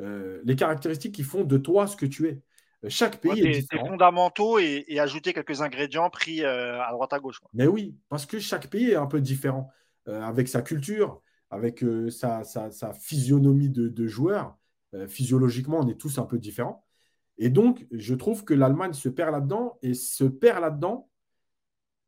[0.00, 2.42] euh, les caractéristiques qui font de toi ce que tu es.
[2.84, 3.82] Euh, chaque pays est différent.
[3.82, 7.40] Des fondamentaux et, ajouter quelques ingrédients pris euh, à droite à gauche.
[7.52, 9.70] Mais oui, parce que chaque pays est un peu différent.
[10.06, 12.42] avec sa culture, avec sa,
[12.98, 14.56] physionomie de, de joueur.
[15.08, 16.84] physiologiquement, on est tous un peu différents.
[17.38, 21.08] Et donc, je trouve que l'Allemagne se perd là-dedans et se perd là-dedans,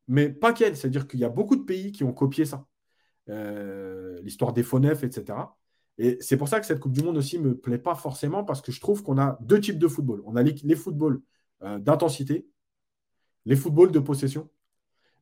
[0.09, 0.77] mais pas qu'elle.
[0.77, 2.67] C'est-à-dire qu'il y a beaucoup de pays qui ont copié ça.
[3.29, 5.39] Euh, l'histoire des faux neufs, etc.
[5.99, 8.61] Et c'est pour ça que cette Coupe du Monde aussi me plaît pas forcément, parce
[8.61, 10.23] que je trouve qu'on a deux types de football.
[10.27, 11.21] On a les, footballs
[11.63, 12.49] euh, d'intensité,
[13.45, 14.51] les footballs de possession.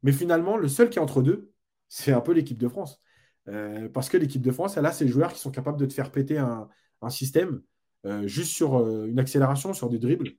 [0.02, 1.52] Mais finalement, le seul qui est entre deux,
[1.89, 3.02] c'est un peu l'équipe de France.
[3.48, 5.93] Euh, parce que l'équipe de France, elle a ces joueurs qui sont capables de te
[5.93, 6.68] faire péter un,
[7.10, 7.62] système
[8.24, 10.32] juste sur une accélération, sur des dribbles.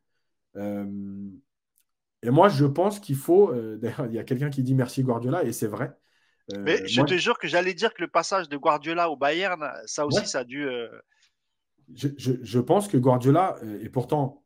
[0.55, 3.53] et moi, je pense qu'il faut.
[3.77, 5.95] D'ailleurs, il y a quelqu'un qui dit merci Guardiola, et c'est vrai.
[6.57, 9.71] Mais euh, je te jure que j'allais dire que le passage de Guardiola au Bayern,
[9.85, 10.67] ça aussi, ça a dû.
[10.67, 10.89] Euh,
[11.93, 14.43] je, pense que Guardiola, et pourtant,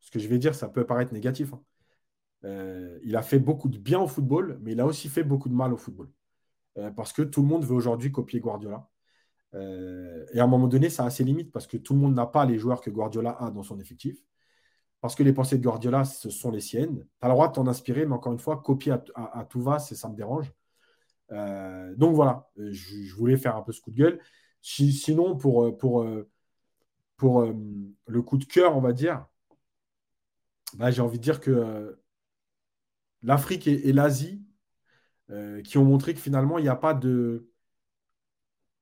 [0.00, 1.52] ce que je vais dire, ça peut paraître négatif.
[1.52, 2.98] Hein.
[3.02, 5.54] il a fait beaucoup de bien au football, mais il a aussi fait beaucoup de
[5.54, 6.10] mal au football.
[6.96, 8.88] parce que tout le monde veut aujourd'hui copier Guardiola.
[9.54, 12.26] et à un moment donné, ça a ses limites parce que tout le monde n'a
[12.26, 14.16] pas les joueurs que Guardiola a dans son effectif
[15.00, 16.98] parce que les pensées de Guardiola, ce sont les siennes.
[16.98, 19.78] Tu as le droit de t'en inspirer, mais encore une fois, copier à, tout va,
[19.78, 20.52] ça me dérange.
[21.32, 24.20] Euh, donc voilà, je, voulais faire un peu ce coup de gueule.
[24.62, 26.30] sinon, pour, euh, pour, euh,
[27.16, 27.42] pour
[28.06, 29.26] le coup de cœur, on va dire,
[30.74, 31.98] bah, j'ai envie de dire que
[33.22, 34.44] l'Afrique et, l'Asie,
[35.64, 37.50] qui ont montré que finalement, il n'y a pas de...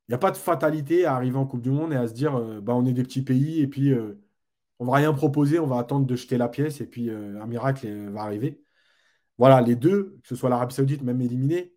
[0.09, 2.39] Il a pas de fatalité à arriver en Coupe du Monde et à se dire
[2.63, 3.93] bah, on est des petits pays et puis
[4.79, 7.47] on va rien proposer, on va attendre de jeter la pièce et puis euh, un
[7.47, 8.63] miracle euh, va arriver.
[9.39, 11.76] Voilà, les deux, que ce soit l'Arabie Saoudite même éliminée,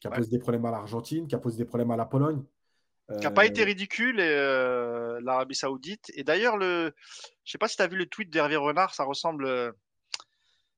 [0.00, 2.42] qui a posé des problèmes à l'Argentine, qui a posé des problèmes à la Pologne.
[3.08, 6.12] Qui n'a pas été euh, ridicule, l'Arabie Saoudite.
[6.14, 6.92] Et d'ailleurs, le...
[7.44, 9.74] je ne sais pas si tu as vu le tweet d'Hervé Renard, ça ressemble,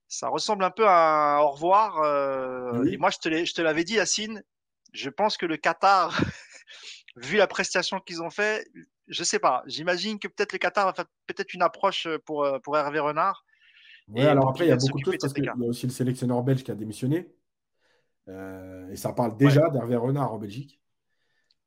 [0.09, 1.97] ça ressemble un peu à un au revoir.
[2.87, 4.43] Et moi, je te l'avais dit, Yacine,
[4.93, 6.19] je pense que le Qatar,
[7.17, 8.67] vu la prestation qu'ils ont fait,
[9.09, 9.63] je sais pas.
[9.67, 12.99] J'imagine que peut-être le Qatar va faire peut-être une approche euh, pour, euh, pour Hervé
[12.99, 13.45] Renard.
[14.09, 15.93] Oui, alors après, il y a beaucoup de choses parce qu'il y a aussi le
[15.93, 17.33] sélectionneur belge qui a démissionné.
[18.29, 20.79] Euh, et ça parle déjà d'Hervé Renard en Belgique.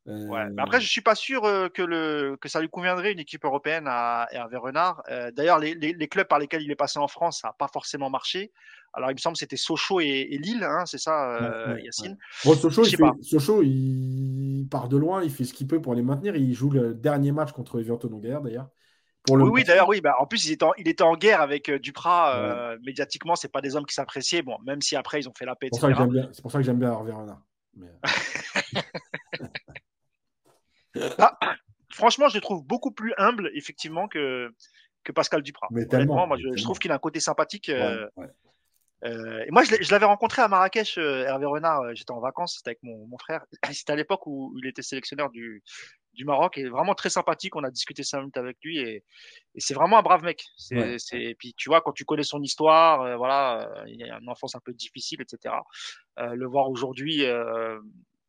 [0.05, 0.49] Ouais.
[0.51, 1.41] Mais après, je suis pas sûr
[1.73, 5.01] que, le, que ça lui conviendrait une équipe européenne à Hervé Renard.
[5.33, 8.11] D'ailleurs, les, les, clubs par lesquels il est passé en France, ça n'a pas forcément
[8.11, 8.51] marché.
[8.95, 12.17] Alors, il me semble que c'était Sochaux et, Lille, hein, c'est ça, euh, Yacine?
[12.45, 16.35] Bon, Sochaux, il, part de loin, il fait ce qu'il peut pour les maintenir.
[16.37, 18.69] Il joue le dernier match contre Everton guerre d'ailleurs.
[19.29, 20.01] Oui, oui d'ailleurs, oui.
[20.01, 22.35] Bah, en plus, il était en, il était en guerre avec euh, Duprat.
[22.35, 24.41] Euh, médiatiquement, c'est pas des hommes qui s'appréciaient.
[24.41, 25.69] Bon, même si après, ils ont fait la paix.
[25.71, 25.79] C'est
[26.41, 27.41] pour ça que j'aime bien Hervé Renard.
[31.17, 31.37] Ah,
[31.91, 34.49] franchement, je le trouve beaucoup plus humble, effectivement, que,
[35.03, 35.67] que Pascal Duprat.
[35.71, 37.69] Mais tellement, moi, je, trouve qu'il a un côté sympathique.
[39.03, 41.81] Euh, et moi, je l'avais rencontré à Marrakech, euh, Hervé Renard.
[41.81, 43.45] Euh, j'étais en vacances, c'était avec mon, mon frère.
[43.71, 45.63] C'était à l'époque où il était sélectionneur du,
[46.15, 47.55] du Maroc et vraiment très sympathique.
[47.55, 49.03] On a discuté cinq minutes avec lui et,
[49.53, 50.43] et c'est vraiment un brave mec.
[50.57, 50.95] C'est, ouais.
[50.97, 54.29] c'est, puis tu vois, quand tu connais son histoire, euh, voilà, il y a une
[54.29, 55.55] enfance un peu difficile, etc.
[56.17, 57.23] le voir aujourd'hui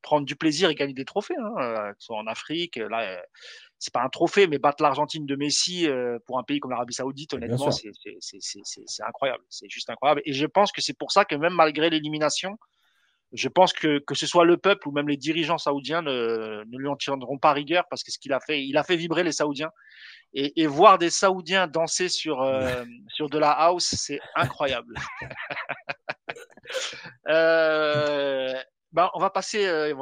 [0.03, 3.21] prendre du plaisir et gagner des trophées, hein, soit en Afrique, là
[3.79, 6.95] c'est pas un trophée, mais battre l'Argentine de Messi euh, pour un pays comme l'Arabie
[6.95, 9.45] Saoudite, honnêtement, c'est incroyable.
[9.51, 10.23] C'est juste incroyable.
[10.25, 12.57] Et je pense que c'est pour ça que même malgré l'élimination,
[13.37, 16.79] je pense que que ce soit le peuple ou même les dirigeants saoudiens ne, ne
[16.79, 19.23] lui en tiendront pas rigueur parce que ce qu'il a fait, il a fait vibrer
[19.23, 19.71] les Saoudiens.
[20.35, 24.95] Et, et voir des Saoudiens danser sur euh, sur de la house, c'est incroyable.
[27.29, 28.53] euh,
[28.93, 29.95] bah, on va passer euh,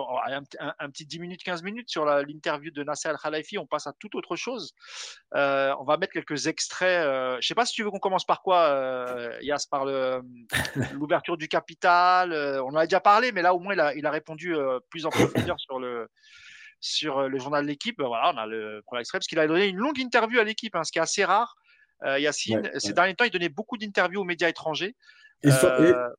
[0.79, 3.59] un, petit 10 minutes, 15 minutes sur l'interview de Nasser Al-Khalifi.
[3.59, 4.75] On passe à toute autre chose.
[5.35, 7.05] Euh, on va mettre quelques extraits.
[7.05, 9.87] Euh, je ne sais pas si tu veux qu'on commence par quoi, euh, Yas, par
[10.93, 12.33] l'ouverture du capital.
[12.63, 14.55] on en a déjà parlé, mais là, au moins, il a, il a répondu
[14.91, 16.09] plus en profondeur sur le,
[16.81, 18.01] sur le journal de l'équipe.
[18.01, 20.77] Voilà, on a le premier extrait, parce qu'il a donné une longue interview à l'équipe,
[20.77, 21.57] hein, ce qui est assez rare.
[22.05, 24.95] Yacine, ces derniers temps, il donnait beaucoup d'interviews aux médias étrangers.
[25.43, 25.49] Et,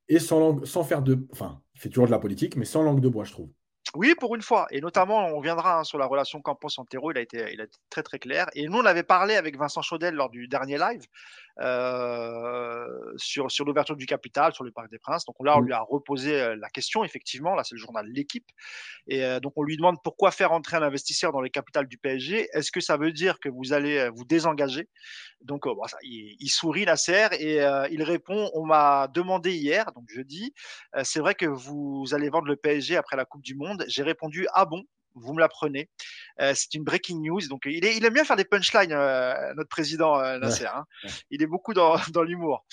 [0.09, 1.25] et, sans, sans, faire de.
[1.31, 3.49] Enfin, fait toujours de la politique, mais sans langue de bois, je trouve.
[3.93, 4.67] Oui, pour une fois.
[4.71, 7.11] Et notamment, on reviendra hein, sur la relation Campos-Antero.
[7.11, 8.47] Il a été, il a été très très clair.
[8.53, 11.03] Et nous, on avait parlé avec Vincent Chaudel lors du dernier live
[11.61, 15.23] euh, sur, sur l'ouverture du capital, sur le Parc des Princes.
[15.25, 15.65] Donc là, on mm.
[15.65, 17.03] lui a reposé euh, la question.
[17.03, 18.49] Effectivement, là, c'est le journal L'équipe.
[19.07, 21.97] Et euh, donc, on lui demande pourquoi faire entrer un investisseur dans les capitales du
[21.97, 22.49] PSG.
[22.53, 24.89] Est-ce que ça veut dire que vous allez vous désengager?
[25.41, 27.57] Donc, bon, ça, il, il, sourit, Nasser, et
[27.91, 30.53] il répond On m'a demandé hier, donc jeudi,
[31.03, 34.47] c'est vrai que vous allez vendre le PSG après la Coupe du Monde j'ai répondu
[34.53, 34.85] ah bon
[35.15, 35.89] vous me l'apprenez.
[36.41, 37.41] Euh, c'est une breaking news.
[37.49, 40.65] Donc, il, est, il aime bien faire des punchlines, euh, notre président euh, Nasser.
[40.65, 40.85] Hein.
[41.29, 42.65] Il est beaucoup dans, dans l'humour.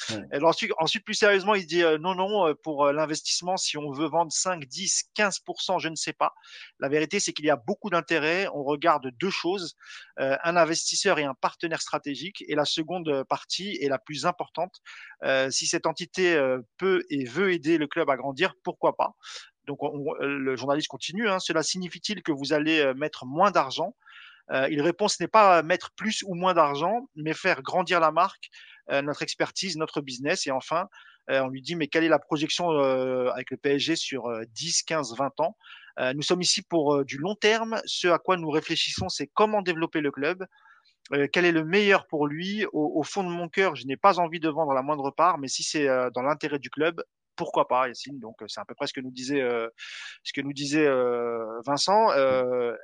[0.43, 4.33] Ensuite, ensuite, plus sérieusement, il dit euh, non, non, pour l'investissement, si on veut vendre
[4.33, 6.35] 5, 10, 15%, je ne sais pas.
[6.81, 8.49] La vérité, c'est qu'il y a beaucoup d'intérêt.
[8.53, 9.77] On regarde deux choses
[10.17, 12.45] un investisseur et un partenaire stratégique.
[12.47, 14.83] Et la seconde partie est la plus importante.
[15.51, 16.39] si cette entité
[16.77, 19.15] peut et veut aider le club à grandir, pourquoi pas?
[19.67, 19.79] Donc
[20.21, 23.95] le journaliste continue, hein, cela signifie-t-il que vous allez euh, mettre moins d'argent?
[24.51, 28.11] Euh, Il répond, ce n'est pas mettre plus ou moins d'argent, mais faire grandir la
[28.11, 28.51] marque,
[28.91, 30.47] euh, notre expertise, notre business.
[30.47, 30.89] Et enfin,
[31.31, 34.25] euh, on lui dit, mais quelle est la projection euh, avec le PSG sur
[34.55, 35.57] 10, 15, 20 ans?
[36.15, 37.79] Nous sommes ici pour du long terme.
[37.85, 40.47] Ce à quoi nous réfléchissons, c'est comment développer le club.
[41.33, 42.65] quel est le meilleur pour lui?
[42.73, 45.49] Au, fond de mon cœur, je n'ai pas envie de vendre la moindre part, mais
[45.49, 47.03] si c'est dans l'intérêt du club,
[47.43, 49.69] pourquoi pas, Yacine Donc, euh, c'est à peu près ce que nous disait, euh,
[50.77, 52.13] euh, Vincent.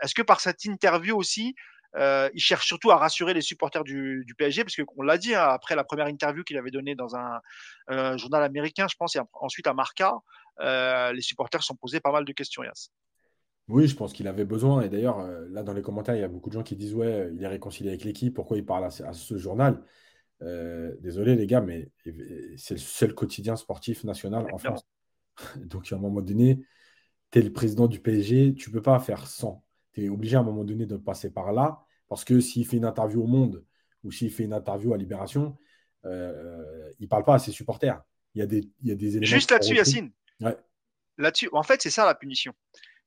[0.03, 1.55] Est-ce que par cette interview aussi,
[1.97, 5.77] il cherche surtout à rassurer les supporters du, PSG, parce qu'on l'a dit, hein, après
[5.77, 9.75] la première interview qu'il avait donnée dans un, journal américain, je pense, et ensuite à
[9.75, 10.15] Marca,
[10.61, 12.91] les supporters sont posés pas mal de questions, Yass.
[13.69, 14.81] Oui, je pense qu'il avait besoin.
[14.81, 15.21] Et d'ailleurs,
[15.51, 17.49] là, dans les commentaires, il y a beaucoup de gens qui disent Ouais, il est
[17.49, 19.85] réconcilié avec l'équipe, pourquoi il parle à, ce journal?
[20.40, 21.90] Désolé, les gars, mais
[22.56, 24.86] c'est le seul quotidien sportif national en France.
[25.56, 26.60] Donc, à un moment donné,
[27.31, 30.36] tu es le président du PSG, tu ne peux pas faire sans tu es obligé
[30.36, 33.27] à un moment donné de passer par là, parce que s'il fait une interview au
[33.27, 33.65] Monde
[34.05, 35.56] ou s'il fait une interview à Libération,
[36.05, 38.01] euh, il ne parle pas à ses supporters.
[38.35, 39.27] Il y a des, il y a des éléments.
[39.27, 40.10] Juste là-dessus, Yacine.
[41.19, 42.52] Là-dessus, en fait, c'est ça la punition.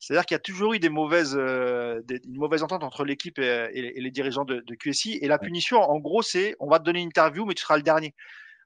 [0.02, 3.94] C'est-à-dire qu'il y a toujours eu des mauvaises, euh, une mauvaise entente entre l'équipe et,
[3.96, 5.20] les dirigeants de, QSI.
[5.22, 7.78] Et la punition, en gros, c'est on va te donner une interview, mais tu seras
[7.78, 8.14] le dernier.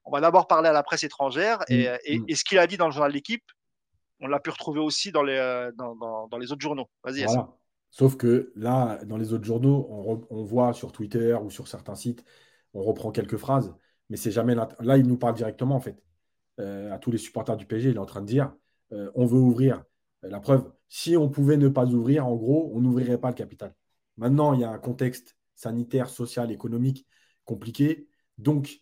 [0.05, 1.59] On va d'abord parler à la presse étrangère.
[1.67, 2.35] Et, mm, mm.
[2.35, 3.43] ce qu'il a dit dans le journal d'équipe,
[4.21, 6.89] on l'a pu retrouver aussi dans les, euh, dans, dans les autres journaux.
[7.03, 7.49] Vas-y, voilà.
[7.95, 9.87] Sauf que là, dans les autres journaux,
[10.29, 12.25] on, voit sur Twitter ou sur certains sites,
[12.73, 13.73] on reprend quelques phrases,
[14.09, 14.67] mais c'est jamais là.
[14.81, 16.03] Là, il nous parle directement, en fait,
[16.59, 17.91] euh, à tous les supporters du PSG.
[17.91, 18.53] Il est en train de dire
[18.91, 19.81] euh, on veut ouvrir.
[20.25, 23.35] Euh, la preuve, si on pouvait ne pas ouvrir, en gros, on n'ouvrirait pas le
[23.35, 23.73] capital.
[24.17, 27.07] Maintenant, il y a un contexte sanitaire, social, économique
[27.45, 28.07] compliqué.
[28.37, 28.81] Donc,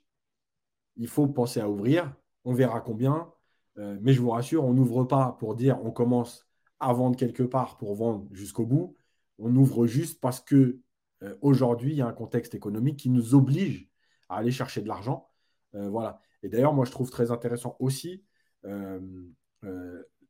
[0.95, 2.15] il faut penser à ouvrir.
[2.45, 3.31] On verra combien.
[3.77, 6.47] mais je vous rassure, on n'ouvre pas pour dire on commence
[6.79, 8.95] à vendre quelque part pour vendre jusqu'au bout
[9.39, 10.79] on ouvre juste parce que
[11.21, 13.89] euh, aujourd'hui, il y a un contexte économique qui nous oblige
[14.29, 15.29] à aller chercher de l'argent.
[15.75, 16.19] Euh, voilà.
[16.43, 18.23] Et d'ailleurs, moi, je trouve très intéressant aussi,
[18.65, 18.99] euh,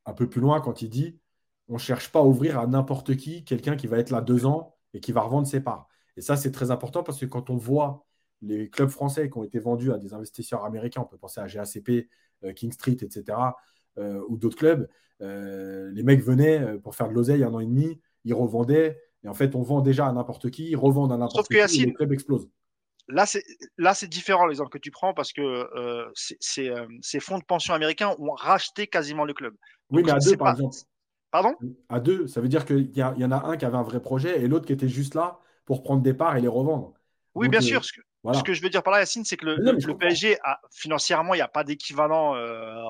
[0.05, 1.19] un peu plus loin, quand il dit
[1.69, 4.45] on ne cherche pas à ouvrir à n'importe qui, quelqu'un qui va être là deux
[4.45, 5.87] ans et qui va revendre ses parts.
[6.17, 8.05] Et ça, c'est très important parce que quand on voit
[8.41, 11.47] les clubs français qui ont été vendus à des investisseurs américains, on peut penser à
[11.47, 12.09] GACP,
[12.55, 13.37] King Street, etc.,
[13.97, 14.89] ou d'autres clubs,
[15.21, 18.99] les mecs venaient pour faire de l'oseille un an et demi, ils revendaient.
[19.23, 21.85] Et en fait, on vend déjà à n'importe qui, ils revendent à n'importe qui, et
[21.85, 22.49] les clubs explosent.
[23.09, 23.43] Là, c'est
[23.77, 26.11] là, c'est différent l'exemple que tu prends parce que euh,
[26.59, 29.53] euh, ces fonds de pension américains ont racheté quasiment le club.
[29.89, 30.75] oui, mais à deux, par exemple.
[31.31, 31.55] Pardon?
[31.89, 33.99] À deux, ça veut dire qu'il y, y, en a un qui avait un vrai
[33.99, 36.93] projet et l'autre qui était juste là pour prendre des parts et les revendre.
[37.33, 37.83] Oui, bien euh, sûr.
[37.83, 38.01] Ce que,
[38.33, 41.37] ce que, je veux dire par là, Yacine, c'est que le, PSG, a, financièrement, il
[41.37, 42.35] n'y a pas d'équivalent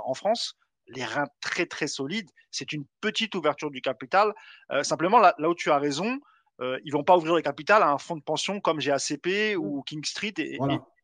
[0.05, 0.57] en France
[0.87, 2.29] les reins très très solides.
[2.51, 4.33] C'est une petite ouverture du capital.
[4.71, 6.19] Euh, simplement, là, où tu as raison,
[6.63, 9.79] euh, ils vont pas ouvrir le capital à un fonds de pension comme GACP ou
[9.79, 9.83] mmh.
[9.85, 10.33] King Street.
[10.37, 10.57] Et,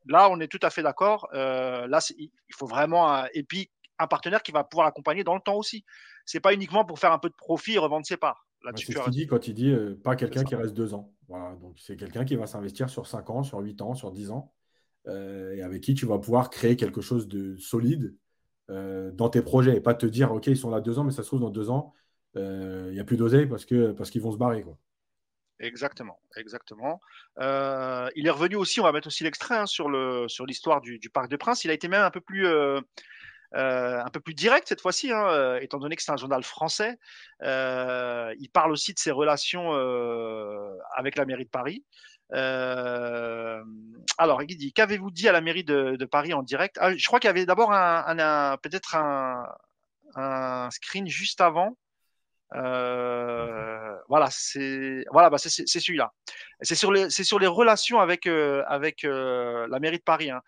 [0.05, 1.27] là, on est tout à fait d'accord.
[1.33, 3.69] Euh, là, il faut vraiment un, et puis
[3.99, 5.83] un partenaire qui va pouvoir l'accompagner dans le temps aussi.
[6.25, 8.47] C'est pas uniquement pour faire un peu de profit et revendre ses parts.
[8.75, 11.13] c'est ce qu'il dit quand il dit pas quelqu'un qui reste deux ans.
[11.27, 14.31] Voilà, donc c'est quelqu'un qui va s'investir sur cinq ans, sur huit ans, sur dix
[14.31, 14.53] ans,
[15.07, 18.15] et avec qui tu vas pouvoir créer quelque chose de solide
[18.69, 21.11] euh, dans tes projets et pas te dire, OK, ils sont là deux ans, mais
[21.11, 21.93] ça se trouve, dans deux ans,
[22.35, 24.61] euh, il n'y a plus d'oseille parce qu'ils parce qu'ils vont se barrer.
[24.61, 24.77] Quoi.
[25.59, 27.01] Exactement, exactement.
[27.39, 30.99] Euh, il est revenu aussi, on va mettre aussi l'extrait hein, sur l'histoire sur du,
[30.99, 31.65] du, Parc des Princes.
[31.65, 35.79] Il a été même un peu plus, un peu plus direct cette fois-ci, hein, étant
[35.79, 36.97] donné que c'est un journal français.
[37.41, 39.73] il parle aussi de ses relations
[40.95, 41.83] avec la mairie de Paris.
[42.33, 43.63] Euh,
[44.17, 46.77] alors, il dit Qu'avez-vous dit à la mairie de, Paris en direct?
[46.79, 51.77] Ah, Je crois qu'il y avait d'abord un, peut-être un, screen juste avant.
[52.55, 56.11] Euh, voilà, c'est voilà, bah c'est celui-là.
[56.61, 60.31] C'est sur les c'est sur les relations avec euh, avec euh, la mairie de Paris.
[60.31, 60.41] Hein.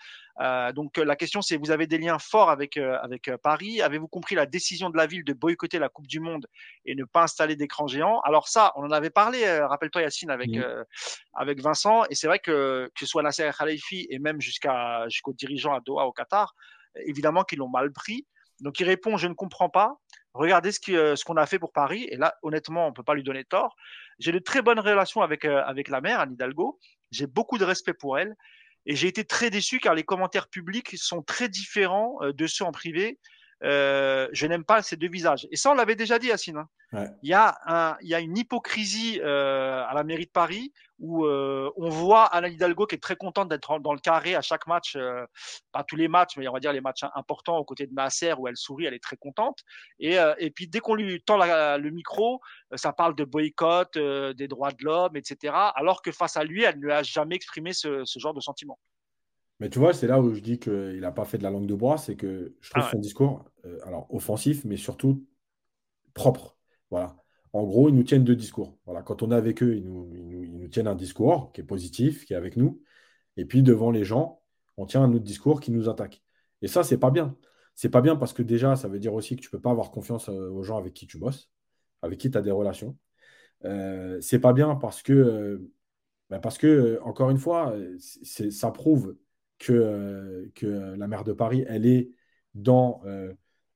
[0.74, 3.82] Donc la question c'est vous avez des liens forts avec avec Paris.
[3.84, 6.48] Avez-vous compris la décision de la ville de boycotter la Coupe du Monde
[6.86, 8.20] et ne pas installer d'écran géant?
[8.22, 9.60] Alors ça, on en avait parlé.
[9.60, 10.50] Rappelle-toi Yacine avec
[11.36, 12.06] avec Vincent.
[12.10, 15.80] Et c'est vrai que que ce soit Nasser Khalifi et même jusqu'à jusqu'aux dirigeants à
[15.80, 16.56] Doha au Qatar,
[16.96, 18.26] évidemment qu'ils l'ont mal pris.
[18.62, 19.98] Donc il répond je ne comprends pas.
[20.34, 22.08] Regardez ce qu'on a fait pour Paris.
[22.10, 23.76] Et là, honnêtement, on ne peut pas lui donner tort.
[24.20, 26.80] J'ai de très bonnes relations avec, avec la mère, Anne Hidalgo.
[27.12, 28.36] J'ai beaucoup de respect pour elle.
[28.86, 32.72] Et j'ai été très déçu car les commentaires publics sont très différents de ceux en
[32.72, 33.20] privé.
[33.64, 35.48] Euh, je n'aime pas ces deux visages.
[35.52, 36.58] Et ça, on l'avait déjà dit, Yacine.
[36.94, 37.08] Hein.
[37.22, 40.74] Il, y a un, il y a une hypocrisie euh, à la mairie de Paris
[41.00, 44.42] où euh, on voit Anna Hidalgo qui est très contente d'être dans le carré à
[44.42, 44.98] chaque match,
[45.72, 48.34] pas tous les matchs, mais on va dire les matchs importants aux côtés de Nasser
[48.38, 49.60] où elle sourit, elle est très contente.
[50.00, 52.40] Et, et puis dès qu'on lui tend la, le micro,
[52.76, 55.54] ça parle de boycott, des droits de l'homme, etc.
[55.76, 58.42] Alors que face à lui, elle ne lui a jamais exprimé ce, ce genre de
[58.42, 58.78] sentiment.
[59.62, 61.68] Mais tu vois, c'est là où je dis qu'il n'a pas fait de la langue
[61.68, 63.46] de bois, c'est que je trouve ah son discours
[63.84, 65.24] alors offensif, mais surtout
[66.16, 66.58] propre.
[66.90, 67.16] Voilà.
[67.54, 68.76] En gros, ils nous tiennent deux discours.
[68.86, 69.04] Voilà.
[69.04, 72.36] Quand on est avec eux, ils nous, tiennent un discours qui est positif, qui est
[72.36, 72.82] avec nous.
[73.38, 74.42] Et puis devant les gens,
[74.78, 76.24] on tient un autre discours qui nous attaque.
[76.64, 77.38] Et ça, c'est pas bien.
[77.76, 79.92] C'est pas bien parce que déjà, ça veut dire aussi que tu peux pas avoir
[79.92, 81.52] confiance euh, aux gens avec qui tu bosses,
[82.02, 82.98] avec qui tu as des relations.
[83.66, 85.72] Euh, c'est pas bien parce que euh,
[86.32, 89.18] bah, Parce que, encore une fois, ça prouve
[89.62, 92.12] que, que la maire de Paris, elle est
[92.56, 93.04] dans,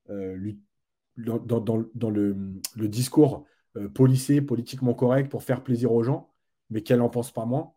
[0.08, 2.36] dans, le,
[2.76, 3.46] le, discours
[3.94, 6.32] policé, politiquement correct pour faire plaisir aux gens,
[6.70, 7.72] mais qu'elle n'en pense pas moins.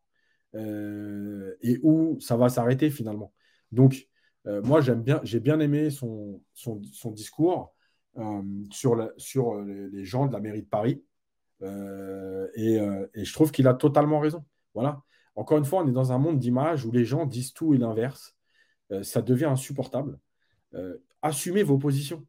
[0.53, 3.34] et où ça va s'arrêter finalement.
[3.72, 4.07] Donc,
[4.45, 6.41] moi, j'aime bien, j'ai bien aimé son,
[7.14, 7.73] discours.
[8.18, 8.41] Euh,
[8.72, 11.02] sur, euh, les, gens de la mairie de Paris.
[11.61, 14.44] Euh, et, je trouve qu'il a totalement raison.
[14.73, 15.03] Voilà.
[15.36, 17.78] Encore une fois, on est dans un monde d'images où les gens disent tout et
[17.78, 18.36] l'inverse.
[19.04, 20.20] ça devient insupportable.
[21.22, 22.26] assumez vos positions.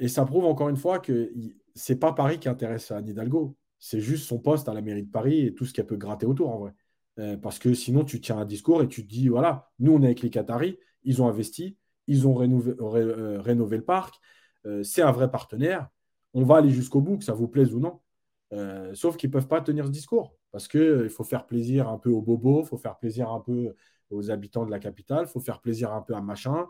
[0.00, 1.32] et ça prouve encore une fois que
[1.74, 3.56] c'est pas Paris qui intéresse Anne Hidalgo.
[3.78, 6.26] C'est juste son poste à la mairie de Paris et tout ce qu'elle peut gratter
[6.26, 7.36] autour en vrai.
[7.42, 10.06] parce que sinon, tu tiens un discours et tu te dis voilà, nous, on est
[10.06, 11.76] avec les Qataris, ils ont investi,
[12.06, 12.74] ils ont rénové,
[13.38, 14.14] rénové le parc,
[14.66, 15.88] euh, c'est un vrai partenaire.
[16.34, 18.00] On va aller jusqu'au bout, que ça vous plaise ou non.
[18.52, 21.86] Euh, sauf qu'ils ne peuvent pas tenir ce discours parce qu'il euh, faut faire plaisir
[21.86, 23.74] un peu aux bobos, il faut faire plaisir un peu
[24.08, 26.66] aux habitants de la capitale, il faut faire plaisir un peu à machin.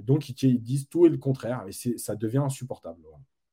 [0.00, 3.00] donc, ils, disent tout et le contraire et ça devient insupportable.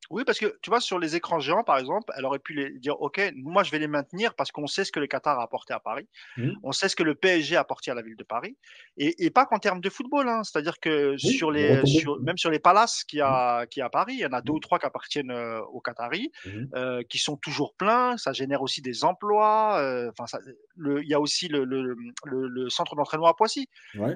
[0.09, 2.79] Oui, parce que tu vois, sur les écrans géants, par exemple, elle aurait pu les
[2.79, 5.43] dire OK, moi je vais les maintenir parce qu'on sait ce que le Qatar a
[5.43, 6.07] apporté à Paris,
[6.37, 6.51] mmh.
[6.63, 8.57] on sait ce que le PSG a apporté à la ville de Paris,
[8.97, 10.43] et, pas qu'en termes de football, hein.
[10.43, 11.81] c'est-à-dire que sur les,
[12.21, 13.67] même sur les palaces qu'il y, a, mmh.
[13.67, 14.61] qui à Paris, il y en a deux ou mmh.
[14.61, 16.31] trois qui appartiennent euh, aux Qataris,
[16.75, 20.39] euh, qui sont toujours pleins, ça génère aussi des emplois, euh, enfin,
[20.77, 23.67] il y a aussi le, le, le, centre d'entraînement à Poissy,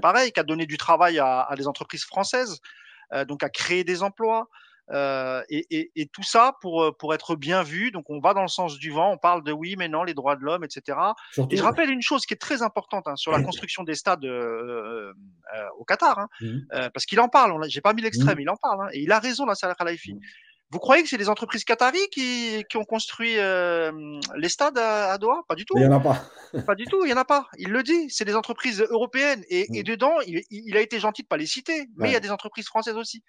[0.01, 2.59] pareil, qui a donné du travail à, à des entreprises françaises,
[3.27, 4.47] donc à créer des emplois.
[4.91, 7.91] Euh, et, tout ça pour, euh, pour être bien vu.
[7.91, 10.13] Donc on va dans le sens du vent, on parle de oui, mais non, les
[10.13, 10.97] droits de l'homme, etc.
[11.49, 14.26] et je rappelle une chose qui est très importante hein, sur la construction des stades
[14.26, 15.13] euh,
[15.77, 16.59] au Qatar, hein, mmh
[16.93, 17.57] parce qu'il en parle.
[17.69, 19.76] J'ai pas mis l'extrême, mmh il en parle, hein, et il a raison, la Salah
[19.76, 20.13] Khalifi.
[20.13, 20.19] Mmh.
[20.72, 25.41] Vous croyez que c'est les entreprises qataries qui, qui ont construit les stades à, Doha?
[25.47, 25.73] Pas du tout.
[25.76, 26.23] Il n'y en a pas.
[26.65, 27.47] pas du tout, il n'y en a pas.
[27.57, 29.43] Il le dit, c'est des entreprises européennes.
[29.49, 32.22] Et, dedans, il, a été gentil de ne pas les citer, mais il y a
[32.22, 33.22] des entreprises françaises aussi.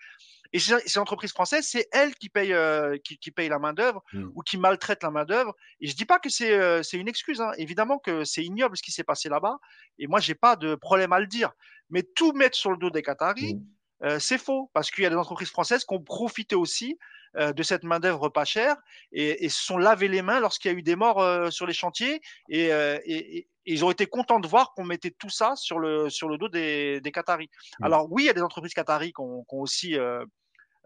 [0.53, 4.31] Et ces, entreprises françaises, c'est elles qui payent, euh, qui, qui, payent la main-d'œuvre mmh.
[4.35, 5.57] ou qui maltraitent la main-d'œuvre.
[5.81, 7.41] Et je ne dis pas que c'est euh, une excuse.
[7.41, 7.53] Hein.
[7.57, 9.59] Évidemment que c'est ignoble ce qui s'est passé là-bas.
[9.99, 11.53] Et moi, je n'ai pas de problème à le dire.
[11.89, 14.07] Mais tout mettre sur le dos des Qataris, mmh.
[14.07, 14.70] euh, c'est faux.
[14.74, 16.99] Parce qu'il y a des entreprises françaises qui ont profité aussi
[17.35, 18.77] de cette main-d'œuvre pas chère
[19.11, 22.20] et, se sont lavé les mains lorsqu'il y a eu des morts sur les chantiers.
[22.51, 26.29] Et, et, ils ont été contents de voir qu'on mettait tout ça sur le, sur
[26.29, 27.49] le dos des, des Qataris.
[27.81, 27.85] Mmh.
[27.85, 29.97] Alors oui, il y a des entreprises qui ont, qui ont aussi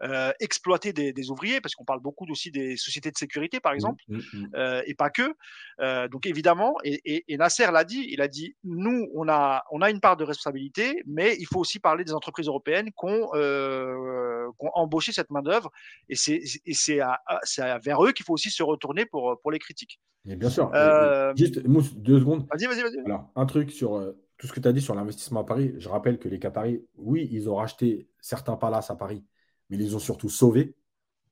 [0.01, 3.71] euh, exploiter des, des, ouvriers, parce qu'on parle beaucoup aussi des sociétés de sécurité, par
[3.71, 4.49] mmh, exemple, mmh, mmh.
[4.55, 5.35] euh, et pas que.
[5.79, 9.63] Euh, donc évidemment, et, et, et Nasser l'a dit, il a dit, nous, on a,
[9.71, 13.05] on a une part de responsabilité, mais il faut aussi parler des entreprises européennes qui
[13.05, 15.71] ont, euh, embauché cette main-d'œuvre,
[16.09, 16.99] et c'est
[17.83, 19.99] vers eux qu'il faut aussi se retourner pour, pour les critiques.
[20.27, 20.71] Et bien sûr.
[20.73, 22.45] Euh, juste deux secondes.
[22.51, 22.99] Vas-y, vas-y, vas-y.
[23.05, 25.73] Alors, un truc sur euh, tout ce que tu as dit sur l'investissement à Paris.
[25.77, 29.23] Je rappelle que les Qataris, oui, ils ont racheté certains palaces à Paris
[29.69, 30.75] mais ils les ont surtout sauvés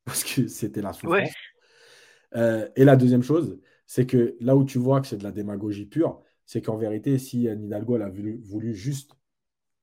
[0.06, 1.30] parce que c'était la souffrance.
[2.36, 5.32] Euh, et la deuxième chose, c'est que là où tu vois que c'est de la
[5.32, 9.12] démagogie pure, c'est qu'en vérité, si Anne Hidalgo a voulu, juste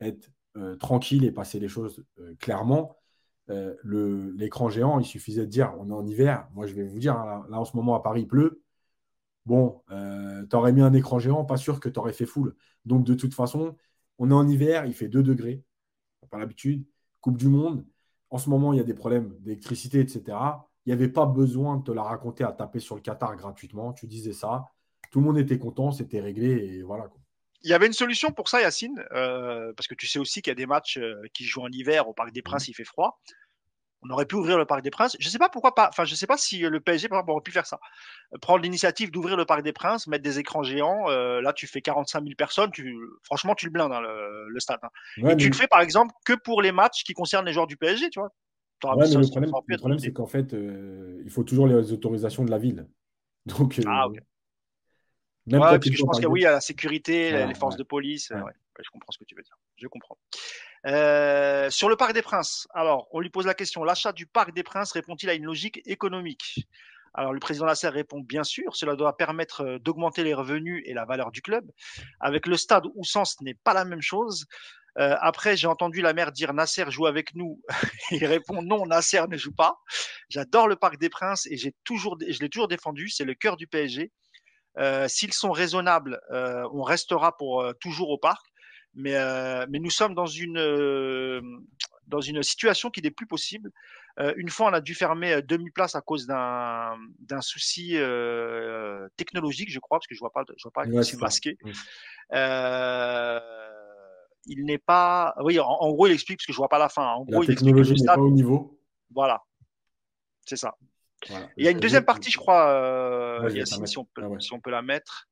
[0.00, 2.96] être euh, tranquille et passer les choses euh, clairement,
[3.84, 6.48] l'écran géant, il suffisait de dire on est en hiver.
[6.54, 8.62] Moi, je vais vous dire, hein, là, en ce moment à Paris, il pleut.
[9.44, 12.56] Bon, tu aurais mis un écran géant, pas sûr que tu aurais fait foule.
[12.86, 13.76] Donc, de toute façon,
[14.16, 15.62] on est en hiver, il fait 2 degrés.
[16.30, 16.86] Pas l'habitude.
[17.20, 17.84] Coupe du Monde,
[18.32, 20.22] en ce moment, il y a des problèmes d'électricité, etc.
[20.86, 23.92] Il n'y avait pas besoin de te la raconter à taper sur le Qatar gratuitement.
[23.92, 24.64] Tu disais ça.
[25.10, 27.10] Tout le monde était content, c'était réglé et voilà.
[27.62, 30.50] Il y avait une solution pour ça, Yacine, euh, parce que tu sais aussi qu'il
[30.50, 32.70] y a des matchs euh, qui jouent en hiver au Parc des Princes, mmh.
[32.70, 33.20] il fait froid
[34.02, 35.16] on aurait pu ouvrir le Parc des Princes.
[35.20, 35.88] Je ne sais pas pourquoi pas.
[35.88, 37.78] Enfin, je sais pas si le PSG, par exemple, aurait pu faire ça.
[38.40, 41.08] Prendre l'initiative d'ouvrir le Parc des Princes, mettre des écrans géants.
[41.08, 42.70] Euh, là, tu fais 45 000 personnes.
[42.72, 44.80] Tu, franchement, tu le blindes hein, le, stade.
[44.82, 45.28] Hein.
[45.28, 47.76] Et tu le fais, par exemple, que pour les matchs qui concernent les joueurs du
[47.76, 48.32] PSG, tu vois.
[48.82, 52.88] le problème, c'est qu'en fait, euh, il faut toujours les autorisations de la ville.
[53.46, 54.14] Donc, euh, ah, ok.
[54.14, 58.32] ouais, parce que je pense qu'il y a la sécurité, les forces de police.
[58.80, 59.56] Je comprends ce que tu veux dire.
[59.76, 60.18] Je comprends.
[60.86, 64.52] Euh, sur le Parc des Princes, alors on lui pose la question l'achat du Parc
[64.52, 66.66] des Princes répond-il à une logique économique?
[67.14, 70.94] Alors le président Nasser répond bien sûr, cela doit permettre euh, d'augmenter les revenus et
[70.94, 71.70] la valeur du club.
[72.20, 74.46] Avec le stade où ce n'est pas la même chose.
[74.98, 77.60] Euh, après, j'ai entendu la mère dire Nasser joue avec nous.
[78.10, 79.78] Il répond non, Nasser ne joue pas.
[80.28, 83.08] J'adore le Parc des Princes et j'ai toujours, je l'ai toujours défendu.
[83.08, 84.10] C'est le cœur du PSG.
[85.06, 88.51] S'ils sont raisonnables, on restera pour toujours au parc
[88.94, 91.40] mais, euh, mais nous sommes dans une, euh,
[92.06, 93.70] dans une situation qui n'est plus possible.
[94.20, 99.78] Euh, une fois, on a dû fermer demi-place à cause d'un souci euh, technologique, je
[99.78, 101.56] crois, parce que je vois pas, je vois pas ouais, c'est masqué.
[104.46, 105.34] Il n'est pas.
[105.40, 107.06] Oui, en, gros, il explique parce que je vois pas la fin.
[107.06, 108.78] En la technologie n'est pas au niveau.
[109.14, 109.42] Voilà,
[110.44, 110.76] c'est ça.
[111.28, 111.48] Voilà.
[111.56, 114.40] Il y a une deuxième partie, je crois, ouais, Yacine, si on, peut, ah ouais.
[114.40, 115.28] si on peut la mettre.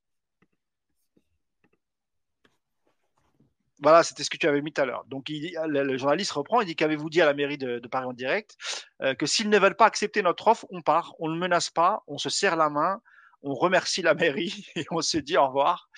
[3.82, 5.04] Voilà, c'était ce que tu avais mis tout à l'heure.
[5.06, 8.12] Donc, le, journaliste reprend, il dit qu'avez-vous dit à la mairie de, de Paris en
[8.12, 8.56] direct?
[9.02, 12.02] Euh, que s'ils ne veulent pas accepter notre offre, on part, on ne menace pas,
[12.06, 13.00] on se serre la main,
[13.42, 15.88] on remercie la mairie et on se dit au revoir.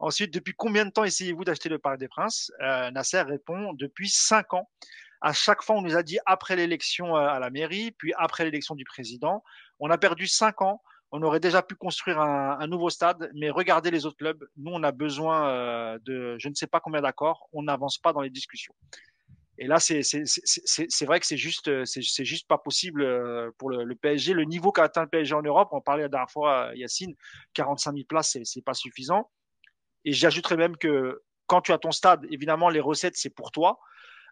[0.00, 2.50] Ensuite, depuis combien de temps essayez-vous d'acheter le Parc des Princes?
[2.60, 4.68] Euh, Nasser répond depuis cinq ans.
[5.20, 8.44] À chaque fois, on nous a dit après l'élection euh, à la mairie, puis après
[8.44, 9.44] l'élection du président.
[9.78, 13.50] On a perdu cinq ans on aurait déjà pu construire un, un, nouveau stade, mais
[13.50, 14.46] regardez les autres clubs.
[14.56, 17.48] Nous, on a besoin euh, de je ne sais pas combien d'accords.
[17.52, 18.74] On n'avance pas dans les discussions.
[19.60, 20.02] Et là, c'est
[21.04, 24.32] vrai que c'est juste, c'est juste pas possible euh, pour le, le PSG.
[24.32, 27.14] Le niveau qu'a atteint le PSG en Europe, on parlait la dernière fois, Yacine,
[27.54, 29.30] 45 000 places, c'est pas suffisant.
[30.04, 33.80] Et j'ajouterais même que quand tu as ton stade, évidemment, les recettes, c'est pour toi.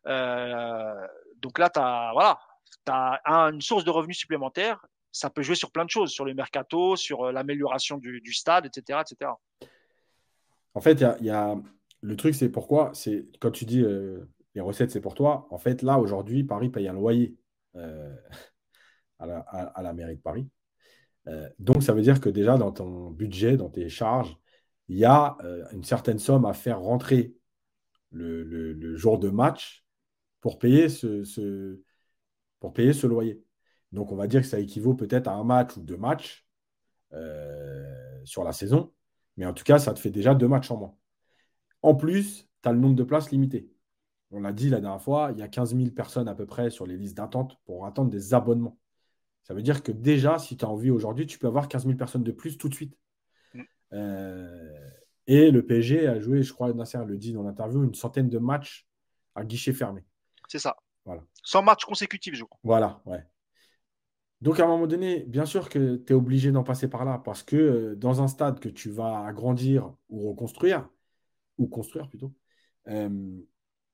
[0.07, 1.07] Euh,
[1.39, 2.39] donc là, tu as, voilà,
[2.87, 4.85] as un, une source de revenus supplémentaire
[5.17, 8.67] ça peut jouer sur plein de choses, sur le mercato, sur euh, l'amélioration du, stade,
[8.67, 9.31] etc., etc.
[10.75, 11.57] En fait, il y, a,
[12.03, 15.49] le truc, c'est pourquoi, c'est quand tu dis euh, les recettes, c'est pour toi.
[15.51, 17.35] En fait, là, aujourd'hui, Paris paye un loyer
[17.77, 18.15] euh,
[19.19, 20.47] à, la, mairie de Paris.
[21.59, 24.37] Donc, ça veut dire que déjà, dans ton budget, dans tes charges,
[24.89, 25.37] il y a
[25.73, 27.35] une certaine somme à faire rentrer
[28.13, 29.85] le, jour de match
[30.41, 31.81] pour payer ce,
[32.61, 33.43] pour payer ce loyer.
[33.93, 36.47] Donc, on va dire que ça équivaut peut-être à un match ou deux matchs
[37.13, 38.93] euh, sur la saison.
[39.37, 40.95] Mais en tout cas, ça te fait déjà deux matchs en moins.
[41.83, 43.71] En plus, tu as le nombre de places limité.
[44.31, 46.71] On l'a dit la dernière fois, il y a 15 000 personnes à peu près
[46.71, 48.79] sur les listes d'attente pour attendre des abonnements.
[49.45, 51.97] Ça veut dire que déjà, si tu as envie aujourd'hui, tu peux avoir 15 000
[51.97, 52.99] personnes de plus tout de suite.
[53.55, 53.63] Mm.
[53.93, 54.91] Euh,
[55.29, 58.39] et le PSG a joué, je crois, Nasser le dit dans l'interview, une centaine de
[58.39, 58.89] matchs
[59.35, 60.05] à guichet fermé.
[60.49, 60.77] C'est ça.
[61.05, 61.23] Voilà.
[61.45, 62.59] 100 matchs consécutifs, je crois.
[62.65, 63.25] Voilà, ouais.
[64.43, 67.19] Donc, à un moment donné, bien sûr que tu es obligé d'en passer par là
[67.25, 70.89] parce que euh, dans un stade que tu vas agrandir ou reconstruire,
[71.59, 72.35] ou construire plutôt,
[72.89, 73.09] euh,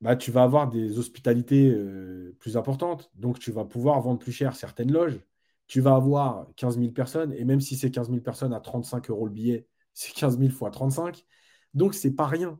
[0.00, 3.10] bah, tu vas avoir des hospitalités euh, plus importantes.
[3.14, 5.20] Donc, tu vas pouvoir vendre plus cher certaines loges.
[5.68, 7.32] Tu vas avoir 15 000 personnes.
[7.34, 10.50] Et même si c'est 15 000 personnes à 35 euros le billet, c'est 15 000
[10.50, 11.24] fois 35.
[11.74, 12.58] Donc, c'est pas rien.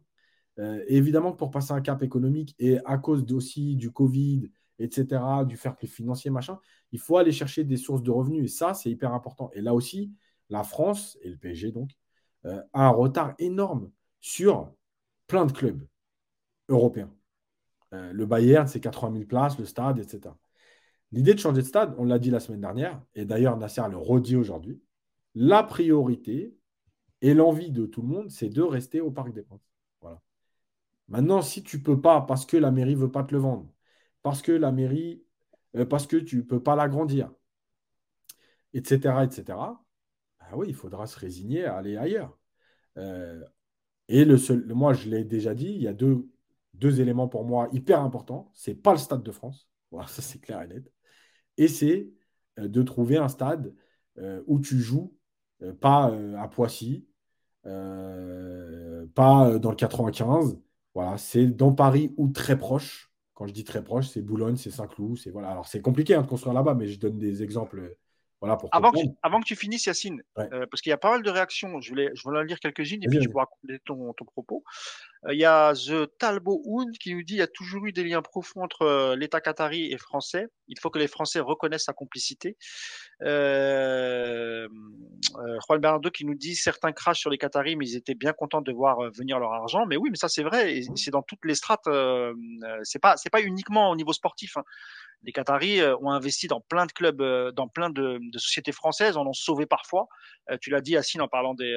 [0.86, 4.50] Évidemment pour passer un cap économique et à cause aussi du Covid,
[4.82, 6.58] etc., du fair play financier, machin,
[6.92, 8.44] il faut aller chercher des sources de revenus.
[8.44, 9.50] Et ça, c'est hyper important.
[9.54, 10.12] Et là aussi,
[10.50, 11.90] la France, et le PSG donc,
[12.46, 13.90] euh, a un retard énorme
[14.20, 14.72] sur
[15.26, 15.86] plein de clubs
[16.68, 17.12] européens.
[17.94, 20.34] Euh, le Bayern, c'est 80 000 places, le stade, etc.
[21.12, 23.98] L'idée de changer de stade, on l'a dit la semaine dernière, et d'ailleurs Nasser le
[23.98, 24.80] redit aujourd'hui,
[25.34, 26.56] la priorité
[27.20, 29.60] et l'envie de tout le monde, c'est de rester au Parc des Princes.
[30.00, 30.20] Voilà.
[31.08, 33.40] Maintenant, si tu ne peux pas, parce que la mairie ne veut pas te le
[33.40, 33.71] vendre,
[34.22, 35.22] parce que la mairie,
[35.76, 37.32] euh, parce que tu ne peux pas l'agrandir,
[38.74, 39.44] etc., etc.,
[40.40, 42.38] bah oui, il faudra se résigner à aller ailleurs.
[42.98, 43.42] Euh,
[44.08, 46.28] et le seul, moi, je l'ai déjà dit, il y a deux,
[47.00, 48.50] éléments pour moi hyper importants.
[48.54, 50.92] C'est pas le Stade de France, voilà, ça c'est clair et net.
[51.58, 52.10] Et c'est
[52.58, 53.74] euh, de trouver un stade
[54.46, 55.16] où tu joues,
[55.80, 57.06] pas à Poissy,
[57.62, 60.58] pas dans le 95.
[60.94, 63.11] Voilà, c'est dans Paris ou très proche.
[63.34, 65.50] Quand je dis très proche, c'est Boulogne, c'est Saint-Cloud, c'est voilà.
[65.50, 67.96] Alors c'est compliqué hein, de construire là-bas, mais je donne des exemples.
[68.42, 70.48] Voilà pour avant, que, avant que tu finisses, Yacine, ouais.
[70.52, 72.58] euh, parce qu'il y a pas mal de réactions, je voulais, je voulais en lire
[72.58, 74.64] quelques-unes et puis je pourrais raconter ton, ton propos.
[75.26, 77.92] Euh, il y a The Talbot Hound qui nous dit il y a toujours eu
[77.92, 80.48] des liens profonds entre euh, l'État qatari et français.
[80.66, 82.56] Il faut que les Français reconnaissent sa complicité.
[83.20, 84.68] Juan
[85.80, 88.72] Bernardo qui nous dit certains crachent sur les Qataris, mais ils étaient bien contents de
[88.72, 89.86] voir venir leur argent.
[89.86, 91.88] Mais oui, mais ça c'est vrai, c'est dans toutes les strates.
[92.82, 94.56] c'est pas, c'est pas uniquement au niveau sportif.
[94.56, 94.64] Hein
[95.24, 98.72] les Qataris euh, ont investi dans plein de clubs, euh, dans plein de, de sociétés
[98.72, 100.08] françaises, en ont sauvé parfois.
[100.50, 101.72] Euh, tu l'as dit, Assine, en parlant des,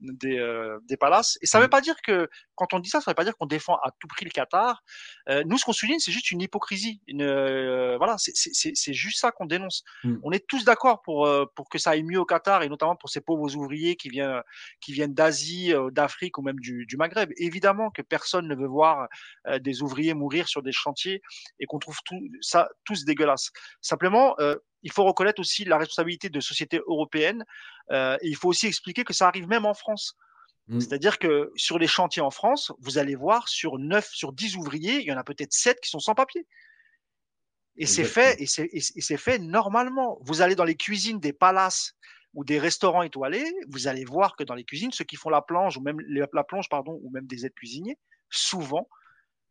[0.00, 1.38] des, des, palaces.
[1.42, 1.70] Et ça ne veut mm.
[1.70, 3.90] pas dire que, quand on dit ça, ça ne veut pas dire qu'on défend à
[3.98, 4.82] tout prix le Qatar.
[5.44, 7.00] nous, ce qu'on souligne, c'est juste une hypocrisie.
[7.06, 7.26] Une,
[7.96, 9.84] voilà, c'est juste ça qu'on dénonce.
[10.04, 10.16] Mm.
[10.22, 13.10] On est tous d'accord pour, pour que ça aille mieux au Qatar, et notamment pour
[13.10, 14.42] ces pauvres ouvriers qui viennent,
[14.80, 17.30] qui viennent d'Asie, d'Afrique ou même du, du, Maghreb.
[17.36, 19.08] Évidemment que personne ne veut voir
[19.60, 21.22] des ouvriers mourir sur des chantiers
[21.58, 23.50] et qu'on trouve tout, ça tous dégueulasse.
[23.80, 27.44] Simplement, euh, il faut reconnaître aussi la responsabilité de sociétés européennes
[27.90, 30.16] euh, et il faut aussi expliquer que ça arrive même en France.
[30.68, 30.80] Mm.
[30.80, 35.00] C'est-à-dire que sur les chantiers en France, vous allez voir sur 9 sur 10 ouvriers,
[35.00, 36.46] il y en a peut-être 7 qui sont sans papier.
[37.76, 40.18] Et c'est fait, et c'est fait normalement.
[40.22, 41.94] Vous allez dans les cuisines des palaces
[42.34, 45.42] ou des restaurants étoilés, vous allez voir que dans les cuisines, ceux qui font la
[45.42, 47.98] plonge ou même la plonge, pardon, ou même des aides cuisiniers,
[48.28, 48.86] souvent,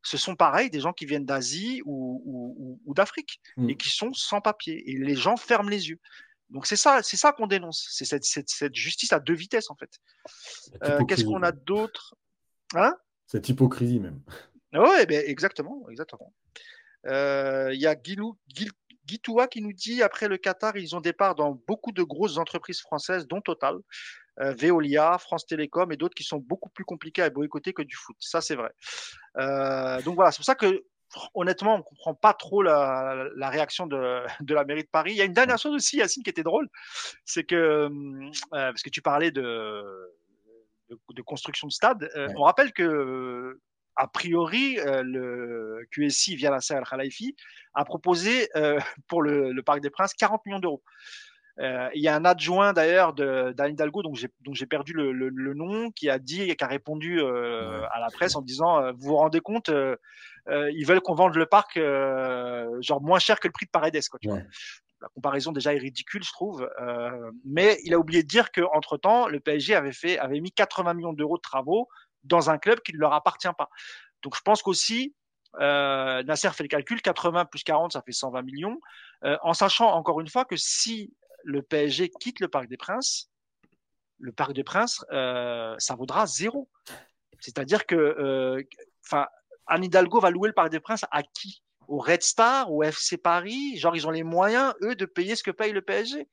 [0.02, 4.90] ce sont pareil des gens qui viennent d'Asie ou, d'Afrique et qui sont sans papier.
[4.90, 6.00] Et les gens ferment les yeux.
[6.50, 7.88] Donc c'est ça, c'est ça qu'on dénonce.
[7.92, 9.92] C'est cette, justice à deux vitesses en fait.
[10.84, 12.16] Euh, qu'est-ce qu'on a d'autre?
[12.76, 12.96] Hein?
[13.28, 14.22] Cette hypocrisie même.
[14.74, 16.34] Oui, ben, exactement, exactement.
[17.06, 18.38] Euh, il y a Guilou,
[19.06, 22.38] Guitoua qui nous dit après le Qatar, ils ont des parts dans beaucoup de grosses
[22.38, 23.78] entreprises françaises, dont Total,
[24.40, 28.16] Veolia, France Télécom et d'autres qui sont beaucoup plus compliquées à boycotter que du foot.
[28.20, 28.72] Ça, c'est vrai.
[30.04, 30.84] donc voilà, c'est pour ça que
[31.34, 35.12] honnêtement, on comprend pas trop la, réaction de, la mairie de Paris.
[35.12, 36.70] Il y a une dernière chose aussi, Yacine, qui était drôle,
[37.26, 39.84] c'est que euh, parce que tu parlais de,
[40.90, 43.60] de, construction de stade, euh, on rappelle que
[43.96, 47.36] a priori, euh, le QSI via la Al Khalifi
[47.74, 48.48] a proposé
[49.08, 50.84] pour le, Parc des Princes 40 millions d'euros.
[51.60, 54.14] Euh, il y a un adjoint d'ailleurs d'Anne Hidalgo, dont
[54.54, 58.36] j'ai perdu le, le, nom, qui a dit, qui a répondu euh, à la presse
[58.36, 59.70] en disant euh, Vous vous rendez compte,
[60.50, 64.08] ils veulent qu'on vende le parc genre moins cher que le prix de Paredes.
[64.10, 64.40] Quoi, tu vois
[65.02, 66.70] la comparaison déjà est ridicule, je trouve.
[67.46, 70.94] mais il a oublié de dire qu'entre temps, le PSG avait fait, avait mis 80
[70.94, 71.88] millions d'euros de travaux
[72.26, 73.70] dans un club qui ne leur appartient pas.
[74.24, 75.16] Donc je pense qu'aussi,
[75.58, 78.78] Nasser fait le calcul, 80 plus 40, ça fait 120 millions,
[79.24, 81.14] en sachant encore une fois que si
[81.44, 83.30] le PSG quitte le Parc des Princes,
[84.20, 86.70] le Parc des Princes, euh, ça vaudra zéro.
[87.40, 88.62] C'est-à-dire que, euh,
[89.06, 89.28] enfin,
[89.66, 91.64] Anne Hidalgo va louer le Parc des Princes à qui?
[91.88, 93.78] Au Red Star, au FC Paris?
[93.78, 96.28] Genre, ils ont les moyens, eux, de payer ce que paye le PSG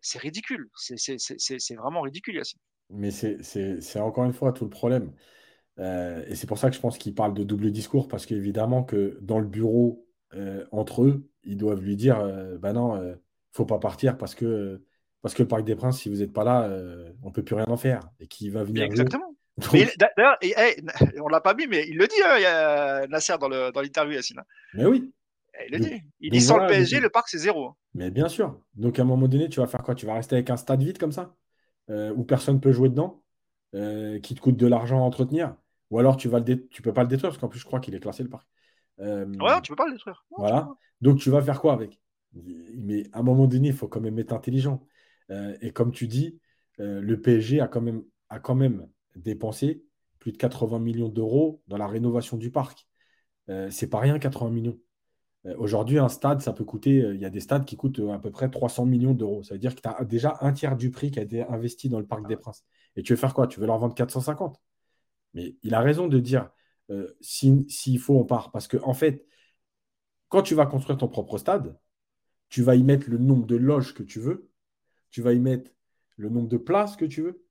[0.00, 0.68] C'est ridicule.
[0.76, 2.42] C'est vraiment ridicule.
[2.88, 5.12] Mais c'est encore une fois tout le problème.
[5.78, 8.82] Euh, et c'est pour ça que je pense qu'ils parlent de double discours, parce qu'évidemment
[8.82, 10.06] que dans le bureau,
[10.70, 12.18] entre eux, ils doivent lui dire,
[12.58, 13.16] bah non,
[13.52, 14.82] faut pas partir parce que,
[15.22, 17.54] parce que le Parc des Princes, si vous n'êtes pas là, euh, on peut plus
[17.54, 18.00] rien en faire.
[18.20, 18.84] Et qui va venir.
[18.84, 19.34] exactement.
[19.72, 20.38] D'ailleurs,
[21.22, 24.14] on l'a pas mis, mais il le dit, hein, il y a Nasser dans l'interview,
[24.14, 24.38] Yassine.
[24.38, 24.44] Hein.
[24.74, 25.12] Mais oui.
[25.66, 26.02] Il le dit.
[26.20, 27.66] Il dit sans le PSG, le parc, c'est zéro.
[27.66, 27.76] Hein.
[27.94, 28.58] Mais bien sûr.
[28.74, 29.94] Donc à un moment donné, tu vas faire quoi?
[29.94, 31.34] Tu vas rester avec un stade vide comme ça
[31.90, 33.22] euh, Où personne ne peut jouer dedans
[33.74, 35.54] euh, Qui te coûte de l'argent à entretenir?
[35.90, 37.80] Ou alors tu vas le tu peux pas le détruire, parce qu'en plus, je crois
[37.80, 38.48] qu'il est classé le parc.
[38.98, 40.24] ouais, tu peux pas le détruire.
[40.38, 40.70] voilà.
[41.00, 42.00] Donc tu vas faire quoi avec?
[42.34, 44.86] Mais à un moment donné, il faut quand même être intelligent.
[45.30, 46.38] Euh, et comme tu dis,
[46.80, 48.86] euh, le PSG a quand, même,
[49.16, 49.84] dépensé
[50.18, 52.86] plus de 80 millions d'euros dans la rénovation du parc.
[53.48, 54.78] Euh, c'est pas rien, 80 millions.
[55.56, 58.30] Aujourd'hui, un stade, ça peut coûter, il y a des stades qui coûtent à peu
[58.30, 59.42] près 300 millions d'euros.
[59.42, 61.88] Ça veut dire que tu as déjà un tiers du prix qui a été investi
[61.88, 62.62] dans le Parc des Princes.
[62.94, 63.46] Et tu veux faire quoi?
[63.46, 64.60] Tu veux leur vendre 450
[65.32, 66.50] Mais il a raison de dire,
[67.22, 68.50] s'il faut, on part.
[68.50, 69.24] Parce que, en fait,
[70.28, 71.74] quand tu vas construire ton propre stade,
[72.50, 74.50] tu vas y mettre le nombre de loges que tu veux.
[75.10, 75.70] Tu vas y mettre
[76.16, 77.42] le nombre de places que tu veux.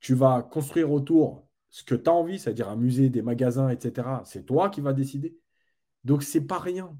[0.00, 4.08] Tu vas construire autour ce que tu as envie, c'est-à-dire un musée, des magasins, etc.
[4.24, 5.38] C'est toi qui vas décider.
[6.04, 6.96] Donc, c'est pas rien.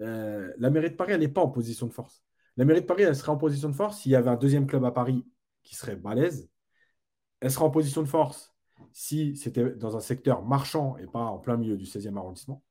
[0.00, 2.22] Euh, la mairie de Paris, elle n'est pas en position de force.
[2.56, 4.66] La mairie de Paris, elle serait en position de force s'il y avait un deuxième
[4.66, 5.24] club à Paris
[5.62, 6.50] qui serait balèze.
[7.40, 8.54] Elle serait en position de force
[8.92, 12.62] si c'était dans un secteur marchand et pas en plein milieu du 16e arrondissement.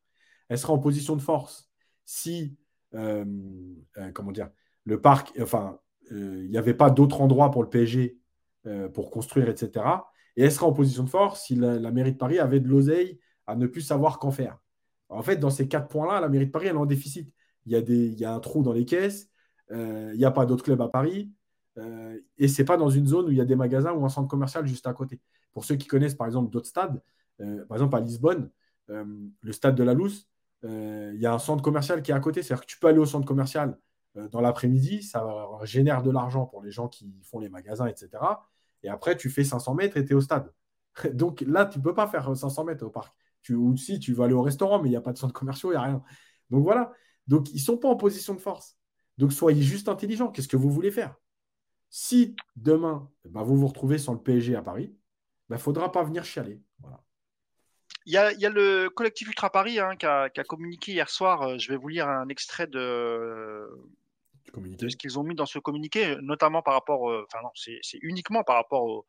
[0.49, 1.69] Elle serait en position de force
[2.05, 2.57] si
[2.91, 4.49] comment dire,
[4.83, 5.79] le parc, enfin,
[6.11, 8.17] euh, il n'y avait pas d'autre endroit pour le PSG
[8.93, 9.85] pour construire, etc.
[10.35, 13.17] Et elle serait en position de force si la, mairie de Paris avait de l'oseille
[13.45, 14.57] à ne plus savoir qu'en faire.
[15.07, 17.33] En fait, dans ces quatre points-là, la mairie de Paris, elle est en déficit.
[17.65, 19.29] Il y a, des, il y a un trou dans les caisses,
[19.71, 21.31] il n'y a pas d'autres clubs à Paris,
[21.77, 24.09] euh, et c'est pas dans une zone où il y a des magasins ou un
[24.09, 25.21] centre commercial juste à côté.
[25.53, 27.01] Pour ceux qui connaissent par exemple d'autres stades,
[27.37, 28.49] par exemple à Lisbonne,
[28.89, 30.36] le stade de la Lousse, euh,
[30.67, 32.43] il y a un centre commercial qui est à côté.
[32.43, 33.77] C'est-à-dire que tu peux aller au centre commercial
[34.17, 35.25] euh, dans l'après-midi, ça
[35.63, 38.09] génère de l'argent pour les gens qui font les magasins, etc.
[38.83, 40.51] Et après, tu fais 500 mètres et tu es au stade.
[41.13, 43.13] Donc là, tu ne peux pas faire 500 mètres au parc.
[43.49, 45.71] Ou si, tu vas aller au restaurant, mais il n'y a pas de centre commercial,
[45.71, 46.03] il n'y a rien.
[46.49, 46.91] Donc voilà.
[47.27, 48.77] Donc ils ne sont pas en position de force.
[49.17, 50.29] Donc soyez juste intelligents.
[50.29, 51.15] Qu'est-ce que vous voulez faire?
[51.89, 54.95] Si demain, bah, vous vous retrouvez sans le PSG à Paris, il
[55.49, 56.61] bah, ne faudra pas venir chialer.
[58.05, 61.41] Il y, a, le collectif Ultra Paris hein, qui, a, communiqué hier soir.
[61.41, 63.67] Euh, je vais vous lire un extrait de,
[64.55, 68.43] ce qu'ils ont mis dans ce communiqué, notamment par rapport, euh, enfin non, c'est uniquement
[68.43, 69.05] par rapport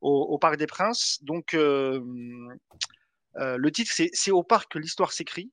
[0.00, 1.18] au, Parc des Princes.
[1.22, 2.00] Donc, euh,
[3.34, 5.50] le titre, c'est au parc que l'histoire s'écrit.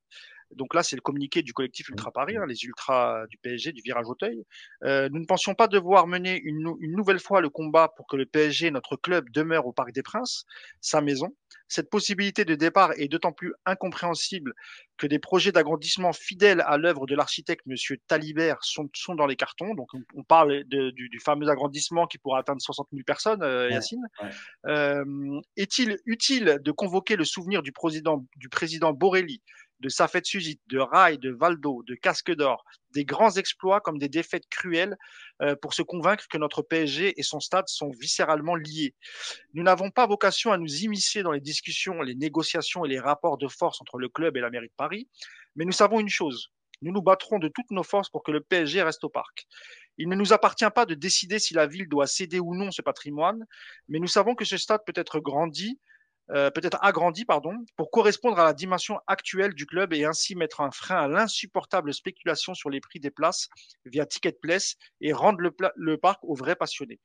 [0.52, 3.82] Donc là, c'est le communiqué du collectif Ultra Paris, hein, les ultras du PSG, du
[3.82, 4.44] virage Auteuil.
[4.84, 8.16] Euh, nous ne pensions pas devoir mener une, une, nouvelle fois le combat pour que
[8.16, 10.46] le PSG, notre club, demeure au Parc des Princes,
[10.82, 11.36] sa maison.
[11.68, 14.54] Cette possibilité de départ est d'autant plus incompréhensible
[14.98, 19.36] que des projets d'agrandissement fidèles à l'œuvre de l'architecte Monsieur Talibert sont, sont, dans les
[19.36, 19.74] cartons.
[19.74, 23.70] Donc, on, parle de, du, du, fameux agrandissement qui pourra atteindre 60 000 personnes, euh,
[23.70, 24.06] Yacine.
[24.22, 24.72] Ouais, ouais.
[24.72, 29.42] Euh, Est-il utile de convoquer le souvenir du président, du président Borelli
[29.80, 34.10] de Safet Suzit, de Rai, de Valdo, de Casque d'Or, des grands exploits comme des
[34.10, 34.98] défaites cruelles
[35.42, 38.96] euh, pour se convaincre que notre PSG et son stade sont viscéralement liés.
[39.54, 43.38] Nous n'avons pas vocation à nous immiscer dans les discussions, les négociations et les rapports
[43.38, 45.08] de force entre le club et la mairie de Paris,
[45.56, 46.52] mais nous savons une chose.
[46.82, 49.48] Nous nous battrons de toutes nos forces pour que le PSG reste au parc.
[49.98, 52.82] Il ne nous appartient pas de décider si la ville doit céder ou non ce
[52.82, 53.46] patrimoine,
[53.88, 55.80] mais nous savons que ce stade peut être grandi,
[56.32, 60.62] euh, peut-être agrandi pardon, pour correspondre à la dimension actuelle du club et ainsi mettre
[60.62, 63.48] un frein à l'insupportable spéculation sur les prix des places
[63.86, 67.00] via Ticket Place et rendre le, le parc aux vrais passionnés.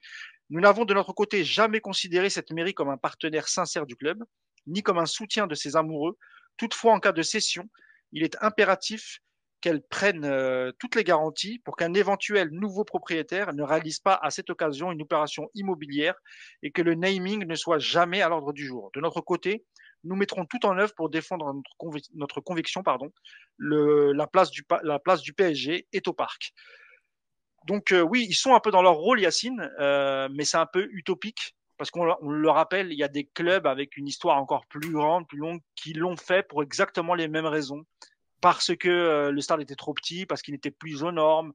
[0.48, 4.24] Nous n'avons de notre côté jamais considéré cette mairie comme un partenaire sincère du club,
[4.66, 6.16] ni comme un soutien de ses amoureux.
[6.56, 7.68] Toutefois, en cas de cession,
[8.12, 9.20] il est impératif
[9.60, 14.30] qu'elle prenne euh, toutes les garanties pour qu'un éventuel nouveau propriétaire ne réalise pas à
[14.30, 16.14] cette occasion une opération immobilière
[16.62, 18.90] et que le naming ne soit jamais à l'ordre du jour.
[18.94, 19.64] De notre côté,
[20.04, 22.82] nous mettrons tout en œuvre pour défendre notre, convic notre conviction.
[22.82, 23.12] Pardon.
[23.58, 26.52] Le, la, place du, la place du PSG est au parc.
[27.66, 30.66] Donc euh, oui, ils sont un peu dans leur rôle, Yacine, euh, mais c'est un
[30.66, 34.66] peu utopique parce qu'on le rappelle, il y a des clubs avec une histoire encore
[34.66, 37.86] plus grande, plus longue, qui l'ont fait pour exactement les mêmes raisons
[38.40, 41.52] parce que euh, le stade était trop petit, parce qu'il n'était plus aux normes.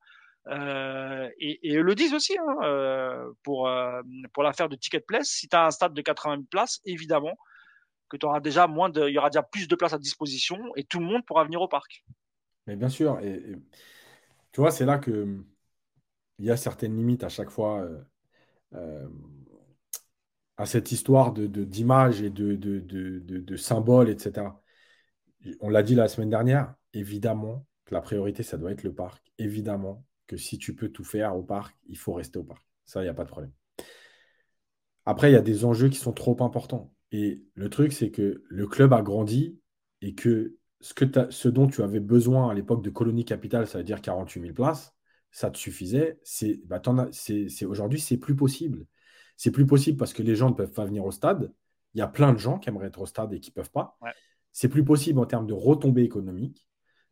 [0.47, 3.69] Euh, et, eux le disent aussi hein, euh, pour,
[4.33, 5.27] pour l'affaire de Ticket Place.
[5.27, 7.35] Si tu as un stade de 80 000 places, évidemment
[8.07, 10.59] que tu auras déjà moins de, il y aura déjà plus de places à disposition
[10.75, 12.05] et tout le monde pourra venir au parc.
[12.67, 13.41] Mais bien sûr, et,
[14.51, 15.43] tu vois, c'est là que
[16.37, 17.87] il y a certaines limites à chaque fois
[20.57, 24.49] à cette histoire de d'image et de, de, de, de, symboles, etc
[25.59, 29.31] on l'a dit la semaine dernière, évidemment que la priorité, ça doit être le parc.
[29.37, 32.65] Évidemment que si tu peux tout faire au parc, il faut rester au parc.
[32.85, 33.51] Ça, il n'y a pas de problème.
[35.05, 36.93] Après, il y a des enjeux qui sont trop importants.
[37.11, 39.59] Et le truc, c'est que le club a grandi
[40.01, 44.01] et que ce, dont tu avais besoin à l'époque de Colonie Capitale, ça veut dire
[44.01, 44.95] 48 000 places,
[45.31, 46.19] ça te suffisait.
[46.23, 46.81] C'est, bah,
[47.67, 48.85] aujourd'hui, c'est plus possible.
[49.37, 51.53] C'est plus possible parce que les gens ne peuvent pas venir au stade.
[51.93, 53.71] Il y a plein de gens qui aimeraient être au stade et qui ne peuvent
[53.71, 53.97] pas.
[54.55, 56.65] C'est plus possible en termes de retombées économiques.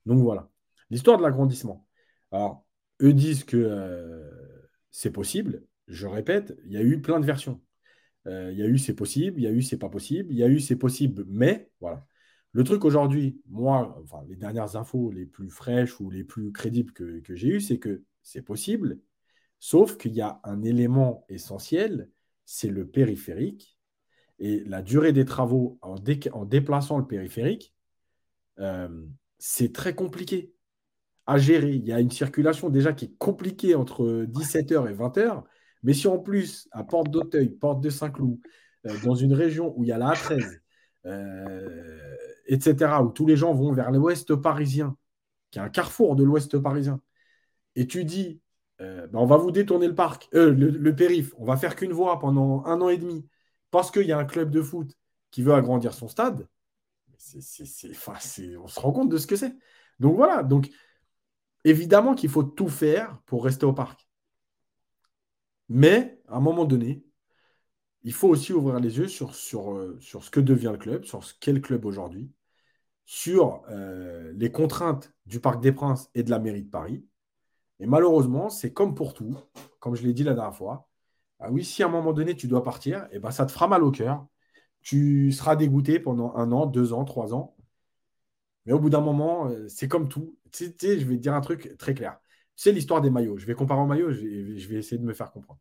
[0.06, 0.50] Donc voilà.
[0.90, 1.86] L'histoire de l'agrandissement.
[2.32, 2.66] Alors,
[3.02, 4.30] eux disent que euh,
[4.92, 5.66] c'est possible.
[5.90, 7.62] Je répète, il y a eu plein de versions.
[8.28, 10.38] Euh, il y a eu c'est possible, il y a eu c'est pas possible, il
[10.38, 12.08] y a eu c'est possible, mais voilà.
[12.54, 17.36] Le truc aujourd'hui, moi, les dernières infos les plus fraîches ou les plus crédibles que
[17.36, 19.02] j'ai eues, c'est que c'est possible,
[19.60, 22.10] sauf qu'il y a un élément essentiel,
[22.46, 23.78] c'est le périphérique
[24.40, 25.96] et la durée des travaux en,
[26.46, 27.74] déplaçant le périphérique,
[28.60, 29.06] euh,
[29.38, 30.54] c'est très compliqué
[31.26, 31.72] à gérer.
[31.72, 35.44] Il y a une circulation déjà qui est compliquée entre 17h et 20h.
[35.84, 38.40] Mais si en plus, à Porte d'Auteuil, Porte de Saint-Cloud,
[38.86, 40.60] euh, dans une région où il y a la A13,
[41.06, 42.16] euh,
[42.48, 44.98] etc., où tous les gens vont vers l'ouest parisien,
[45.52, 47.02] qui est un carrefour de l'ouest parisien,
[47.76, 48.40] et tu dis,
[48.80, 52.20] ben, on va vous détourner le parc, le, le, périph', on va faire qu'une voie
[52.20, 53.26] pendant un an et demi,
[53.74, 54.96] parce qu'il y a un club de foot
[55.32, 56.48] qui veut agrandir son stade,
[57.18, 59.52] on se rend compte de ce que c'est.
[60.00, 60.70] Donc voilà, donc
[61.64, 64.08] évidemment qu'il faut tout faire pour rester au parc.
[65.70, 67.04] Mais à un moment donné,
[68.04, 71.06] il faut aussi ouvrir les yeux sur, sur, euh, sur ce que devient le club,
[71.06, 72.32] sur ce qu'est le club aujourd'hui,
[73.06, 77.04] sur euh, les contraintes du Parc des Princes et de la mairie de Paris.
[77.80, 79.36] Et malheureusement, c'est comme pour tout,
[79.80, 80.88] comme je l'ai dit la dernière fois,
[81.44, 83.68] ah oui, si à un moment donné tu dois partir, eh ben, ça te fera
[83.68, 84.26] mal au cœur.
[84.82, 87.56] Tu seras dégoûté pendant un an, deux ans, trois ans.
[88.66, 90.38] Mais au bout d'un moment, euh, c'est comme tout.
[90.58, 92.18] Je vais te dire un truc très clair.
[92.56, 93.38] C'est l'histoire des maillots.
[93.38, 95.60] Je vais comparer aux maillots, je vais, je vais, essayer de me faire comprendre.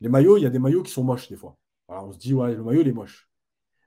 [0.00, 1.56] Les maillots, il y a des maillots qui sont moches des fois.
[1.88, 3.28] On se dit, ouais, le maillot, il est moche.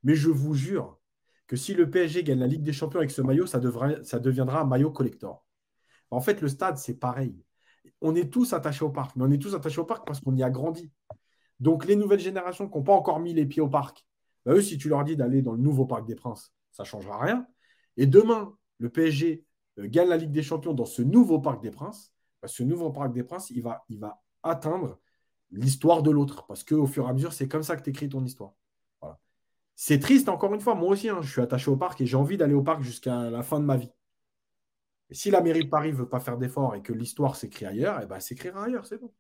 [0.04, 1.00] Mais je vous jure
[1.48, 3.62] que si le PSG gagne la Ligue des Champions avec ce maillot, ça,
[4.04, 5.46] ça deviendra un maillot collector.
[6.12, 7.36] En fait, le stade, c'est pareil.
[8.02, 10.36] On est tous attachés au parc, mais on est tous attachés au parc parce qu'on
[10.36, 10.92] y a grandi.
[11.60, 14.06] Donc, les nouvelles générations qui n'ont pas encore mis les pieds au parc,
[14.46, 16.88] bah, eux, si tu leur dis d'aller dans le nouveau Parc des Princes, ça ne
[16.88, 17.48] changera rien.
[17.98, 19.44] Et demain, le PSG
[19.80, 22.14] euh, gagne la Ligue des Champions dans ce nouveau Parc des Princes.
[22.42, 23.86] Bah, ce nouveau Parc des Princes, il va,
[24.44, 25.00] atteindre
[25.52, 26.46] l'histoire de l'autre.
[26.48, 28.54] Parce qu'au fur et à mesure, c'est comme ça que tu écris ton histoire.
[29.76, 30.76] C'est triste, encore une fois.
[30.76, 33.30] Moi aussi, hein, je suis attaché au parc et j'ai envie d'aller au parc jusqu'à
[33.30, 33.92] la fin de ma vie.
[35.10, 37.66] Et si la mairie de Paris ne veut pas faire d'efforts et que l'histoire s'écrit
[37.66, 39.12] ailleurs, eh ben, s'écrira ailleurs, c'est bon.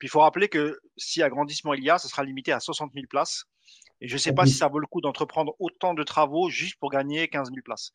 [0.00, 2.92] Puis il faut rappeler que si agrandissement il y a, ce sera limité à 60
[2.94, 3.44] 000 places.
[4.00, 6.76] Et je ne sais pas si ça vaut le coup d'entreprendre autant de travaux juste
[6.80, 7.92] pour gagner 15 000 places.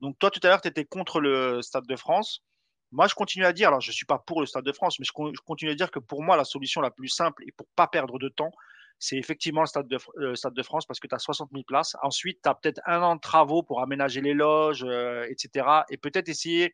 [0.00, 2.44] Donc toi, tout à l'heure, tu étais contre le Stade de France.
[2.92, 5.00] Moi, je continue à dire, alors je ne suis pas pour le Stade de France,
[5.00, 5.12] mais je,
[5.44, 8.20] continue à dire que pour moi, la solution la plus simple et pour pas perdre
[8.20, 8.52] de temps,
[9.00, 11.96] c'est effectivement le Stade de, euh, France parce que tu as 60 000 places.
[12.04, 15.66] Ensuite, tu as peut-être un an de travaux pour aménager les loges, euh, etc.
[15.90, 16.72] Et peut-être essayer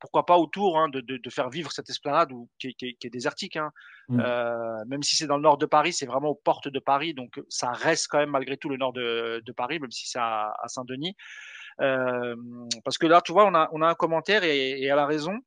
[0.00, 3.06] pourquoi pas autour hein, de, de, de, faire vivre cette esplanade où, qui, qui, qui
[3.06, 3.56] est désertique.
[3.56, 3.70] Hein.
[4.08, 4.20] Mmh.
[4.20, 7.14] Euh, même si c'est dans le nord de Paris, c'est vraiment aux portes de Paris,
[7.14, 10.18] donc ça reste quand même malgré tout le nord de, de Paris, même si c'est
[10.18, 11.16] à, à Saint-Denis.
[11.80, 12.36] Euh,
[12.84, 15.06] parce que là, tu vois, on a, on a un commentaire et, et à la
[15.06, 15.38] raison,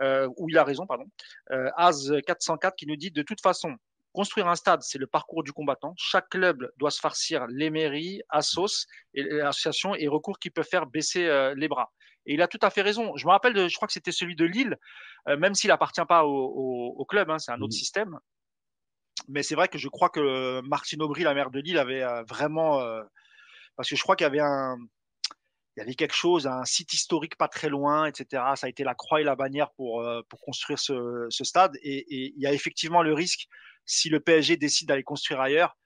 [0.00, 1.04] euh, ou il a raison, pardon,
[1.50, 3.76] euh, Az404 qui nous dit de toute façon,
[4.12, 5.94] Construire un stade, c'est le parcours du combattant.
[5.96, 10.86] Chaque club doit se farcir les mairies, assos et l'association et recours qui peuvent faire
[10.86, 11.92] baisser euh, les bras.
[12.26, 13.16] Et il a tout à fait raison.
[13.16, 14.76] Je me rappelle, de, je crois que c'était celui de Lille,
[15.28, 17.78] euh, même s'il appartient pas au, au, au club, hein, c'est un autre mmh.
[17.78, 18.18] système.
[19.28, 22.22] Mais c'est vrai que je crois que Martine Aubry, la maire de Lille, avait euh,
[22.24, 22.82] vraiment,
[23.76, 24.76] parce que je crois qu'il y avait un,
[25.76, 28.42] il y avait quelque chose, un site historique pas très loin, etc.
[28.56, 31.76] Ça a été la croix et la bannière pour, euh, pour construire ce, ce stade.
[31.82, 33.46] Et, et, il y a effectivement le risque,
[33.86, 35.76] si le PSG décide d'aller construire ailleurs,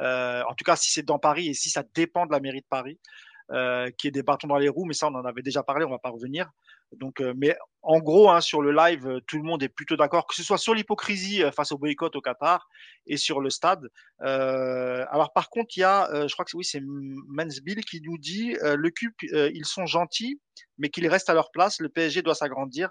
[0.00, 2.60] euh, en tout cas si c'est dans Paris et si ça dépend de la mairie
[2.60, 2.98] de Paris,
[3.52, 5.84] euh, qui est des bâtons dans les roues, mais ça on en avait déjà parlé,
[5.84, 6.50] on va pas revenir.
[6.92, 10.26] Donc, euh, mais en gros, hein, sur le live, tout le monde est plutôt d'accord,
[10.26, 12.68] que ce soit sur l'hypocrisie face au boycott au Qatar
[13.06, 13.88] et sur le stade.
[14.20, 18.56] Alors par contre, il y a, je crois que oui, c'est Mansbill qui nous dit,
[18.62, 20.40] le cube, ils sont gentils,
[20.78, 21.80] mais qu'ils restent à leur place.
[21.80, 22.90] Le PSG doit s'agrandir.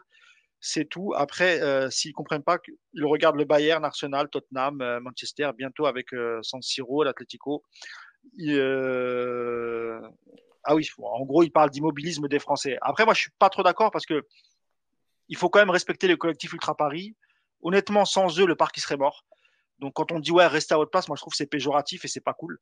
[0.67, 1.13] C'est tout.
[1.15, 1.61] Après,
[1.91, 2.57] s'ils comprennent pas,
[2.93, 6.07] ils regardent le Bayern, Arsenal, Tottenham, Manchester, bientôt avec
[6.41, 7.63] San Siro, l'Atlético.
[8.41, 10.01] Euh,
[10.63, 12.77] ah oui, en gros, il parle d'immobilisme des Français.
[12.81, 14.23] Après, moi, je suis pas trop d'accord parce que
[15.29, 17.15] il faut quand même respecter le collectif Ultra Paris.
[17.61, 19.25] Honnêtement, sans eux, le parc il serait mort.
[19.79, 22.07] Donc, quand on dit ouais, restez à votre place, moi je trouve c'est péjoratif et
[22.07, 22.59] c'est pas cool.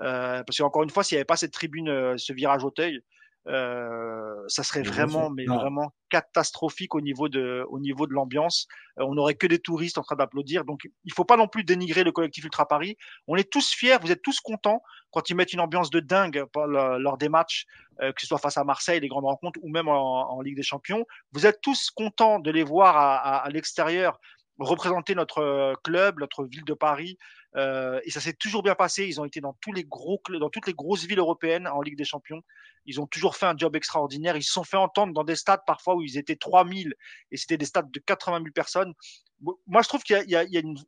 [0.00, 2.96] Euh, parce qu'encore une fois, s'il n'y avait pas cette tribune, euh, ce virage Auteuil,
[2.96, 3.00] euh,
[3.46, 5.56] ça serait vraiment, mais non.
[5.56, 8.66] vraiment catastrophique au niveau de, au niveau de l'ambiance.
[8.98, 10.64] Euh, on n'aurait que des touristes en train d'applaudir.
[10.64, 12.96] Donc, il faut pas non plus dénigrer le collectif Ultra Paris.
[13.26, 16.44] On est tous fiers, vous êtes tous contents quand ils mettent une ambiance de dingue
[16.56, 17.66] lors des matchs,
[18.00, 20.56] euh, que ce soit face à Marseille, les grandes rencontres ou même en, en, Ligue
[20.56, 21.04] des Champions.
[21.32, 24.18] Vous êtes tous contents de les voir à, à, à l'extérieur
[24.58, 27.18] représenter notre euh, club, notre ville de Paris.
[27.56, 29.06] Euh, et ça s'est toujours bien passé.
[29.06, 31.96] Ils ont été dans tous les gros dans toutes les grosses villes européennes en Ligue
[31.96, 32.42] des Champions.
[32.84, 34.36] Ils ont toujours fait un job extraordinaire.
[34.36, 36.94] Ils se sont fait entendre dans des stades parfois où ils étaient 3000
[37.30, 38.92] et c'était des stades de 80 000 personnes.
[39.40, 40.78] Moi, je trouve qu'il y, a, une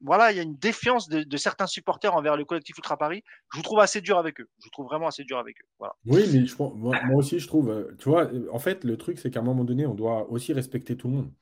[0.00, 3.22] voilà, il y a une défiance de, certains supporters envers le collectif Ultra Paris.
[3.52, 4.48] Je vous trouve assez dur avec eux.
[4.58, 5.66] Je vous trouve vraiment assez dur avec eux.
[5.78, 5.94] Voilà.
[6.06, 7.70] Oui, mais moi, moi aussi, je trouve.
[7.70, 10.52] Euh, tu vois, en fait, le truc, c'est qu'à un moment donné, on doit aussi
[10.52, 11.32] respecter tout le monde.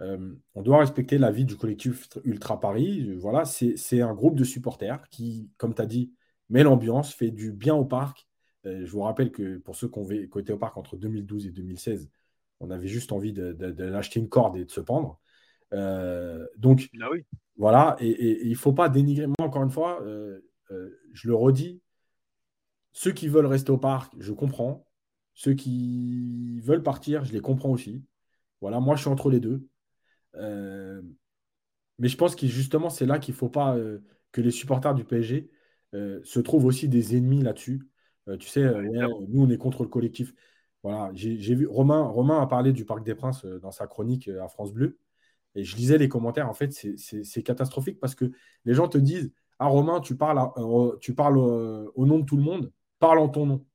[0.00, 3.14] Euh, on doit respecter l'avis du collectif Ultra Paris.
[3.16, 6.12] Voilà, c'est un groupe de supporters qui, comme tu as dit,
[6.48, 8.28] met l'ambiance, fait du bien au parc.
[8.66, 11.50] Euh, je vous rappelle que pour ceux qui ont été au parc entre 2012 et
[11.50, 12.08] 2016,
[12.60, 15.20] on avait juste envie d'acheter une corde et de se pendre.
[15.72, 17.24] Euh, donc, ah oui.
[17.56, 19.26] voilà, et, et, et il ne faut pas dénigrer.
[19.26, 20.00] Moi, encore une fois,
[21.12, 21.80] je le redis,
[22.92, 24.84] ceux qui veulent rester au parc, je comprends.
[25.34, 28.04] Ceux qui veulent partir, je les comprends aussi.
[28.60, 29.68] Voilà, moi, je suis entre les deux.
[30.36, 31.02] Euh,
[31.98, 34.00] mais je pense que justement, c'est là qu'il ne faut pas euh,
[34.32, 35.50] que les supporters du PSG
[35.94, 37.88] euh, se trouvent aussi des ennemis là-dessus.
[38.38, 38.62] tu sais,
[39.28, 40.34] nous, on est contre le collectif.
[40.82, 44.48] Voilà, j'ai vu Romain, Romain a parlé du Parc des Princes dans sa chronique à
[44.48, 44.98] France Bleu.
[45.54, 46.48] Et je lisais les commentaires.
[46.48, 48.30] En fait, c'est catastrophique parce que
[48.64, 50.52] les gens te disent Ah, Romain, tu parles, à,
[51.00, 53.66] tu parles au nom de tout le monde, parle en ton nom.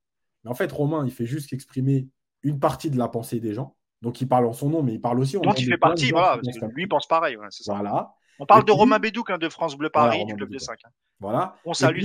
[0.43, 2.07] Mais en fait, Romain, il fait juste exprimer
[2.43, 3.75] une partie de la pensée des gens.
[4.03, 5.53] Donc il parle en son nom, mais il parle aussi en nom.
[5.57, 7.37] Il fait partie, voilà, parce que lui il pense pareil.
[7.37, 7.73] Ouais, ça.
[7.73, 8.13] Voilà.
[8.37, 10.49] On parle et de puis, Romain Bédouc, hein, de France Bleu Paris, voilà, du Club
[10.49, 10.77] des 5.
[10.83, 10.89] Hein.
[11.21, 11.55] Voilà.
[11.63, 12.03] On salue.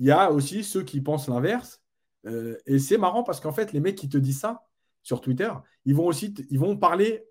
[0.00, 1.80] Il y a aussi ceux qui pensent l'inverse.
[2.26, 4.64] Euh, et c'est marrant parce qu'en fait, les mecs qui te disent ça
[5.04, 5.50] sur Twitter,
[5.84, 7.24] ils vont aussi ils vont parler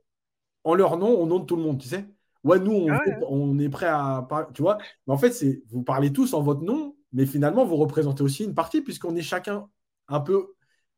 [0.64, 2.08] en leur nom, au nom de tout le monde, tu sais.
[2.46, 3.18] Ouais, nous, on, ah ouais.
[3.28, 4.26] on est prêt à.
[4.54, 7.76] Tu vois Mais en fait, c'est vous parlez tous en votre nom, mais finalement, vous
[7.76, 9.68] représentez aussi une partie puisqu'on est chacun
[10.08, 10.54] un peu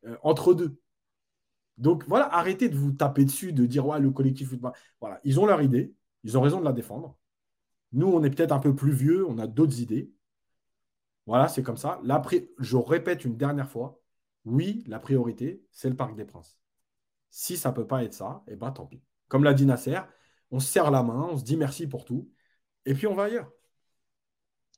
[0.06, 0.80] euh, entre deux.
[1.80, 4.73] Donc voilà, arrêtez de vous taper dessus, de dire ouais, le collectif football.
[4.99, 7.18] Voilà, ils ont leur idée, ils ont raison de la défendre.
[7.93, 10.11] Nous, on est peut-être un peu plus vieux, on a d'autres idées.
[11.26, 11.99] Voilà, c'est comme ça.
[12.03, 12.22] Là,
[12.60, 14.01] je répète une dernière fois,
[14.45, 16.60] oui, la priorité, c'est le Parc des Princes.
[17.30, 19.01] Si ça ne peut pas être ça, eh ben tant pis.
[19.30, 19.99] Comme l'a dit Nasser,
[20.51, 22.30] on se serre la main, on se dit merci pour tout,
[22.85, 23.49] et puis on va ailleurs.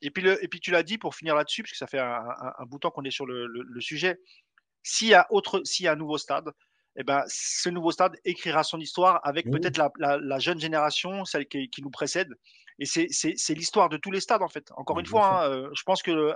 [0.02, 2.66] Et puis, et puis tu l'as dit pour finir là-dessus, parce que ça fait un,
[2.68, 4.20] bout de temps qu'on est sur le, le, le sujet.
[4.84, 6.52] S'il y a autre, s'il y a un nouveau stade,
[6.98, 11.82] eh ben, ce nouveau stade écrira son histoire avec peut-être la, jeune génération, celle qui,
[11.82, 12.30] nous précède.
[12.80, 14.72] Et c'est l'histoire de tous les stades, en fait.
[14.76, 16.34] Encore une fois, hein, je pense que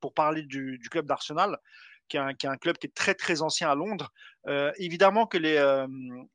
[0.00, 1.58] pour parler du, club d'Arsenal,
[2.08, 4.12] qui, est un club qui est très très ancien à Londres,
[4.76, 5.86] évidemment que les,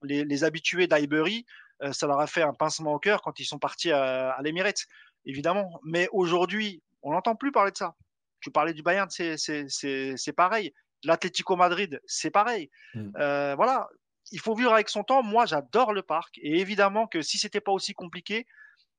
[0.03, 1.45] les, habitués d'Highbury,
[1.91, 4.85] ça leur a fait un pincement au cœur quand ils sont partis à, à l'Emirates,
[5.25, 5.79] évidemment.
[5.83, 7.95] Mais aujourd'hui, on n'entend plus parler de ça.
[8.39, 10.73] Tu parlais du Bayern, c'est pareil.
[11.03, 12.69] L'Atlético Madrid, c'est pareil.
[12.93, 13.11] Mm.
[13.17, 13.89] Euh, voilà,
[14.31, 15.23] il faut vivre avec son temps.
[15.23, 16.37] Moi, j'adore le parc.
[16.41, 18.45] Et évidemment que si c'était pas aussi compliqué,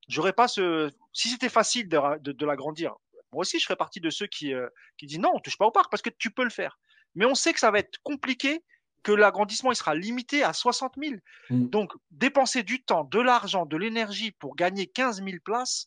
[0.08, 0.90] j'aurais pas ce.
[1.12, 2.94] Si c'était facile de, l'agrandir,
[3.32, 5.66] moi aussi, je ferais partie de ceux qui, euh, qui disent non, on touche pas
[5.66, 6.78] au parc parce que tu peux le faire.
[7.14, 8.62] Mais on sait que ça va être compliqué,
[9.02, 11.16] que l'agrandissement il sera limité à 60 000.
[11.50, 11.68] Mm.
[11.68, 15.86] Donc, dépenser du temps, de l'argent, de l'énergie pour gagner 15 000 places,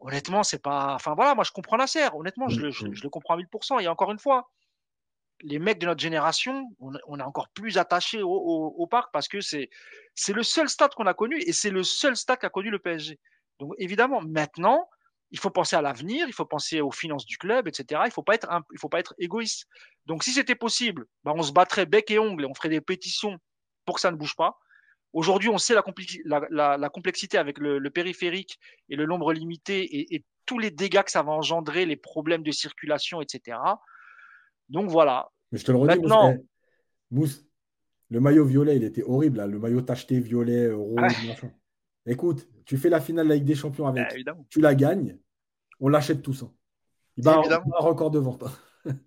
[0.00, 0.94] honnêtement, c'est pas.
[0.94, 2.16] Enfin voilà, moi je comprends la serre.
[2.16, 2.94] Honnêtement, je, mmh, mmh.
[3.02, 3.82] le, comprends à 1000%.
[3.82, 4.50] Et encore une fois,
[5.42, 9.68] les mecs de notre génération, on, est encore plus attachés au, parc parce que c'est
[10.28, 13.18] le seul stade qu'on a connu et c'est le seul stade qu'a connu le PSG.
[13.58, 14.88] Donc évidemment, maintenant,
[15.30, 18.02] il faut penser à l'avenir, il faut penser aux finances du club, etc.
[18.06, 18.48] Il faut être
[18.78, 19.66] faut pas être égoïste.
[20.06, 22.80] Donc si c'était possible, bah, on se battrait bec et ongle et on ferait des
[22.80, 23.38] pétitions
[23.84, 24.58] pour que ça ne bouge pas.
[25.12, 28.58] Aujourd'hui, on sait la, complexité avec le, périphérique
[28.90, 32.52] et le nombre limité et, tous les dégâts que ça va engendrer, les problèmes de
[32.52, 33.58] circulation, etc.
[34.68, 35.30] Donc voilà.
[35.52, 36.36] Mais je te le redis, Maintenant,
[37.10, 37.44] Mousse,
[38.10, 39.44] le maillot violet, il était horrible.
[39.44, 41.50] Le maillot tacheté violet, rose, machin.
[42.06, 44.24] Écoute, tu fais la finale avec des champions avec.
[44.24, 45.18] Bah, tu la gagnes,
[45.80, 46.42] on l'achète tous.
[46.42, 46.52] Hein.
[47.16, 48.44] Il avoir un record de vente.
[48.44, 48.92] Hein.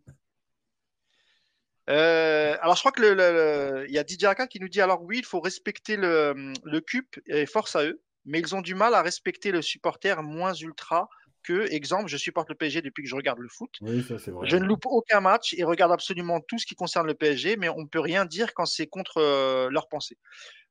[1.89, 5.01] Euh, alors, je crois que le, il y a Didier Aka qui nous dit alors
[5.01, 8.75] oui, il faut respecter le, le CUP et force à eux, mais ils ont du
[8.75, 11.09] mal à respecter le supporter moins ultra
[11.41, 13.71] que, exemple, je supporte le PSG depuis que je regarde le foot.
[13.81, 14.47] Oui, ça, vrai.
[14.47, 17.69] Je ne loupe aucun match et regarde absolument tout ce qui concerne le PSG, mais
[17.69, 20.17] on ne peut rien dire quand c'est contre euh, leur pensée.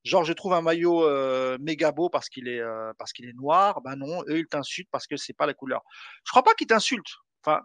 [0.05, 2.63] Genre, je trouve un maillot euh, méga beau parce qu'il est,
[2.99, 3.83] parce qu'il est noir.
[3.83, 5.83] Ben non, eux, ils t'insultent parce que c'est pas la couleur.
[6.25, 7.19] Je crois pas qu'ils t'insultent.
[7.45, 7.61] Enfin,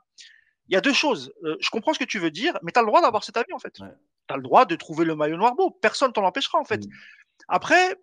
[0.68, 1.32] il y a deux choses.
[1.44, 3.38] Euh, je comprends ce que tu veux dire, mais tu as le droit d'avoir cet
[3.38, 3.74] avis, en fait.
[3.74, 5.70] Tu as le droit de trouver le maillot noir beau.
[5.70, 6.86] Personne t'en empêchera, en fait.
[6.86, 6.90] Mm.
[7.48, 7.96] Après,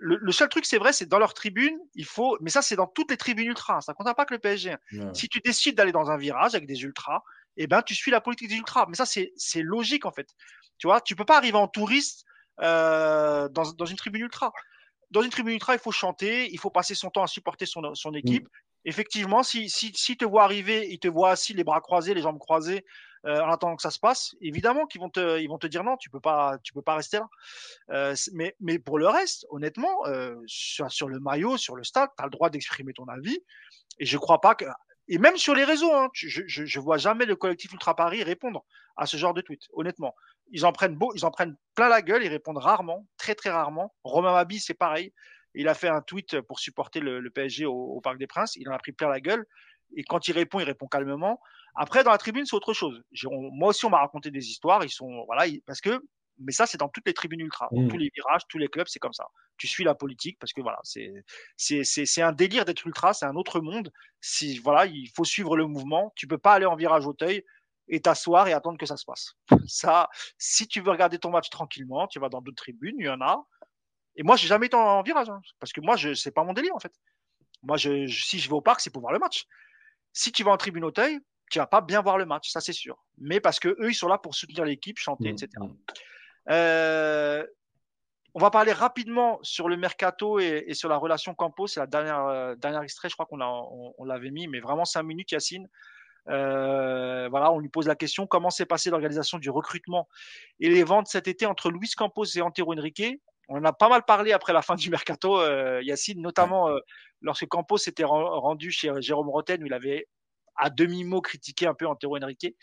[0.00, 2.36] le, seul truc, c'est vrai, c'est dans leur tribune, il faut.
[2.40, 3.80] Mais ça, c'est dans toutes les tribunes ultras.
[3.82, 4.76] Ça ne compte pas que le PSG.
[5.14, 7.22] Si tu décides d'aller dans un virage avec des ultras,
[7.56, 8.86] eh ben, tu suis la politique des ultras.
[8.88, 10.28] Mais ça, c'est logique, en fait.
[10.78, 12.24] Tu vois, tu peux pas arriver en touriste
[12.62, 14.52] euh, dans, dans, une tribune ultra.
[15.10, 17.94] Dans une tribune ultra, il faut chanter, il faut passer son temps à supporter son,
[17.94, 18.44] son équipe.
[18.44, 22.14] Mm effectivement, si, si, si te voient arriver, ils te voient assis, les bras croisés,
[22.14, 22.84] les jambes croisées,
[23.26, 25.84] euh, en attendant que ça se passe, évidemment qu'ils vont te, ils vont te dire
[25.84, 27.28] non, tu peux pas, tu peux pas rester là.
[27.90, 28.14] Euh,
[28.60, 32.30] mais, pour le reste, honnêtement, euh, sur, le maillot, sur le stade, tu as le
[32.30, 33.38] droit d'exprimer ton avis.
[33.98, 34.64] Et je crois pas que,
[35.08, 38.22] et même sur les réseaux, hein, je, je, je, vois jamais le collectif Ultra Paris
[38.22, 38.64] répondre
[38.96, 39.62] à ce genre de tweet.
[39.72, 40.14] Honnêtement,
[40.52, 43.94] ils en prennent ils en prennent plein la gueule, ils répondent rarement, très très rarement.
[44.04, 45.12] Romain Mabi, c'est pareil.
[45.54, 48.54] Il a fait un tweet pour supporter le, PSG au, Parc des Princes.
[48.56, 49.44] Il en a pris plein la gueule.
[49.96, 51.40] Et quand il répond, il répond calmement.
[51.74, 53.02] Après, dans la tribune, c'est autre chose.
[53.24, 54.84] moi aussi, on m'a raconté des histoires.
[54.84, 56.02] Ils sont, voilà, parce que,
[56.38, 57.88] mais ça, c'est dans toutes les tribunes ultra, dans mmh.
[57.88, 59.26] tous les virages, tous les clubs, c'est comme ça.
[59.58, 63.60] Tu suis la politique parce que voilà, c'est, un délire d'être ultra, c'est un autre
[63.60, 63.92] monde.
[64.20, 66.12] Si, voilà, il faut suivre le mouvement.
[66.16, 67.44] Tu peux pas aller en virage Auteuil
[67.88, 69.34] et t'asseoir et attendre que ça se passe.
[69.66, 73.08] Ça, si tu veux regarder ton match tranquillement, tu vas dans d'autres tribunes, il y
[73.08, 73.44] en a.
[74.16, 76.52] Et moi, j'ai jamais été en virage, hein, parce que moi, je c'est pas mon
[76.52, 76.92] délire en fait.
[77.62, 79.46] Moi, je, si je vais au parc, c'est pour voir le match.
[80.12, 82.72] Si tu vas en tribune Auteuil, tu vas pas bien voir le match, ça c'est
[82.72, 83.04] sûr.
[83.18, 85.48] Mais parce que eux, ils sont là pour soutenir l'équipe, chanter, mmh, etc.
[85.58, 85.76] Mmh.
[86.50, 87.46] Euh,
[88.34, 91.66] on va parler rapidement sur le mercato et, sur la relation Campos.
[91.66, 95.02] C'est la dernière, euh, dernière extrait, je crois qu'on on, l'avait mis, mais vraiment cinq
[95.02, 95.68] minutes, Yacine.
[96.28, 100.06] Euh, voilà, on lui pose la question comment s'est passée l'organisation du recrutement
[100.60, 103.20] et les ventes cet été entre Luis Campos et Antero Henrique?
[103.48, 105.42] On en a pas mal parlé après la fin du mercato,
[105.80, 106.68] Yacine, notamment
[107.20, 110.06] lorsque Campos s'était rendu chez Jérôme Roten, où il avait
[110.56, 112.54] à demi-mot critiqué un peu Antero Henrique.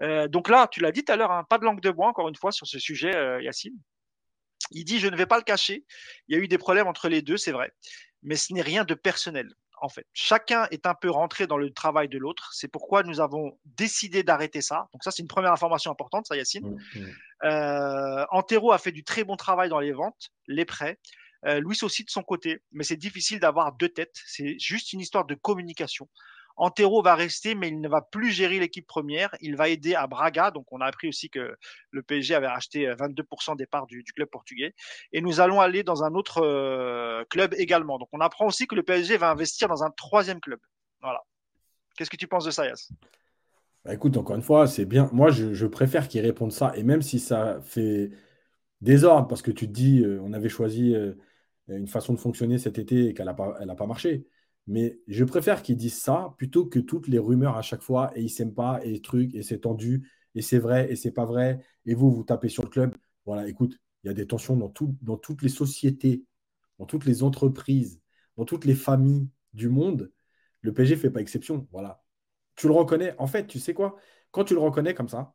[0.00, 2.08] Euh, donc là, tu l'as dit tout à l'heure, hein, pas de langue de bois,
[2.08, 3.78] encore une fois, sur ce sujet, euh, Yacine.
[4.70, 5.84] Il dit, je ne vais pas le cacher,
[6.28, 7.72] il y a eu des problèmes entre les deux, c'est vrai,
[8.22, 9.48] mais ce n'est rien de personnel
[9.82, 10.06] en fait.
[10.12, 12.50] Chacun est un peu rentré dans le travail de l'autre.
[12.54, 14.88] C'est pourquoi nous avons décidé d'arrêter ça.
[14.92, 16.64] Donc ça, c'est une première information importante, ça, Yacine.
[16.68, 17.46] Mmh, mmh.
[17.46, 20.98] Euh, Antero a fait du très bon travail dans les ventes, les prêts.
[21.44, 24.22] Louis aussi de son côté, mais c'est difficile d'avoir deux têtes.
[24.26, 26.08] C'est juste une histoire de communication.
[26.56, 29.34] Antero va rester, mais il ne va plus gérer l'équipe première.
[29.40, 30.50] Il va aider à Braga.
[30.50, 31.56] Donc, on a appris aussi que
[31.90, 34.74] le PSG avait racheté 22% des parts du, club portugais.
[35.12, 37.98] Et nous allons aller dans un autre euh, club également.
[37.98, 40.60] Donc, on apprend aussi que le PSG va investir dans un troisième club.
[41.00, 41.20] Voilà.
[41.96, 42.92] Qu'est-ce que tu penses de ça, Yass
[43.84, 45.08] bah, Écoute, encore une fois, c'est bien.
[45.12, 46.72] Moi, je, préfère qu'ils répondent ça.
[46.76, 48.10] Et même si ça fait
[48.80, 51.14] désordre parce que tu te dis, euh, on avait choisi euh,
[51.68, 54.26] une façon de fonctionner cet été et qu'elle n'a pas marché.
[54.66, 58.22] Mais je préfère qu'ils disent ça plutôt que toutes les rumeurs à chaque fois et
[58.22, 61.60] ils s'aiment pas et trucs et c'est tendu et c'est vrai et c'est pas vrai
[61.84, 62.94] et vous vous tapez sur le club.
[63.26, 66.24] Voilà, écoute, il y a des tensions dans, tout, dans toutes les sociétés,
[66.78, 68.00] dans toutes les entreprises,
[68.36, 70.12] dans toutes les familles du monde.
[70.60, 71.66] Le PSG fait pas exception.
[71.72, 72.02] Voilà.
[72.56, 73.14] Tu le reconnais.
[73.18, 73.96] En fait, tu sais quoi?
[74.30, 75.34] Quand tu le reconnais comme ça,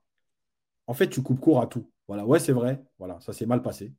[0.88, 1.90] en fait, tu coupes court à tout.
[2.08, 2.82] Voilà, ouais, c'est vrai.
[2.98, 3.94] Voilà, ça s'est mal passé.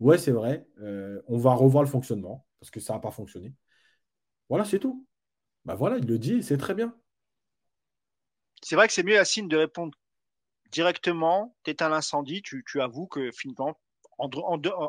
[0.00, 0.66] Ouais, c'est vrai.
[0.80, 3.54] Euh, on va revoir le fonctionnement parce que ça n'a pas fonctionné.
[4.48, 5.06] Voilà, c'est tout.
[5.64, 6.94] Bah voilà, il le dit, c'est très bien.
[8.62, 9.96] C'est vrai que c'est mieux, signe de répondre
[10.70, 13.78] directement, tu éteins l'incendie, tu, tu avoues que finalement,
[14.18, 14.42] entre,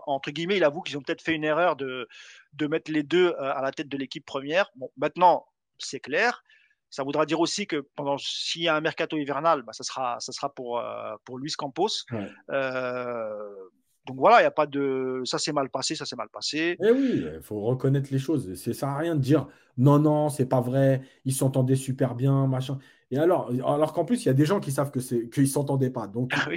[0.08, 2.08] entre guillemets, il avoue qu'ils ont peut-être fait une erreur de,
[2.54, 4.70] de mettre les deux euh, à la tête de l'équipe première.
[4.76, 5.46] Bon, maintenant,
[5.78, 6.44] c'est clair.
[6.90, 10.20] Ça voudra dire aussi que pendant s'il y a un mercato hivernal, bah, ça sera
[10.20, 12.06] ça sera pour euh, pour Luis Campos.
[12.50, 13.70] Euh,
[14.10, 16.76] donc voilà, il y a pas de ça s'est mal passé, ça s'est mal passé.
[16.84, 18.56] Eh oui, il faut reconnaître les choses.
[18.56, 22.48] Ça sert à rien de dire non non, c'est pas vrai, ils s'entendaient super bien,
[22.48, 22.80] machin.
[23.12, 25.48] Et alors, alors qu'en plus, il y a des gens qui savent que c'est qu'ils
[25.48, 26.08] s'entendaient pas.
[26.08, 26.50] Donc ah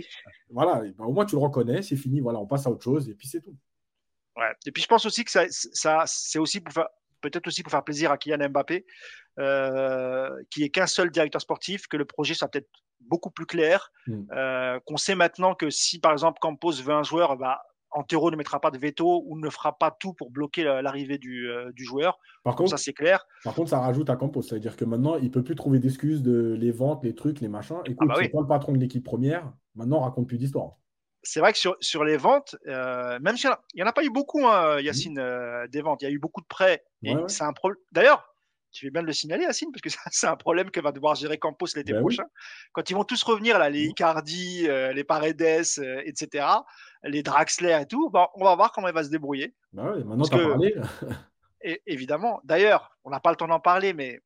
[0.49, 3.11] voilà, bah, au moins tu le reconnais, c'est fini, voilà, on passe à autre chose
[3.11, 3.55] et puis c'est tout.
[4.39, 4.53] Ouais.
[4.65, 6.89] Et puis je pense aussi que ça, ça c'est aussi pour faire
[7.23, 8.85] peut-être aussi pour faire plaisir à Kylian Mbappé,
[9.39, 12.69] euh, qui est qu'un seul directeur sportif, que le projet soit peut-être
[13.01, 14.23] beaucoup plus clair, mm.
[14.33, 18.37] euh, qu'on sait maintenant que si par exemple Campos veut un joueur, bah, Antero ne
[18.37, 21.85] mettra pas de veto ou ne fera pas tout pour bloquer l'arrivée du, euh, du,
[21.85, 22.19] joueur.
[22.43, 23.27] Par contre, ça c'est clair.
[23.45, 26.55] Par contre, ça rajoute à Campos, c'est-à-dire que maintenant il peut plus trouver d'excuses de
[26.55, 27.81] les ventes, les trucs, les machins.
[27.85, 29.53] Écoute, ah bah c'est le patron de l'équipe première.
[29.75, 30.77] Maintenant, on raconte plus d'histoire
[31.23, 34.11] c'est vrai que sur, sur les ventes, euh, même s'il n'y en, a pas eu
[34.11, 36.85] beaucoup, hein, Yacine, euh, des ventes, il y a eu beaucoup de prêts.
[37.29, 37.81] c'est un problème.
[37.93, 38.29] D'ailleurs,
[38.73, 41.15] tu fais bien de le signaler, Yacine, parce que c'est un problème que va devoir
[41.15, 42.25] gérer Campos l'été ben prochain.
[42.73, 45.43] Quand ils vont tous revenir, là, les Icardi, euh, les Paredes,
[46.05, 46.47] etc.,
[47.05, 49.55] les Draxler et tout, on va voir comment il va se débrouiller.
[49.73, 50.75] Ben maintenant, parlé.
[51.63, 52.41] et, évidemment.
[52.45, 54.21] D'ailleurs, on n'a pas le temps d'en parler, mais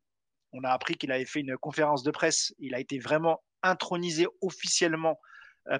[0.52, 2.55] on a appris qu'il avait fait une conférence de presse.
[2.59, 5.18] Il a été vraiment intronisé officiellement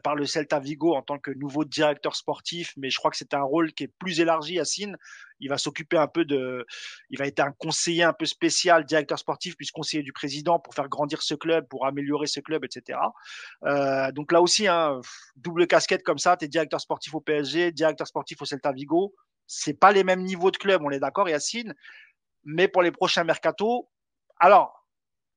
[0.03, 3.35] par le Celta Vigo en tant que nouveau directeur sportif, mais je crois que c'est
[3.35, 4.59] un rôle qui est plus élargi.
[4.65, 4.97] Sine.
[5.41, 6.67] il va s'occuper un peu de,
[7.11, 10.75] il va être un conseiller un peu spécial, directeur sportif, puis conseiller du président pour
[10.75, 12.99] faire grandir ce club, pour améliorer ce club, etc.
[13.65, 15.01] Euh, donc là aussi, hein,
[15.37, 19.15] double casquette comme ça, tu es directeur sportif au PSG, directeur sportif au Celta Vigo.
[19.47, 21.75] C'est pas les mêmes niveaux de club, on est d'accord, Yacine.
[22.45, 23.89] Mais pour les prochains mercato,
[24.39, 24.86] alors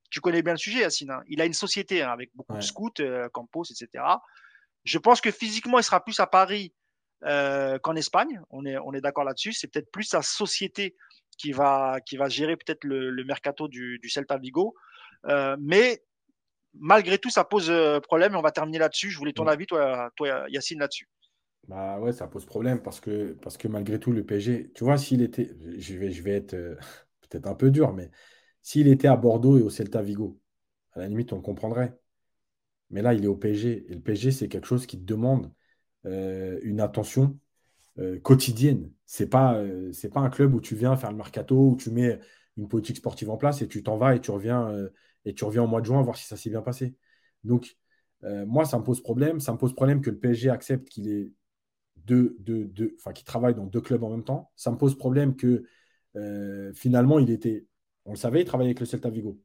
[0.10, 1.12] tu connais bien le sujet, Yacine.
[1.12, 1.24] Hein.
[1.28, 4.04] Il a une société hein, avec beaucoup de scouts, euh, Campos, etc.
[4.84, 6.74] Je pense que physiquement, il sera plus à Paris
[7.26, 8.42] euh, qu'en Espagne.
[8.50, 9.54] On est, on est d'accord là-dessus.
[9.54, 10.96] C'est peut-être plus sa société
[11.38, 14.74] qui va, qui va gérer peut-être le, mercato du, Celta Vigo.
[15.26, 16.04] Euh, mais
[16.74, 17.72] malgré tout, ça pose
[18.04, 19.12] problème et on va terminer là-dessus.
[19.12, 21.08] Je voulais ton avis, toi, toi Yacine, là-dessus.
[21.68, 24.98] Bah ouais, ça pose problème parce que, parce que malgré tout, le PSG, tu vois,
[24.98, 26.56] s'il était, je vais, je vais être
[27.30, 28.10] peut-être un peu dur, mais
[28.70, 30.40] s'il était à Bordeaux et au Celta Vigo,
[30.92, 31.98] à la limite, on le comprendrait.
[32.92, 33.88] Mais là, il est au PSG.
[33.90, 35.52] Et le PSG, c'est quelque chose qui demande
[36.06, 37.40] euh, une attention
[37.98, 38.92] euh, quotidienne.
[39.08, 41.90] Ce n'est pas, euh, pas un club où tu viens faire le mercato, où tu
[41.90, 42.20] mets
[42.58, 44.72] une politique sportive en place et tu t'en vas et tu reviens
[45.26, 46.96] et tu reviens au mois de juin voir si ça s'est bien passé.
[47.44, 47.76] Donc,
[48.22, 49.40] moi, ça me pose problème.
[49.40, 51.32] Ça me pose problème que le PSG accepte qu'il est
[51.96, 54.52] deux, deux, enfin, qu'il travaille dans deux clubs en même temps.
[54.56, 55.64] Ça me pose problème que
[56.76, 57.66] finalement, il était
[58.10, 59.40] on le savait, il travaillait avec le Celta Vigo.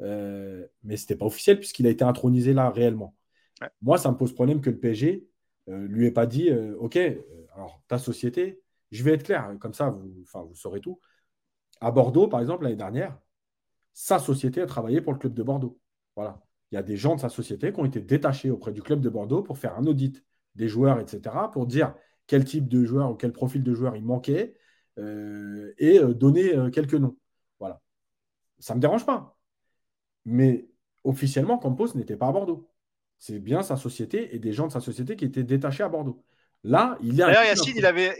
[0.00, 3.14] Euh, mais ce n'était pas officiel puisqu'il a été intronisé là réellement.
[3.82, 5.28] Moi, ça me pose problème que le PSG
[5.68, 6.98] euh, lui ait pas dit euh, Ok,
[7.54, 10.98] alors ta société, je vais être clair, comme ça vous, vous saurez tout.
[11.80, 13.16] À Bordeaux, par exemple, l'année dernière,
[13.92, 15.78] sa société a travaillé pour le club de Bordeaux.
[16.16, 16.42] Voilà.
[16.72, 19.00] Il y a des gens de sa société qui ont été détachés auprès du club
[19.00, 20.24] de Bordeaux pour faire un audit
[20.56, 21.94] des joueurs, etc., pour dire
[22.26, 24.56] quel type de joueur ou quel profil de joueur il manquait
[25.78, 27.16] et donner quelques noms.
[28.60, 29.36] Ça ne me dérange pas.
[30.24, 30.68] Mais
[31.04, 32.70] officiellement, Campos n'était pas à Bordeaux.
[33.18, 36.24] C'est bien sa société et des gens de sa société qui étaient détachés à Bordeaux.
[36.62, 37.26] Là, il y a.
[37.26, 38.16] D'ailleurs, Yacine, il avait.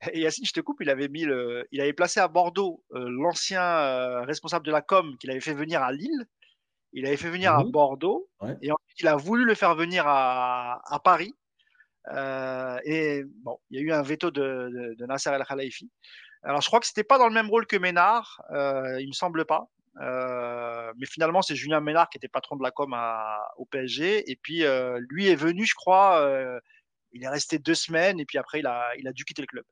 [0.14, 1.66] Yacine, je te coupe, il avait mis le...
[1.72, 5.54] il avait placé à Bordeaux euh, l'ancien euh, responsable de la com qu'il avait fait
[5.54, 6.26] venir à Lille.
[6.92, 8.28] Il avait fait venir à Bordeaux
[8.62, 11.34] et ensuite il a voulu le faire venir à, à Paris.
[12.12, 15.90] Euh, et bon, il y a eu un veto de, de, Nasser El Khalifi.
[16.44, 19.12] Alors, je crois que c'était pas dans le même rôle que Ménard, euh, il me
[19.12, 19.68] semble pas.
[20.00, 22.94] Euh, mais finalement, c'est Julien Ménard qui était patron de la com
[23.56, 24.30] au PSG.
[24.30, 26.58] Et puis, euh, lui est venu, je crois, euh,
[27.12, 29.46] il est resté deux semaines et puis après, il a, il a dû quitter le
[29.46, 29.64] club.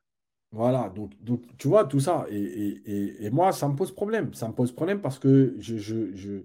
[0.52, 2.26] Voilà, donc, donc tu vois, tout ça.
[2.28, 4.34] Et, et, et, moi, ça me pose problème.
[4.34, 5.78] Ça me pose problème parce que je.
[5.78, 6.44] je, je...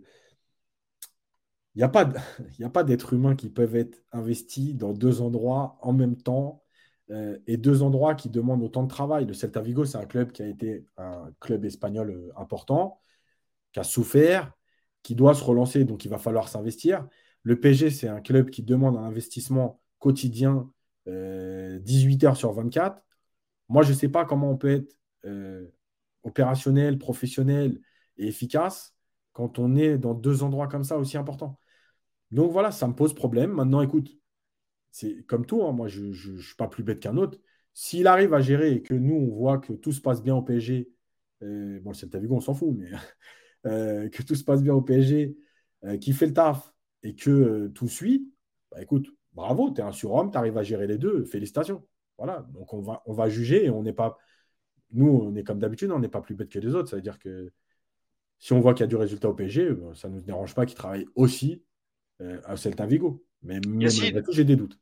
[1.76, 6.64] N'y a pas d'êtres humains qui peuvent être investis dans deux endroits en même temps
[7.10, 9.26] euh, et deux endroits qui demandent autant de travail.
[9.26, 13.02] Le Celta Vigo, c'est un club qui a été un club espagnol euh, important,
[13.72, 14.52] qui a souffert,
[15.04, 17.08] qui doit se relancer, donc il va falloir s'investir.
[17.44, 20.70] Le PSG, c'est un club qui demande un investissement quotidien
[21.08, 23.02] 18 heures sur 24.
[23.70, 24.94] Moi, je ne sais pas comment on peut être
[26.24, 27.80] opérationnel, professionnel
[28.18, 28.94] et efficace
[29.32, 31.60] quand on est dans deux endroits comme ça aussi importants.
[32.32, 33.52] Donc voilà, ça me pose problème.
[33.52, 34.10] Maintenant, écoute,
[34.98, 37.38] c'est comme tout, hein, moi je ne suis pas plus bête qu'un autre.
[37.74, 40.42] S'il arrive à gérer et que nous, on voit que tout se passe bien au
[40.42, 40.90] PSG,
[41.44, 42.90] euh, bon, le Celta Vigo, on s'en fout, mais
[43.68, 45.38] euh, que tout se passe bien au PSG,
[45.84, 48.34] euh, qui fait le taf et que tout suit,
[48.72, 51.86] bah, écoute, bravo, tu es un surhomme, tu arrives à gérer les deux, félicitations.
[52.18, 54.18] Voilà, donc on va, on va juger et on n'est pas.
[54.94, 56.90] Nous, on est comme d'habitude, on n'est pas plus bête que les autres.
[56.90, 57.52] Ça veut dire que
[58.40, 60.66] si on voit qu'il y a du résultat au PSG, ça ne nous dérange pas
[60.66, 61.64] qu'ils travaillent aussi
[62.46, 63.24] à Celta Vigo.
[63.44, 64.80] Mais tout, j'ai des doutes.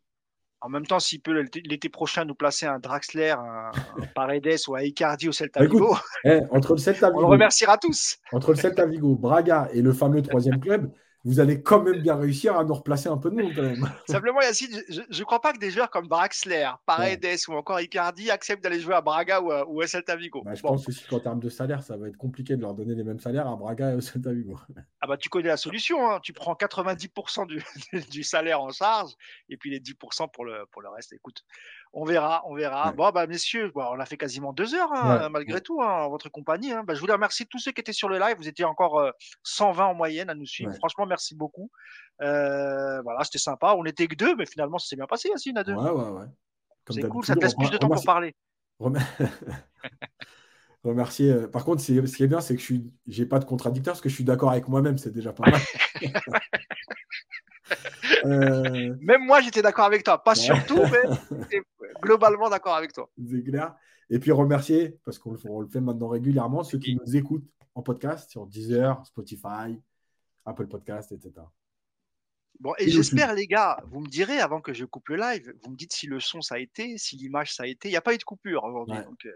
[0.66, 3.70] En même temps, s'il peut l'été prochain nous placer un Draxler, un,
[4.16, 7.28] Paredes ou un Icardi au Celta bah, Vigo, eh, entre le Celta Vigo, on le
[7.28, 8.18] remerciera tous.
[8.32, 10.90] Entre le Celta Vigo, Braga et le fameux troisième club,
[11.26, 13.90] vous allez quand même bien réussir à nous replacer un peu de monde quand même.
[14.08, 18.30] Simplement, Yacine, je ne crois pas que des joueurs comme Draxler, Paredes ou encore Icardi
[18.30, 20.44] acceptent d'aller jouer à Braga ou à, ou Celta Vigo.
[20.44, 22.94] Bah, je pense aussi qu'en termes de salaire, ça va être compliqué de leur donner
[22.94, 24.58] les mêmes salaires à Braga et au Celta Vigo.
[25.02, 26.20] Ah bah tu connais la solution, hein.
[26.24, 27.64] tu prends 90% du,
[28.10, 29.12] du, salaire en charge
[29.50, 31.14] et puis les 10% pour le, pour le reste.
[31.14, 31.44] Écoute,
[31.94, 32.91] on verra, on verra.
[32.91, 36.72] Bon, bah, messieurs, on a fait quasiment deux heures, hein, malgré tout, hein, votre compagnie.
[36.72, 36.84] Hein.
[36.86, 38.36] Bah, je voulais remercier tous ceux qui étaient sur le live.
[38.38, 39.12] Vous étiez encore
[39.44, 40.74] 120 euh, en moyenne à nous suivre.
[40.76, 41.72] Franchement, merci beaucoup.
[42.22, 43.76] Euh, voilà, c'était sympa.
[43.78, 45.74] On était que deux, mais finalement, ça s'est bien passé, Yacine, à deux.
[45.74, 46.26] Ouais, ouais, ouais.
[46.90, 48.36] C'est cool, ça te laisse plus de temps pour parler.
[50.84, 51.32] remercier.
[51.32, 52.76] Euh, par contre, ce qui est bien, c'est que je
[53.07, 55.62] n'ai pas de contradicteur parce que je suis d'accord avec moi-même, c'est déjà pas mal.
[58.26, 60.24] Euh, Même moi, j'étais d'accord avec toi.
[60.24, 61.62] Pas surtout, mais
[62.02, 63.10] globalement d'accord avec toi.
[63.30, 63.76] C'est clair.
[64.10, 68.30] Et puis remercier, parce qu'on le fait maintenant régulièrement, ceux qui nous écoutent en podcast
[68.30, 69.80] sur Deezer, Spotify,
[70.46, 71.46] Apple Podcast, etc.
[72.60, 75.72] Bon, et, j'espère, les gars, vous me direz avant que je coupe le live, vous
[75.72, 77.90] me dites si le son ça a été, si l'image ça a été.
[77.90, 78.96] Il n'y a pas eu de coupure aujourd'hui.
[79.04, 79.32] Donc, euh,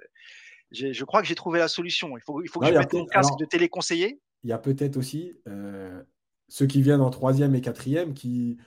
[0.72, 2.16] je crois que j'ai trouvé la solution.
[2.18, 4.22] Il faut, il faut que je mette mon casque de téléconseiller.
[4.44, 6.02] Il y a peut-être aussi euh,
[6.48, 8.58] ceux qui viennent en troisième et quatrième qui,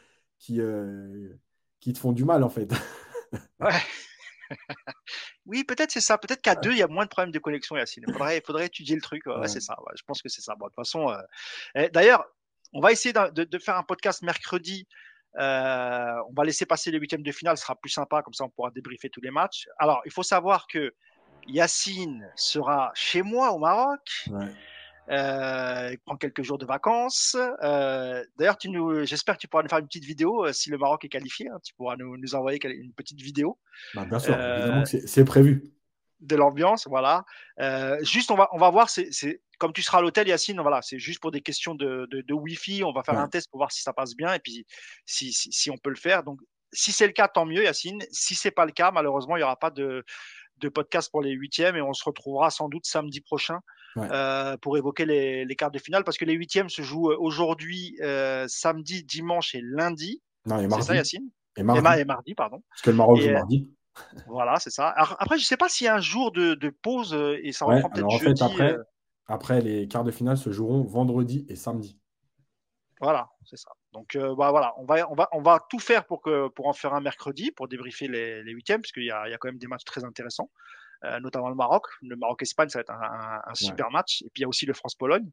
[0.42, 1.38] qui, euh,
[1.80, 2.70] qui te font du mal, en fait.
[3.60, 3.80] ouais.
[5.46, 6.18] oui, peut-être c'est ça.
[6.18, 8.04] Peut-être qu'à deux, il y a moins de problèmes de connexion, Yacine.
[8.06, 9.24] Il faudrait, faudrait étudier le truc.
[9.26, 9.76] Ouais, c'est ça.
[9.94, 10.54] je pense que c'est ça.
[10.56, 11.10] Bon, de toute façon,
[11.76, 12.26] euh, d'ailleurs,
[12.72, 14.86] on va essayer de, de, faire un podcast mercredi.
[15.38, 18.44] Euh, on va laisser passer les huitièmes de finale, ce sera plus sympa, comme ça
[18.44, 19.66] on pourra débriefer tous les matchs.
[19.78, 20.92] Alors, il faut savoir que
[21.46, 24.00] Yacine sera chez moi au Maroc.
[24.26, 24.52] Ouais.
[25.10, 27.36] Euh, il prend quelques jours de vacances.
[27.62, 28.56] Euh, D'ailleurs,
[29.04, 31.48] j'espère que tu pourras nous faire une petite vidéo euh, si le Maroc est qualifié.
[31.48, 33.58] Hein, tu pourras nous, nous, envoyer une petite vidéo.
[33.94, 35.64] Bah, bien sûr, évidemment c'est prévu.
[36.20, 37.24] De l'ambiance, voilà.
[38.02, 38.88] Juste, on va, on va voir.
[38.90, 40.60] C'est comme tu seras à l'hôtel, Yacine.
[40.60, 42.84] Voilà, c'est juste pour des questions de, de, de Wi-Fi.
[42.84, 44.66] On va faire un test pour voir si ça passe bien et puis
[45.04, 46.22] si, si, si on peut le faire.
[46.22, 46.40] Donc,
[46.72, 48.02] si c'est le cas, tant mieux, Yacine.
[48.12, 50.04] Si c'est pas le cas, malheureusement, il n'y aura pas de,
[50.58, 53.60] de podcast pour les huitièmes et on se retrouvera sans doute samedi prochain
[53.96, 57.16] euh, pour évoquer les, les, quarts de finale parce que les huitièmes se jouent euh,
[57.18, 60.22] aujourd'hui, euh, samedi, dimanche et lundi.
[60.46, 61.28] Non, C'est ça, Yacine?
[61.56, 62.00] Et mardi.
[62.00, 62.62] Et, mardi, pardon.
[62.70, 63.70] Parce que le Maroc joue mardi.
[64.26, 64.88] Voilà, c'est ça.
[64.96, 67.66] après, je ne sais pas s'il y a un jour de, de pause et ça
[67.66, 68.42] reprend peut-être jeudi.
[68.42, 68.76] après,
[69.26, 71.98] après, les quarts de finale se joueront vendredi et samedi.
[73.02, 73.70] Voilà, c'est ça.
[73.92, 76.68] Donc euh, bah, voilà, on va, on, va, on va tout faire pour, que, pour
[76.68, 79.48] en faire un mercredi, pour débriefer les, les huitièmes, parce qu'il y y a quand
[79.48, 80.50] même des matchs très intéressants.
[81.04, 81.84] Euh, notamment le Maroc.
[82.02, 84.22] Le Maroc-Espagne, ça va être un, un, super match.
[84.22, 85.28] Et puis il y a aussi le France-Pologne.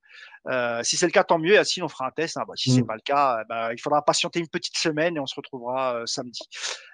[0.48, 1.54] Euh, si c'est le cas, tant mieux.
[1.54, 2.38] Et si on fera un test.
[2.38, 2.44] Hein.
[2.48, 2.88] Bah, si c'est mm.
[2.88, 6.06] pas le cas, bah, il faudra patienter une petite semaine et on se retrouvera euh,
[6.08, 6.42] samedi.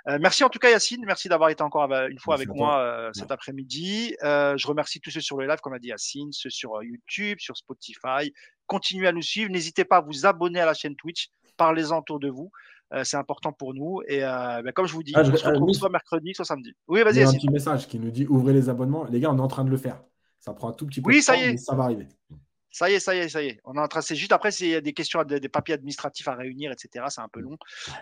[0.07, 3.31] Euh, merci en tout cas Yacine, merci d'avoir été encore une fois avec moi cet
[3.31, 4.15] après-midi.
[4.21, 7.57] je remercie tous ceux sur le live, comme a dit Yacine, ceux sur YouTube, sur
[7.57, 8.31] Spotify.
[8.67, 9.51] Continuez à nous suivre.
[9.51, 11.29] N'hésitez pas à vous abonner à la chaîne Twitch.
[11.57, 12.51] Parlez-en autour de vous.
[12.93, 14.01] Euh, c'est important pour nous.
[14.07, 16.73] Et euh, ben, comme je vous dis, ah, on se retrouve soit mercredi, soit samedi.
[16.87, 17.15] Oui, vas-y.
[17.15, 19.05] Il y a un petit message qui nous dit ouvrez les abonnements.
[19.05, 20.01] Les gars, on est en train de le faire.
[20.39, 21.51] Ça prend un tout petit peu oui, de ça temps, y est.
[21.51, 22.07] mais ça va arriver.
[22.75, 23.61] Ça y est, ça y est, ça y est.
[23.63, 26.73] On est en train, c'est juste après, c'est des questions, des, papiers administratifs à réunir,
[26.73, 27.05] etc.
[27.07, 27.57] C'est un peu long,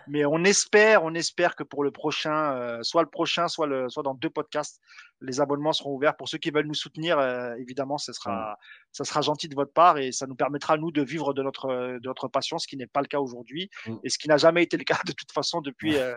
[0.08, 3.88] mais on espère, on espère que pour le prochain, euh, soit le prochain, soit le,
[3.90, 4.82] soit dans deux podcasts,
[5.22, 7.20] les abonnements seront ouverts pour ceux qui veulent nous soutenir.
[7.20, 8.58] Euh, évidemment, ce sera,
[8.94, 12.00] ça sera gentil de votre part et ça nous permettra nous de vivre de notre,
[12.00, 13.96] de notre passion, ce qui n'est pas le cas aujourd'hui mm.
[14.04, 16.16] et ce qui n'a jamais été le cas de toute façon depuis, euh,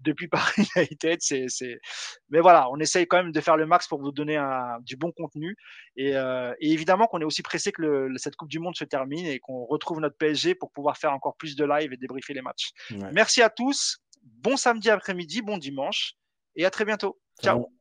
[0.00, 1.18] depuis Paris United.
[1.20, 1.80] C'est, c'est,
[2.28, 4.96] mais voilà, on essaye quand même de faire le max pour vous donner un, du
[4.96, 5.56] bon contenu
[5.96, 9.26] et, et évidemment qu'on est aussi pressé que le cette Coupe du Monde se termine
[9.26, 12.42] et qu'on retrouve notre PSG pour pouvoir faire encore plus de live et débriefer les
[12.42, 12.70] matchs.
[13.12, 13.98] Merci à tous.
[14.22, 16.14] Bon samedi après-midi, bon dimanche
[16.56, 17.18] et à très bientôt.
[17.42, 17.77] Ciao.